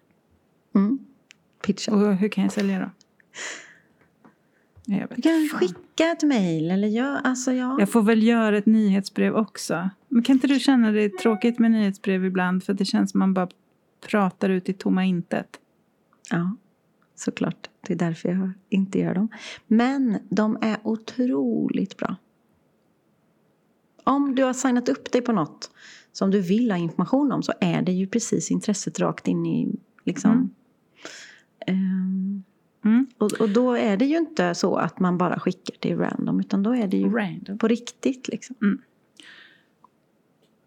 Mm. 0.76 1.00
Pitcha. 1.68 1.91
Och 1.91 2.15
hur 2.15 2.30
kan 2.30 2.43
jag 2.43 2.53
sälja 2.53 2.80
då? 2.80 2.89
Jag, 4.86 5.07
vet 5.07 5.15
Du 5.15 5.22
kan 5.22 5.49
skicka 5.49 6.11
ett 6.11 6.24
mejl 6.24 6.72
eller 6.72 6.88
gör, 6.88 7.22
alltså 7.24 7.51
ja. 7.51 7.76
jag 7.80 7.91
får 7.91 8.01
väl 8.01 8.24
göra 8.24 8.57
ett 8.57 8.65
nyhetsbrev 8.65 9.36
också. 9.36 9.89
Men 10.07 10.24
kan 10.24 10.34
inte 10.34 10.47
du 10.47 10.59
känna 10.59 10.91
det 10.91 11.18
tråkigt 11.18 11.59
med 11.59 11.72
nyhetsbrev 11.72 12.26
ibland? 12.26 12.63
För 12.63 12.74
det 12.74 12.86
känns 12.86 13.11
som 13.11 13.20
man 13.20 13.34
bara 13.34 13.49
pratar 14.07 14.49
ut 14.49 14.70
i 14.70 14.74
tomma 14.74 15.05
intet. 15.05 15.59
Ja, 16.30 16.55
såklart. 17.15 17.70
Det 17.88 17.93
är 17.93 17.97
därför 17.97 18.30
jag 18.30 18.51
inte 18.70 18.99
gör 18.99 19.15
dem. 19.15 19.30
Men 19.68 20.18
de 20.30 20.57
är 20.61 20.78
otroligt 20.84 21.97
bra. 21.97 22.15
Om 24.03 24.36
du 24.36 24.43
har 24.43 24.53
signat 24.53 24.89
upp 24.89 25.11
dig 25.11 25.22
på 25.22 25.32
något 25.32 25.72
som 26.11 26.32
du 26.32 26.41
vill 26.41 26.72
ha 26.72 26.78
information 26.78 27.32
om 27.32 27.43
så 27.43 27.53
är 27.59 27.82
det 27.82 27.91
ju 27.91 28.07
precis 28.07 28.51
intresset 28.51 28.99
rakt 28.99 29.28
in 29.28 29.45
i 29.45 29.76
liksom. 30.05 30.32
Mm. 30.32 30.49
Ehm, 31.68 32.43
Mm. 32.86 33.07
och, 33.18 33.32
och 33.34 33.49
då 33.49 33.74
är 33.74 33.97
det 33.97 34.05
ju 34.05 34.18
inte 34.18 34.55
så 34.55 34.76
att 34.76 34.99
man 34.99 35.18
bara 35.18 35.39
skickar 35.39 35.76
till 35.80 35.97
random 35.97 36.39
utan 36.39 36.63
då 36.63 36.76
är 36.76 36.88
det 36.88 36.97
ju 36.97 37.09
Random. 37.09 37.57
på 37.57 37.68
riktigt 37.68 38.28
liksom. 38.28 38.55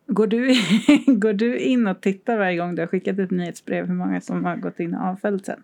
Går 0.07 0.27
du, 0.27 0.55
går 1.19 1.33
du 1.33 1.59
in 1.59 1.87
och 1.87 2.01
tittar 2.01 2.39
varje 2.39 2.57
gång 2.59 2.75
du 2.75 2.83
har 2.83 2.87
skickat 2.87 3.19
ett 3.19 3.31
nyhetsbrev 3.31 3.87
hur 3.87 3.95
många 3.95 4.21
som 4.21 4.45
har 4.45 4.57
gått 4.57 4.81
in 4.81 4.95
och 4.95 5.03
avföljt 5.07 5.47
sen? 5.47 5.61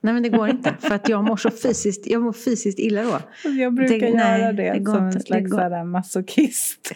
Nej 0.00 0.14
men 0.14 0.22
det 0.22 0.28
går 0.28 0.48
inte 0.48 0.74
för 0.80 0.94
att 0.94 1.08
jag 1.08 1.24
mår 1.24 1.36
så 1.36 1.50
fysiskt, 1.50 2.06
jag 2.06 2.22
mår 2.22 2.32
fysiskt 2.32 2.78
illa 2.78 3.02
då. 3.02 3.12
Alltså, 3.12 3.48
Jag 3.48 3.74
brukar 3.74 3.98
Det- 3.98 4.06
göra 4.08 4.14
nej, 4.16 4.54
det, 4.54 4.72
det 4.72 4.78
går 4.78 4.94
som 4.94 5.06
inte. 5.06 5.16
en 5.16 5.20
Det 5.20 5.26
slags 5.26 5.50
går- 5.50 5.84
masochist. 5.84 6.92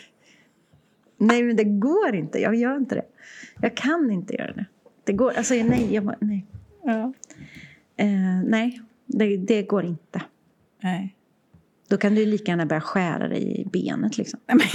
Nej 1.18 1.42
men 1.42 1.56
det 1.56 1.64
går 1.64 2.14
inte, 2.14 2.38
jag 2.38 2.54
gör 2.54 2.76
inte 2.76 2.94
det. 2.94 3.04
Jag 3.60 3.74
kan 3.76 4.10
inte 4.10 4.34
göra 4.34 4.52
det. 4.52 4.64
Det 5.04 5.12
går, 5.12 5.32
alltså 5.36 5.54
nej, 5.54 5.88
jag, 5.94 6.14
nej. 6.20 6.46
Ja. 6.84 7.12
Eh, 8.02 8.42
nej, 8.44 8.80
det, 9.06 9.36
det 9.36 9.62
går 9.62 9.84
inte. 9.84 10.22
Nej. 10.82 11.16
Då 11.88 11.96
kan 11.96 12.14
du 12.14 12.26
lika 12.26 12.52
gärna 12.52 12.66
börja 12.66 12.80
skära 12.80 13.28
dig 13.28 13.60
i 13.60 13.64
benet 13.64 14.18
liksom. 14.18 14.40
Nej, 14.46 14.56
men 14.56 14.66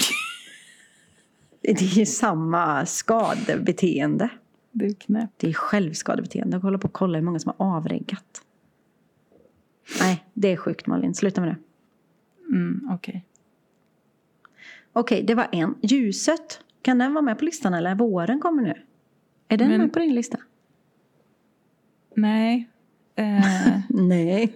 Det 1.62 1.82
är 1.82 1.98
ju 1.98 2.06
samma 2.06 2.86
skadebeteende. 2.86 4.30
det 4.72 4.86
är 4.86 4.94
knäppt. 4.94 5.34
Det 5.38 5.50
är 5.50 5.54
självskadebeteende. 5.54 6.56
Jag 6.58 6.62
håller 6.62 6.78
på 6.78 6.88
att 6.88 6.94
kolla 6.94 7.18
hur 7.18 7.26
många 7.26 7.40
som 7.40 7.54
har 7.58 7.76
avreggat. 7.78 8.42
Nej, 10.02 10.26
det 10.34 10.48
är 10.48 10.58
sjukt 10.58 10.88
Malin. 10.88 11.14
Sluta 11.16 11.42
med 11.42 11.50
det. 11.50 11.58
Mm, 12.56 12.90
Okej. 12.94 13.26
Okej, 14.94 15.24
det 15.24 15.36
var 15.36 15.48
en. 15.52 15.76
Ljuset, 15.82 16.62
kan 16.82 16.98
den 16.98 17.14
vara 17.14 17.22
med 17.22 17.40
på 17.40 17.46
listan 17.46 17.74
eller? 17.74 17.96
Våren 17.96 18.40
kommer 18.40 18.64
nu. 18.64 18.74
Är 19.48 19.58
den 19.58 19.70
Men- 19.70 19.82
med 19.82 19.94
på 19.94 20.00
din 20.00 20.16
lista? 20.16 20.38
Nej. 22.16 22.70
Eh, 23.18 23.80
Nej, 23.90 24.54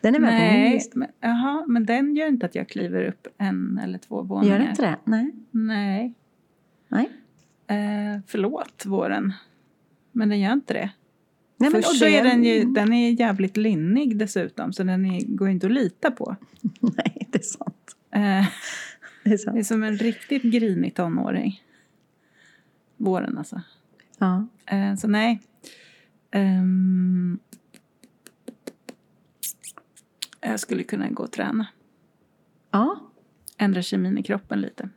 den 0.00 0.14
är 0.14 0.18
med 0.18 0.30
på 0.38 0.44
min 0.44 0.60
nej. 0.62 0.72
lista. 0.74 0.98
Men, 0.98 1.08
jaha, 1.20 1.64
men 1.66 1.86
den 1.86 2.16
gör 2.16 2.28
inte 2.28 2.46
att 2.46 2.54
jag 2.54 2.68
kliver 2.68 3.04
upp 3.04 3.26
en 3.38 3.78
eller 3.78 3.98
två 3.98 4.22
våningar. 4.22 4.58
Gör 4.60 4.70
inte 4.70 4.82
det? 4.82 4.96
Nej. 5.04 5.30
Nej. 5.50 6.14
Nej. 6.88 7.10
Eh, 7.66 8.20
förlåt, 8.26 8.86
våren. 8.86 9.32
Men 10.12 10.28
den 10.28 10.40
gör 10.40 10.52
inte 10.52 10.72
det. 10.74 10.90
Nej, 11.56 11.70
men, 11.70 11.72
Först 11.72 11.88
och 11.88 11.96
så 11.96 12.04
är 12.06 12.24
den 12.24 12.44
ju 12.44 12.64
den 12.64 12.92
är 12.92 13.10
jävligt 13.10 13.56
linnig 13.56 14.16
dessutom, 14.16 14.72
så 14.72 14.82
den 14.82 15.06
är, 15.06 15.20
går 15.20 15.48
inte 15.48 15.66
att 15.66 15.72
lita 15.72 16.10
på. 16.10 16.36
Nej, 16.80 17.26
det 17.30 17.38
är 17.38 17.42
sant. 17.42 17.96
Eh, 18.10 18.20
Det 18.20 18.24
är 19.24 19.28
det 19.30 19.32
är 19.34 19.36
sant. 19.36 19.66
som 19.66 19.82
en 19.82 19.96
riktigt 19.96 20.42
grinig 20.42 20.94
tonåring. 20.94 21.62
Våren 22.96 23.38
alltså. 23.38 23.62
Ja. 24.18 24.46
Eh, 24.66 24.94
så 24.94 25.08
nej. 25.08 25.40
Ehm, 26.30 27.38
jag 30.40 30.60
skulle 30.60 30.82
kunna 30.82 31.08
gå 31.08 31.22
och 31.22 31.32
träna. 31.32 31.66
ja, 32.70 33.00
Ändra 33.58 33.82
kemin 33.82 34.18
i 34.18 34.22
kroppen 34.22 34.60
lite. 34.60 34.88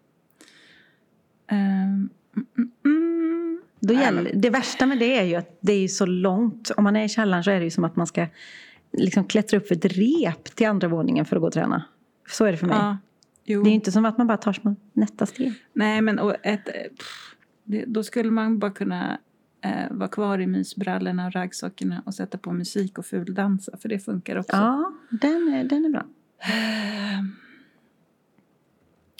Ehm, 1.47 2.09
mm, 2.35 2.71
mm, 2.85 3.61
då 3.79 3.93
gäller, 3.93 4.31
det 4.33 4.49
värsta 4.49 4.85
med 4.85 4.99
det 4.99 5.19
är 5.19 5.23
ju 5.23 5.35
att 5.35 5.57
det 5.61 5.73
är 5.73 5.87
så 5.87 6.05
långt. 6.05 6.71
Om 6.77 6.83
man 6.83 6.95
är 6.95 7.05
i 7.05 7.09
källaren 7.09 7.43
så 7.43 7.51
är 7.51 7.59
det 7.59 7.63
ju 7.63 7.71
som 7.71 7.83
att 7.83 7.95
man 7.95 8.07
ska 8.07 8.27
liksom 8.91 9.25
klättra 9.25 9.57
upp 9.57 9.67
för 9.67 9.75
ett 9.75 9.85
rep 9.85 10.43
till 10.43 10.67
andra 10.67 10.87
våningen 10.87 11.25
för 11.25 11.35
att 11.35 11.41
gå 11.41 11.47
och 11.47 11.53
träna. 11.53 11.83
Så 12.29 12.45
är 12.45 12.51
det 12.51 12.57
för 12.57 12.67
mig. 12.67 12.77
Ja. 12.77 12.97
Det 13.45 13.53
är 13.53 13.65
ju 13.65 13.71
inte 13.71 13.91
som 13.91 14.05
att 14.05 14.17
man 14.17 14.27
bara 14.27 14.37
tar 14.37 14.53
små 14.53 14.75
nästa 14.93 15.25
steg. 15.25 15.53
Nej, 15.73 16.01
men 16.01 16.19
och 16.19 16.35
ett, 16.43 16.67
eh, 16.67 16.73
pff, 16.73 17.35
det, 17.63 17.85
då 17.87 18.03
skulle 18.03 18.31
man 18.31 18.59
bara 18.59 18.71
kunna 18.71 19.19
eh, 19.63 19.91
vara 19.91 20.09
kvar 20.09 20.39
i 20.39 20.47
mysbrallorna 20.47 21.25
och 21.25 21.33
raggsockorna 21.33 22.01
och 22.05 22.15
sätta 22.15 22.37
på 22.37 22.51
musik 22.51 22.97
och 22.97 23.05
fuldansa, 23.05 23.77
för 23.77 23.89
det 23.89 23.99
funkar 23.99 24.35
också. 24.35 24.55
Ja, 24.55 24.93
den 25.09 25.53
är, 25.53 25.63
den 25.63 25.85
är 25.85 25.89
bra. 25.89 26.05
Eh, 26.39 27.23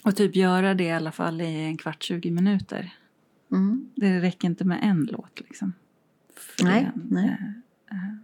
och 0.03 0.15
typ 0.15 0.35
göra 0.35 0.73
det 0.73 0.83
i 0.83 0.91
alla 0.91 1.11
fall 1.11 1.41
i 1.41 1.63
en 1.65 1.77
kvart, 1.77 2.03
20 2.03 2.31
minuter. 2.31 2.93
Mm. 3.51 3.89
Det 3.95 4.21
räcker 4.21 4.47
inte 4.47 4.65
med 4.65 4.79
en 4.83 5.07
låt 5.11 5.39
liksom. 5.39 5.73
För 6.35 6.63
Nej, 6.63 6.91
det, 6.95 7.15
nej. 7.15 7.37
eh, 7.91 7.97
eh. 7.97 8.15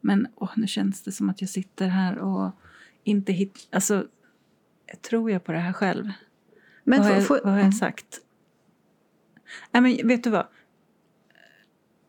Men 0.00 0.26
åh, 0.34 0.50
nu 0.56 0.66
känns 0.66 1.02
det 1.02 1.12
som 1.12 1.30
att 1.30 1.40
jag 1.40 1.50
sitter 1.50 1.88
här 1.88 2.18
och 2.18 2.50
inte 3.04 3.32
hittar... 3.32 3.76
Alltså, 3.76 4.06
tror 5.08 5.30
jag 5.30 5.44
på 5.44 5.52
det 5.52 5.58
här 5.58 5.72
själv? 5.72 6.10
Men 6.84 6.98
vad, 7.02 7.08
har 7.08 7.20
får- 7.20 7.36
jag, 7.36 7.44
vad 7.44 7.52
har 7.52 7.60
jag 7.60 7.74
sagt? 7.74 8.20
Nej, 9.70 9.82
men 9.82 10.08
vet 10.08 10.24
du 10.24 10.30
vad? 10.30 10.46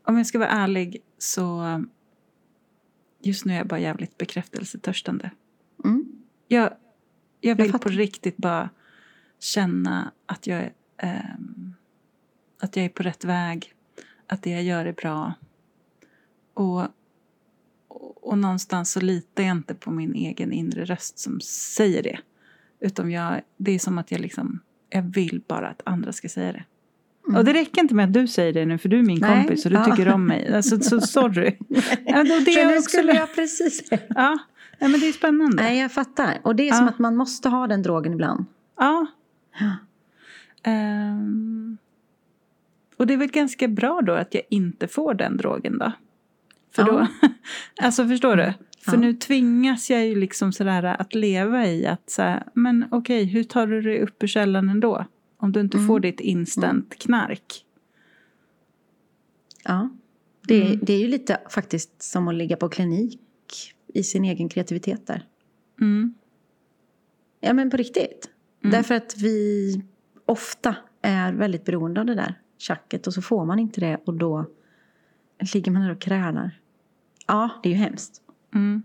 Om 0.04 0.18
jag 0.18 0.28
ska 0.28 0.39
vara 0.39 0.49
ärlig 0.49 1.04
så... 1.18 1.84
Just 3.22 3.45
nu 3.45 3.54
är 3.54 3.58
jag 3.58 3.68
bara 3.68 3.80
jävligt 3.80 4.18
bekräftelsetörstande. 4.18 5.32
Mm. 5.84 6.06
Jag, 6.47 6.74
jag 7.41 7.56
vill 7.56 7.72
fattar. 7.72 7.89
på 7.89 7.95
riktigt 7.95 8.38
bara 8.38 8.70
känna 9.39 10.12
att 10.26 10.47
jag, 10.47 10.60
är, 10.60 10.74
ehm, 10.97 11.74
att 12.60 12.76
jag 12.76 12.86
är 12.86 12.89
på 12.89 13.04
rätt 13.04 13.26
väg. 13.26 13.74
Att 14.28 14.43
det 14.43 14.49
jag 14.49 14.64
gör 14.64 14.86
är 14.86 14.93
bra. 14.93 15.34
Och, 16.54 16.82
och, 17.88 18.28
och 18.28 18.38
någonstans 18.38 18.91
så 18.91 18.99
litar 18.99 19.43
jag 19.43 19.51
inte 19.51 19.76
på 19.76 19.91
min 19.91 20.16
egen 20.16 20.51
inre 20.51 20.86
röst 20.86 21.20
som 21.20 21.41
säger 21.41 22.04
det. 22.04 22.20
Utan 22.80 23.12
jag, 23.12 23.41
det 23.58 23.72
är 23.72 23.80
som 23.80 23.97
att 23.97 24.12
jag 24.12 24.22
liksom, 24.22 24.60
jag 24.89 25.01
vill 25.01 25.41
bara 25.47 25.68
att 25.68 25.82
andra 25.86 26.14
ska 26.14 26.30
säga 26.30 26.51
det. 26.51 26.64
Mm. 27.28 27.38
Och 27.38 27.45
det 27.45 27.53
räcker 27.53 27.82
inte 27.82 27.95
med 27.95 28.05
att 28.05 28.13
du 28.13 28.28
säger 28.28 28.53
det 28.53 28.65
nu 28.65 28.78
för 28.78 28.89
du 28.89 28.99
är 28.99 29.03
min 29.03 29.19
Nej, 29.21 29.38
kompis 29.38 29.65
och 29.65 29.71
du 29.71 29.78
ja. 29.78 29.86
tycker 29.86 30.13
om 30.13 30.26
mig. 30.26 30.53
Alltså, 30.53 30.80
så 30.80 31.01
sorry. 31.07 31.57
Och 31.59 32.26
det 32.45 32.51
är 32.51 32.67
nu 32.67 32.78
också, 32.78 32.89
skulle 32.89 33.13
jag 33.13 33.36
precis 33.36 33.88
ja, 33.91 34.38
ja, 34.80 34.88
men 34.88 34.99
det 34.99 35.07
är 35.07 35.11
spännande. 35.11 35.63
Nej, 35.63 35.80
jag 35.80 35.91
fattar. 35.91 36.39
Och 36.43 36.55
det 36.55 36.69
är 36.69 36.74
som 36.74 36.86
Ja. 36.86 36.89
att 36.91 36.99
man 36.99 37.15
måste 37.15 37.49
ha 37.49 37.67
den 37.67 37.82
drogen 37.82 38.13
ibland. 38.13 38.45
Ja. 38.78 39.05
Ja. 39.59 39.71
Ehm, 40.63 41.78
och 42.97 43.07
det 43.07 43.13
är 43.13 43.17
väl 43.17 43.32
ganska 43.32 43.67
bra 43.67 44.01
då 44.01 44.13
att 44.13 44.34
jag 44.34 44.43
inte 44.49 44.88
får 44.88 45.13
den 45.13 45.38
drogen 45.38 45.78
då. 45.78 45.91
För 46.76 46.84
då, 46.84 47.07
alltså 47.82 48.07
förstår 48.07 48.36
du? 48.36 48.53
För 48.86 48.97
nu 48.97 49.13
tvingas 49.13 49.89
jag 49.89 50.05
ju 50.07 50.15
liksom 50.15 50.53
sådär 50.53 50.84
att 50.84 51.15
leva 51.15 51.65
i 51.67 51.88
att 51.88 52.09
så 52.09 52.21
här, 52.21 52.43
men 52.53 52.86
okej, 52.91 53.26
hur 53.26 53.43
tar 53.43 53.67
du 53.67 53.82
dig 53.82 54.01
upp 54.01 54.24
ur 54.24 54.28
källaren 54.28 54.69
ändå? 54.69 55.05
Om 55.44 55.52
du 55.52 55.60
inte 55.60 55.78
Mm. 55.78 55.88
får 55.88 56.00
ditt 56.00 56.20
instant 56.20 56.96
knark. 57.00 57.66
Ja. 59.64 59.89
Det, 60.48 60.56
är- 60.62 60.66
Mm. 60.66 60.80
det 60.84 60.94
är 60.94 61.00
ju 61.00 61.08
lite 61.08 61.38
faktiskt 61.50 62.02
som 62.02 62.28
att 62.28 62.36
ligga 62.36 62.56
på 62.58 62.70
klinik 62.70 63.20
i 63.88 64.04
sin 64.04 64.26
egen 64.26 64.50
kreativitet 64.50 65.08
där. 65.08 65.28
Mm. 65.82 66.14
Ja, 67.39 67.54
men 67.54 67.70
på 67.70 67.78
riktigt. 67.78 68.30
Mm. 68.64 68.72
Därför 68.72 68.96
att 68.96 69.18
vi 69.18 69.82
ofta 70.26 70.76
är 71.02 71.34
väldigt 71.34 71.66
beroende 71.66 72.00
av 72.00 72.06
det 72.06 72.16
där 72.16 72.39
tjacket 72.58 73.08
och 73.08 73.14
så 73.14 73.22
får 73.22 73.46
man 73.46 73.60
inte 73.60 73.80
det 73.82 73.98
och 74.06 74.14
då 74.14 74.46
ligger 75.54 75.72
man 75.72 75.82
där 75.82 75.91
och 75.91 76.02
krälar. 76.02 76.60
Ja, 77.28 77.50
det 77.64 77.70
är 77.70 77.74
ju 77.74 77.78
hemskt. 77.80 78.22
Mm. 78.56 78.84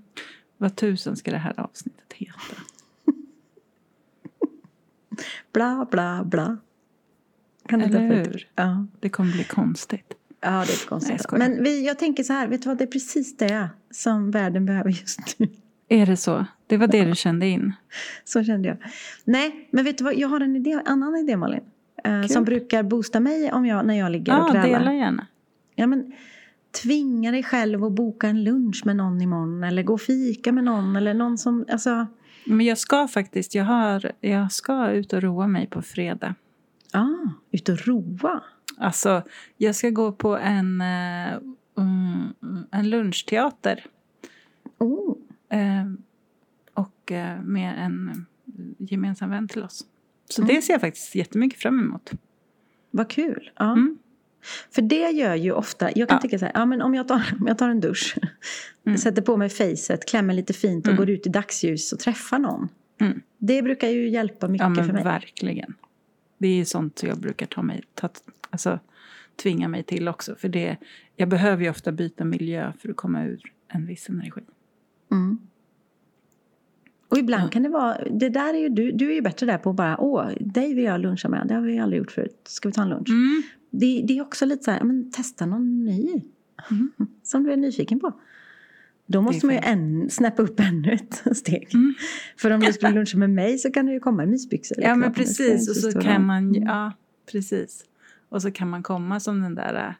Vad 0.56 0.76
tusen 0.76 1.16
ska 1.16 1.30
det 1.30 1.38
här 1.38 1.60
avsnittet 1.60 2.12
heta? 2.12 2.56
Bla, 5.52 5.86
bla, 5.90 6.24
bla. 6.24 6.56
Kan 7.68 7.80
Eller 7.80 8.00
inte- 8.02 8.30
hur? 8.30 8.48
Ja. 8.54 8.86
Det 9.00 9.08
kommer 9.08 9.32
bli 9.32 9.44
konstigt. 9.44 10.12
ja, 10.40 10.50
det 10.50 10.54
är 10.54 10.56
Nej, 10.58 10.66
jag 10.80 10.88
konstigt. 10.88 11.22
skojar. 11.22 11.48
Men 11.48 11.62
vi, 11.62 11.86
jag 11.86 11.98
tänker 11.98 12.22
så 12.22 12.32
här, 12.32 12.48
vet 12.48 12.62
du 12.62 12.68
vad, 12.68 12.78
det 12.78 12.84
är 12.84 12.88
precis 12.88 13.36
det 13.36 13.68
som 13.90 14.30
världen 14.30 14.66
behöver 14.66 14.90
just 14.90 15.38
nu. 15.38 15.48
Är 15.88 16.06
det 16.06 16.16
så? 16.16 16.46
Det 16.66 16.76
var 16.76 16.86
det 16.86 17.04
du 17.04 17.14
kände 17.14 17.46
in? 17.46 17.72
Så 18.24 18.44
kände 18.44 18.68
jag. 18.68 18.76
Nej, 19.24 19.68
men 19.72 19.84
vet 19.84 19.98
du 19.98 20.04
vad, 20.04 20.14
jag 20.16 20.28
har 20.28 20.40
en 20.40 20.56
idé, 20.56 20.80
annan 20.84 21.16
idé 21.16 21.36
Malin. 21.36 21.60
eh, 22.04 22.22
som 22.26 22.44
brukar 22.44 22.82
boosta 22.82 23.20
mig 23.20 23.52
om 23.52 23.66
jag, 23.66 23.86
när 23.86 23.94
jag 23.98 24.12
ligger 24.12 24.40
och 24.40 24.48
Ja, 24.48 24.52
krälar. 24.52 24.78
dela 24.78 24.94
gärna. 24.94 25.26
Ja, 25.74 25.86
men, 25.86 26.12
tvinga 26.82 27.30
dig 27.30 27.42
själv 27.42 27.84
att 27.84 27.92
boka 27.92 28.26
en 28.28 28.44
lunch 28.44 28.82
med 28.86 28.96
någon 28.96 29.20
imorgon 29.22 29.64
eller 29.64 29.82
gå 29.82 29.92
och 29.94 30.00
fika 30.00 30.52
med 30.52 30.64
någon 30.64 30.96
eller 30.96 31.14
någon 31.14 31.38
som, 31.38 31.64
alltså, 31.72 32.06
Men 32.48 32.66
jag 32.66 32.78
ska 32.78 33.08
faktiskt, 33.08 33.54
jag, 33.54 33.64
har, 33.64 34.12
jag 34.20 34.52
ska 34.52 34.90
ut 34.90 35.12
och 35.12 35.22
roa 35.22 35.46
mig 35.46 35.66
på 35.66 35.82
fredag. 35.82 36.34
ah, 36.92 37.30
ut 37.50 37.68
och 37.68 37.86
roa. 37.86 38.42
Alltså, 38.78 39.22
jag 39.56 39.74
ska 39.74 39.90
gå 39.90 40.12
på 40.12 40.36
en, 40.36 40.80
mm, 40.80 42.34
en 42.70 42.90
lunchteater. 42.90 43.86
Oh, 44.78 45.14
Eh, 45.50 45.86
och 46.74 47.12
eh, 47.12 47.40
med 47.42 47.84
en 47.84 48.26
gemensam 48.78 49.30
vän 49.30 49.48
till 49.48 49.62
oss. 49.62 49.86
Så 50.30 50.42
Mm. 50.42 50.54
det 50.54 50.62
ser 50.62 50.72
jag 50.74 50.80
faktiskt 50.80 51.14
jättemycket 51.14 51.60
fram 51.60 51.80
emot. 51.80 52.10
vad 52.90 53.08
kul. 53.10 53.50
Ja. 53.56 53.72
Mm. 53.72 53.98
För 54.70 54.82
det 54.82 55.10
gör 55.10 55.34
ju 55.34 55.52
ofta, 55.52 55.90
jag 55.94 56.08
kan 56.08 56.16
Ja. 56.16 56.20
tycka 56.22 56.38
så 56.38 56.44
här, 56.44 56.52
ja, 56.54 56.66
men 56.66 56.82
om, 56.82 56.94
jag 56.94 57.08
tar, 57.08 57.22
om 57.40 57.46
jag 57.46 57.58
tar 57.58 57.68
en 57.68 57.80
dusch, 57.80 58.16
Mm. 58.86 58.98
sätter 58.98 59.22
på 59.22 59.36
mig 59.36 59.48
facet, 59.48 60.08
klämmer 60.08 60.34
lite 60.34 60.52
fint 60.52 60.86
och 60.86 60.92
Mm. 60.92 60.96
går 60.96 61.10
ut 61.10 61.26
i 61.26 61.30
dagsljus 61.30 61.92
och 61.92 61.98
träffar 61.98 62.38
någon. 62.38 62.68
Mm. 63.00 63.20
Det 63.38 63.62
brukar 63.62 63.88
ju 63.88 64.08
hjälpa 64.08 64.48
mycket 64.48 64.76
Ja, 64.76 64.84
för 64.84 64.92
mig. 64.92 65.04
verkligen. 65.04 65.74
Det 66.38 66.48
är 66.48 66.54
ju 66.56 66.64
sånt 66.64 67.02
jag 67.02 67.18
brukar 67.20 67.46
ta 67.46 67.62
mig, 67.62 67.82
ta, 67.94 68.08
alltså, 68.50 68.78
tvinga 69.42 69.68
mig 69.68 69.82
till 69.82 70.08
också. 70.08 70.34
För 70.34 70.48
det, 70.48 70.76
jag 71.16 71.28
behöver 71.28 71.62
ju 71.64 71.70
ofta 71.70 71.92
byta 71.92 72.24
miljö 72.24 72.72
för 72.80 72.88
att 72.88 72.96
komma 72.96 73.24
ur 73.24 73.42
en 73.68 73.86
viss 73.86 74.08
energi. 74.08 74.40
Mm. 75.12 75.38
Och 77.08 77.18
ibland 77.18 77.42
Ja. 77.44 77.48
kan 77.48 77.62
det 77.62 77.68
vara, 77.68 78.04
det 78.10 78.28
där 78.28 78.54
är 78.54 78.58
ju 78.58 78.68
du, 78.68 78.92
du 78.92 79.10
är 79.10 79.14
ju 79.14 79.20
bättre 79.22 79.46
där 79.46 79.58
på 79.58 79.70
att 79.70 79.76
bara, 79.76 80.00
åh, 80.00 80.28
dig 80.40 80.74
vill 80.74 80.84
jag 80.84 81.00
luncha 81.00 81.28
med, 81.28 81.46
det 81.48 81.54
har 81.54 81.62
vi 81.62 81.78
aldrig 81.78 81.98
gjort 81.98 82.10
förut, 82.12 82.40
ska 82.44 82.68
vi 82.68 82.72
ta 82.72 82.82
en 82.82 82.88
lunch? 82.88 83.08
Mm. 83.08 83.42
Det, 83.70 84.04
det 84.08 84.18
är 84.18 84.22
också 84.22 84.46
lite 84.46 84.64
så 84.64 84.70
här, 84.70 84.84
men 84.84 85.10
testa 85.10 85.46
någon 85.46 85.84
ny. 85.84 86.22
Mm. 86.70 86.90
Som 87.22 87.42
du 87.44 87.52
är 87.52 87.56
nyfiken 87.56 88.00
på. 88.00 88.20
Då 89.06 89.22
måste 89.22 89.46
man 89.46 89.54
ju 89.54 89.60
en, 89.64 90.10
snäppa 90.10 90.42
upp 90.42 90.60
ännu 90.60 90.92
ett 90.92 91.22
steg. 91.36 91.68
Mm. 91.74 91.94
För 92.36 92.50
om 92.50 92.60
du 92.60 92.72
skulle 92.72 92.92
luncha 92.94 93.18
med 93.18 93.30
mig 93.30 93.58
så 93.58 93.70
kan 93.70 93.86
du 93.86 93.92
ju 93.92 94.00
komma 94.00 94.24
i 94.24 94.26
mysbyxor. 94.26 94.78
Ja, 94.80 94.94
men 94.94 95.12
precis. 95.12 95.68
Och 95.68 95.76
så 95.76 96.00
kan 96.00 96.26
man, 96.26 96.48
Mm. 96.48 96.62
ja, 96.62 96.92
precis. 97.32 97.84
Och 98.28 98.42
så 98.42 98.50
kan 98.50 98.70
man 98.70 98.82
komma 98.82 99.20
som 99.20 99.40
den 99.42 99.54
där 99.54 99.74
äh, 99.74 99.92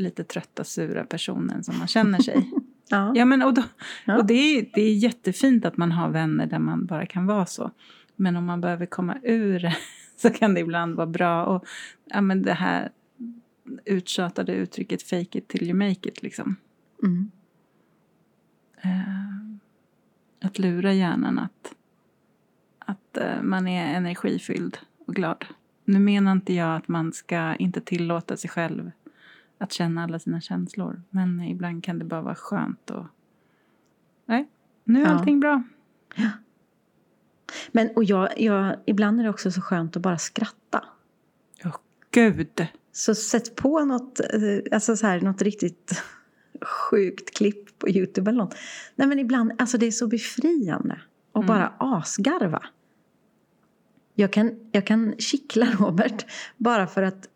lite 0.00 0.24
trötta, 0.24 0.64
sura 0.64 1.04
personen 1.04 1.64
som 1.64 1.78
man 1.78 1.86
känner 1.86 2.18
sig. 2.18 2.50
Ja. 2.88 3.12
ja, 3.16 3.24
men 3.24 3.42
och, 3.42 3.54
då, 3.54 3.62
Ja. 4.04 4.16
och 4.18 4.26
det, 4.26 4.34
är, 4.34 4.70
det 4.74 4.82
är 4.82 4.94
jättefint 4.94 5.64
att 5.64 5.76
man 5.76 5.92
har 5.92 6.08
vänner 6.10 6.46
där 6.46 6.58
man 6.58 6.86
bara 6.86 7.06
kan 7.06 7.26
vara 7.26 7.46
så. 7.46 7.70
Men 8.16 8.36
om 8.36 8.44
man 8.44 8.60
behöver 8.60 8.86
komma 8.86 9.16
ur 9.22 9.74
så 10.16 10.30
kan 10.30 10.54
det 10.54 10.60
ibland 10.60 10.96
vara 10.96 11.06
bra. 11.06 11.44
Och 11.44 11.64
ja, 12.04 12.20
men 12.20 12.42
det 12.42 12.52
här 12.52 12.90
uttjatade 13.84 14.52
uttrycket 14.54 15.02
fake 15.02 15.38
it 15.38 15.48
till 15.48 15.62
you 15.62 15.74
make 15.74 16.08
it 16.08 16.22
liksom. 16.22 16.56
Mm. 17.02 17.30
Eh, 18.82 20.46
att 20.46 20.58
lura 20.58 20.92
hjärnan 20.92 21.38
att, 21.38 21.74
att 22.78 23.16
eh, 23.16 23.42
man 23.42 23.68
är 23.68 23.94
energifylld 23.94 24.78
och 25.06 25.14
glad. 25.14 25.44
Nu 25.84 25.98
menar 25.98 26.32
inte 26.32 26.54
jag 26.54 26.76
att 26.76 26.88
man 26.88 27.12
ska 27.12 27.54
inte 27.54 27.80
tillåta 27.80 28.36
sig 28.36 28.50
själv 28.50 28.90
att 29.58 29.72
känna 29.72 30.04
alla 30.04 30.18
sina 30.18 30.40
känslor. 30.40 31.02
Men 31.10 31.40
ibland 31.40 31.84
kan 31.84 31.98
det 31.98 32.04
bara 32.04 32.22
vara 32.22 32.34
skönt 32.34 32.90
och... 32.90 33.06
Nej, 34.26 34.48
nu 34.84 35.02
är 35.02 35.04
Ja. 35.04 35.10
allting 35.10 35.40
bra. 35.40 35.62
Men 37.72 37.90
och 37.96 38.04
jag, 38.04 38.40
jag, 38.40 38.76
ibland 38.86 39.20
är 39.20 39.24
det 39.24 39.30
också 39.30 39.50
så 39.50 39.60
skönt 39.60 39.96
att 39.96 40.02
bara 40.02 40.18
skratta. 40.18 40.84
Åh, 41.64 41.76
gud! 42.10 42.66
Så 42.92 43.14
sätt 43.14 43.54
på 43.56 43.84
något, 43.84 44.20
eh, 44.20 44.28
alltså 44.72 44.96
så 44.96 45.06
här, 45.06 45.20
något 45.20 45.42
riktigt 45.42 46.02
sjukt 46.62 47.36
klipp 47.36 47.78
på 47.78 47.88
Youtube 47.88 48.30
eller 48.30 48.38
något. 48.38 48.54
Nej 48.96 49.08
men 49.08 49.18
ibland, 49.18 49.52
alltså 49.58 49.78
det 49.78 49.86
är 49.86 49.90
så 49.90 50.06
befriande. 50.06 51.00
Och 51.32 51.42
Mm. 51.42 51.46
bara 51.56 51.72
asgarva. 51.78 52.62
Jag 54.14 54.32
kan, 54.32 54.68
jag 54.72 54.86
kan 54.86 55.14
kittla 55.18 55.66
Robert 55.66 56.26
bara 56.56 56.86
för 56.86 57.02
att, 57.02 57.28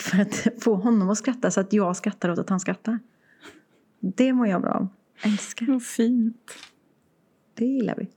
för 0.00 0.20
att 0.20 0.46
få 0.62 0.74
honom 0.74 1.10
att 1.10 1.18
skratta 1.18 1.50
så 1.50 1.60
att 1.60 1.72
jag 1.72 1.96
skrattar 1.96 2.28
åt 2.28 2.38
att 2.38 2.48
han 2.50 2.60
skrattar. 2.60 2.98
Det 4.00 4.32
mår 4.32 4.46
jag 4.46 4.60
bra 4.62 4.70
av. 4.72 4.88
Älskar. 5.22 5.66
Vad 5.66 5.82
fint. 5.82 6.52
Det 7.54 7.64
gillar 7.66 7.94
vi. 7.96 8.08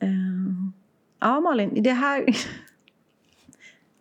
Ehm, 0.00 0.72
ja, 1.20 1.40
Malin, 1.40 1.82
det 1.82 1.92
här... 1.92 2.24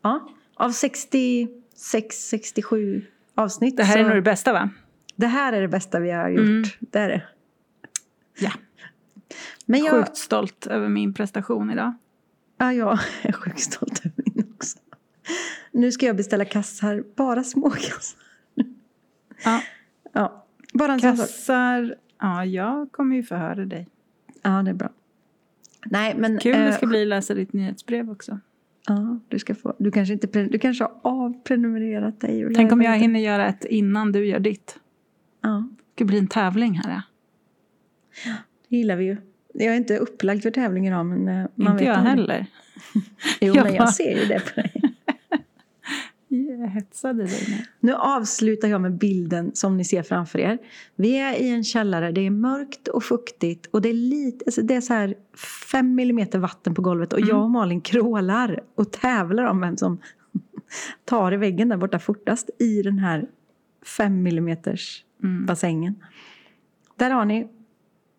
ja, 0.01 0.29
av 0.53 0.71
66, 0.71 2.15
67 2.27 3.05
avsnitt 3.35 3.77
Det 3.77 3.83
här 3.83 3.93
så... 3.93 3.99
är 3.99 4.03
nog 4.03 4.15
det 4.15 4.21
bästa 4.21 4.53
va? 4.53 4.69
Det 5.15 5.27
här 5.27 5.53
är 5.53 5.61
det 5.61 5.67
bästa 5.67 5.99
vi 5.99 6.11
har 6.11 6.29
gjort. 6.29 6.39
Mm. 6.39 6.63
Det 6.79 6.99
är 6.99 7.09
det. 7.09 7.23
Ja. 8.39 8.51
Men 9.65 9.83
jag, 9.83 9.91
Sjukt 10.05 10.17
stolt 10.17 10.67
över 10.67 10.89
min 10.89 11.13
prestation 11.13 11.71
idag. 11.71 11.93
ja, 12.57 12.73
jag 12.73 12.99
är 13.21 13.31
sjukt 13.31 13.59
stolt 13.59 14.05
över 14.05 14.23
min 14.25 14.53
också. 14.55 14.79
Nu 15.71 15.91
ska 15.91 16.05
jag 16.05 16.15
beställa 16.15 16.45
kassar, 16.45 17.03
bara 17.15 17.43
små 17.43 17.69
kassar. 17.69 18.19
Ja. 19.43 19.61
Ja, 20.13 20.45
bara 20.73 20.93
en. 20.93 20.99
Kassar... 20.99 21.95
Ja, 22.19 22.45
jag 22.45 22.91
kommer 22.91 23.15
ju 23.15 23.23
förhöra 23.23 23.65
dig. 23.65 23.87
Ja, 24.41 24.49
det 24.49 24.69
är 24.69 24.73
bra. 24.73 24.89
Nej, 25.85 26.15
men... 26.17 26.37
Kul 26.39 26.51
det 26.51 26.67
eh, 26.67 26.73
ska 26.77 26.87
bli 26.87 27.01
att 27.01 27.07
läsa 27.07 27.33
ditt 27.33 27.53
nyhetsbrev 27.53 28.09
också. 28.11 28.39
Ja, 28.87 29.19
du 29.27 29.39
ska 29.39 29.55
få. 29.55 29.75
Du 29.79 29.91
kanske, 29.91 30.13
inte, 30.13 30.43
du 30.43 30.59
kanske 30.59 30.83
har 30.83 30.91
avprenumererat 31.01 32.19
dig. 32.19 32.53
Tänk 32.55 32.71
om 32.71 32.81
jag 32.81 32.93
inte. 32.95 33.01
hinner 33.01 33.19
göra 33.19 33.47
ett 33.47 33.65
innan 33.65 34.11
du 34.11 34.25
gör 34.25 34.39
ditt. 34.39 34.79
Ja, 35.41 35.67
Det 35.69 35.91
ska 35.95 36.05
bli 36.05 36.17
en 36.17 36.27
tävling 36.27 36.73
här. 36.73 36.89
Ja. 36.91 37.01
det 38.69 38.77
gillar 38.77 38.95
vi 38.95 39.05
ju. 39.05 39.17
Jag 39.53 39.73
är 39.73 39.77
inte 39.77 39.97
upplagd 39.97 40.41
för 40.43 40.51
tävling 40.51 40.87
idag, 40.87 41.05
men 41.05 41.27
eh, 41.27 41.47
man 41.55 41.71
Inte 41.73 41.85
vet 41.85 41.85
jag 41.85 41.95
aldrig. 41.95 42.09
heller. 42.19 42.45
Jo, 43.41 43.53
Jag 43.55 43.55
men 43.55 43.63
bara- 43.63 43.73
jag 43.75 43.93
ser 43.93 44.19
ju 44.21 44.25
det 44.25 44.39
på 44.55 44.61
dig. 44.61 44.84
Hetsade 46.73 47.23
dig 47.23 47.45
nu. 47.49 47.55
Nu 47.79 47.93
avslutar 47.93 48.67
jag 48.67 48.81
med 48.81 48.97
bilden 48.97 49.51
som 49.53 49.77
ni 49.77 49.85
ser 49.85 50.03
framför 50.03 50.39
er. 50.39 50.57
Vi 50.95 51.17
är 51.19 51.33
i 51.33 51.49
en 51.49 51.63
källare, 51.63 52.11
det 52.11 52.21
är 52.21 52.29
mörkt 52.29 52.87
och 52.87 53.03
fuktigt 53.03 53.65
och 53.71 53.81
det 53.81 53.89
är 53.89 53.93
lite, 53.93 54.45
alltså 54.45 54.61
det 54.61 54.75
är 54.75 54.81
så 54.81 54.93
här 54.93 55.15
fem 55.71 55.95
millimeter 55.95 56.39
vatten 56.39 56.73
på 56.75 56.81
golvet 56.81 57.13
och 57.13 57.19
Mm. 57.19 57.29
jag 57.29 57.43
och 57.43 57.49
Malin 57.49 57.81
krålar 57.81 58.59
och 58.75 58.91
tävlar 58.91 59.43
om 59.43 59.61
vem 59.61 59.77
som 59.77 59.97
tar 61.05 61.31
i 61.31 61.37
väggen 61.37 61.69
där 61.69 61.77
borta 61.77 61.99
fortast 61.99 62.49
i 62.59 62.81
den 62.81 62.99
här 62.99 63.25
fem 63.97 64.23
millimeters 64.23 65.01
Mm. 65.23 65.45
bassängen. 65.45 65.95
Där 66.95 67.09
har 67.11 67.25
ni, 67.25 67.47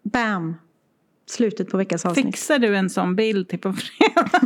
bam, 0.05 0.55
slutet 1.27 1.71
på 1.71 1.77
veckans 1.77 2.07
avsnitt. 2.07 2.27
Fixar 2.27 2.59
du 2.59 2.77
en 2.77 2.91
sån 2.91 3.17
bild 3.17 3.49
till 3.49 3.59
på 3.59 3.73
fredag? 3.73 4.46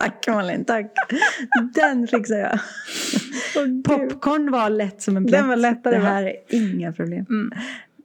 Tack 0.00 0.26
Malin, 0.28 0.64
tack. 0.64 0.86
Den 1.74 2.06
fixar 2.06 2.36
jag. 2.36 2.58
Popcorn 3.84 4.50
var 4.50 4.70
lätt 4.70 5.02
som 5.02 5.16
en 5.16 5.26
plätt. 5.26 5.40
Den 5.40 5.48
var 5.48 5.56
lättare, 5.56 5.94
Det 5.94 6.00
här 6.00 6.22
är 6.22 6.36
inga 6.48 6.92
problem. 6.92 7.26
Mm. 7.28 7.52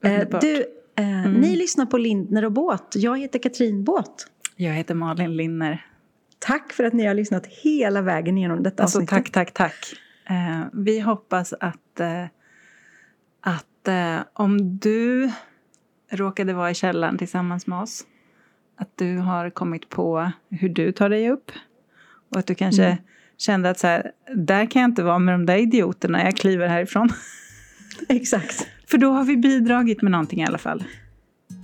Eh, 0.03 0.39
du, 0.41 0.65
eh, 0.95 1.31
ni 1.31 1.55
lyssnar 1.55 1.85
på 1.85 1.97
Lindner 1.97 2.45
och 2.45 2.51
Båt. 2.51 2.93
Jag 2.95 3.19
heter 3.19 3.39
Katrin 3.39 3.83
Båt. 3.83 4.27
Jag 4.55 4.73
heter 4.73 4.95
Malin 4.95 5.37
Linner. 5.37 5.85
Tack 6.39 6.73
för 6.73 6.83
att 6.83 6.93
ni 6.93 7.05
har 7.05 7.13
lyssnat 7.13 7.45
hela 7.45 8.01
vägen 8.01 8.37
igenom 8.37 8.63
detta 8.63 8.83
Alltså 8.83 8.97
avsnittet. 8.97 9.33
tack, 9.33 9.53
tack, 9.53 9.53
tack. 9.53 9.99
Eh, 10.29 10.61
vi 10.73 10.99
hoppas 10.99 11.53
att, 11.59 11.99
eh, 11.99 12.23
att 13.41 13.87
eh, 13.87 14.17
om 14.33 14.77
du 14.77 15.31
råkade 16.11 16.53
vara 16.53 16.71
i 16.71 16.73
källaren 16.73 17.17
tillsammans 17.17 17.67
med 17.67 17.79
oss, 17.79 18.03
att 18.77 18.89
du 18.95 19.17
har 19.17 19.49
kommit 19.49 19.89
på 19.89 20.31
hur 20.49 20.69
du 20.69 20.91
tar 20.91 21.09
dig 21.09 21.29
upp. 21.31 21.51
Och 22.31 22.37
att 22.39 22.47
du 22.47 22.55
kanske 22.55 22.85
Mm. 22.85 22.97
kände 23.37 23.69
att 23.69 23.79
så 23.79 23.87
här, 23.87 24.11
där 24.35 24.65
kan 24.71 24.81
jag 24.81 24.89
inte 24.91 25.03
vara 25.03 25.19
med 25.19 25.33
de 25.33 25.45
där 25.45 25.57
idioterna, 25.57 26.23
jag 26.23 26.37
kliver 26.37 26.67
härifrån. 26.67 27.09
Exakt, 28.09 28.67
För 28.87 28.97
då 28.97 29.11
har 29.11 29.23
vi 29.23 29.37
bidragit 29.37 30.01
med 30.01 30.11
någonting 30.11 30.41
i 30.41 30.45
alla 30.45 30.57
fall. 30.57 30.83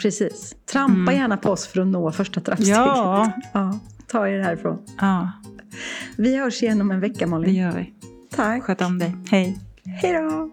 precis. 0.02 0.56
Trampa 0.72 0.94
Mm. 1.12 1.16
gärna 1.16 1.38
på 1.38 1.50
oss 1.52 1.68
för 1.68 1.82
att 1.82 1.88
nå 1.88 2.12
första 2.12 2.42
trappsteget. 2.42 2.78
Ja. 2.78 3.32
ja. 3.54 3.80
Ta 4.08 4.28
er 4.28 4.40
härifrån. 4.42 4.78
Ja, 5.00 5.32
Vi 6.18 6.38
hörs 6.38 6.64
igen 6.64 6.82
om 6.82 6.92
en 6.92 7.00
vecka 7.00 7.20
det 7.20 7.26
Malin. 7.26 7.56
gör 7.56 7.72
vi. 7.72 7.94
Tack. 8.36 8.64
Sköt 8.64 8.82
om 8.82 9.00
dig. 9.00 9.16
Hej. 9.32 9.58
Hej 9.86 10.14
då. 10.14 10.52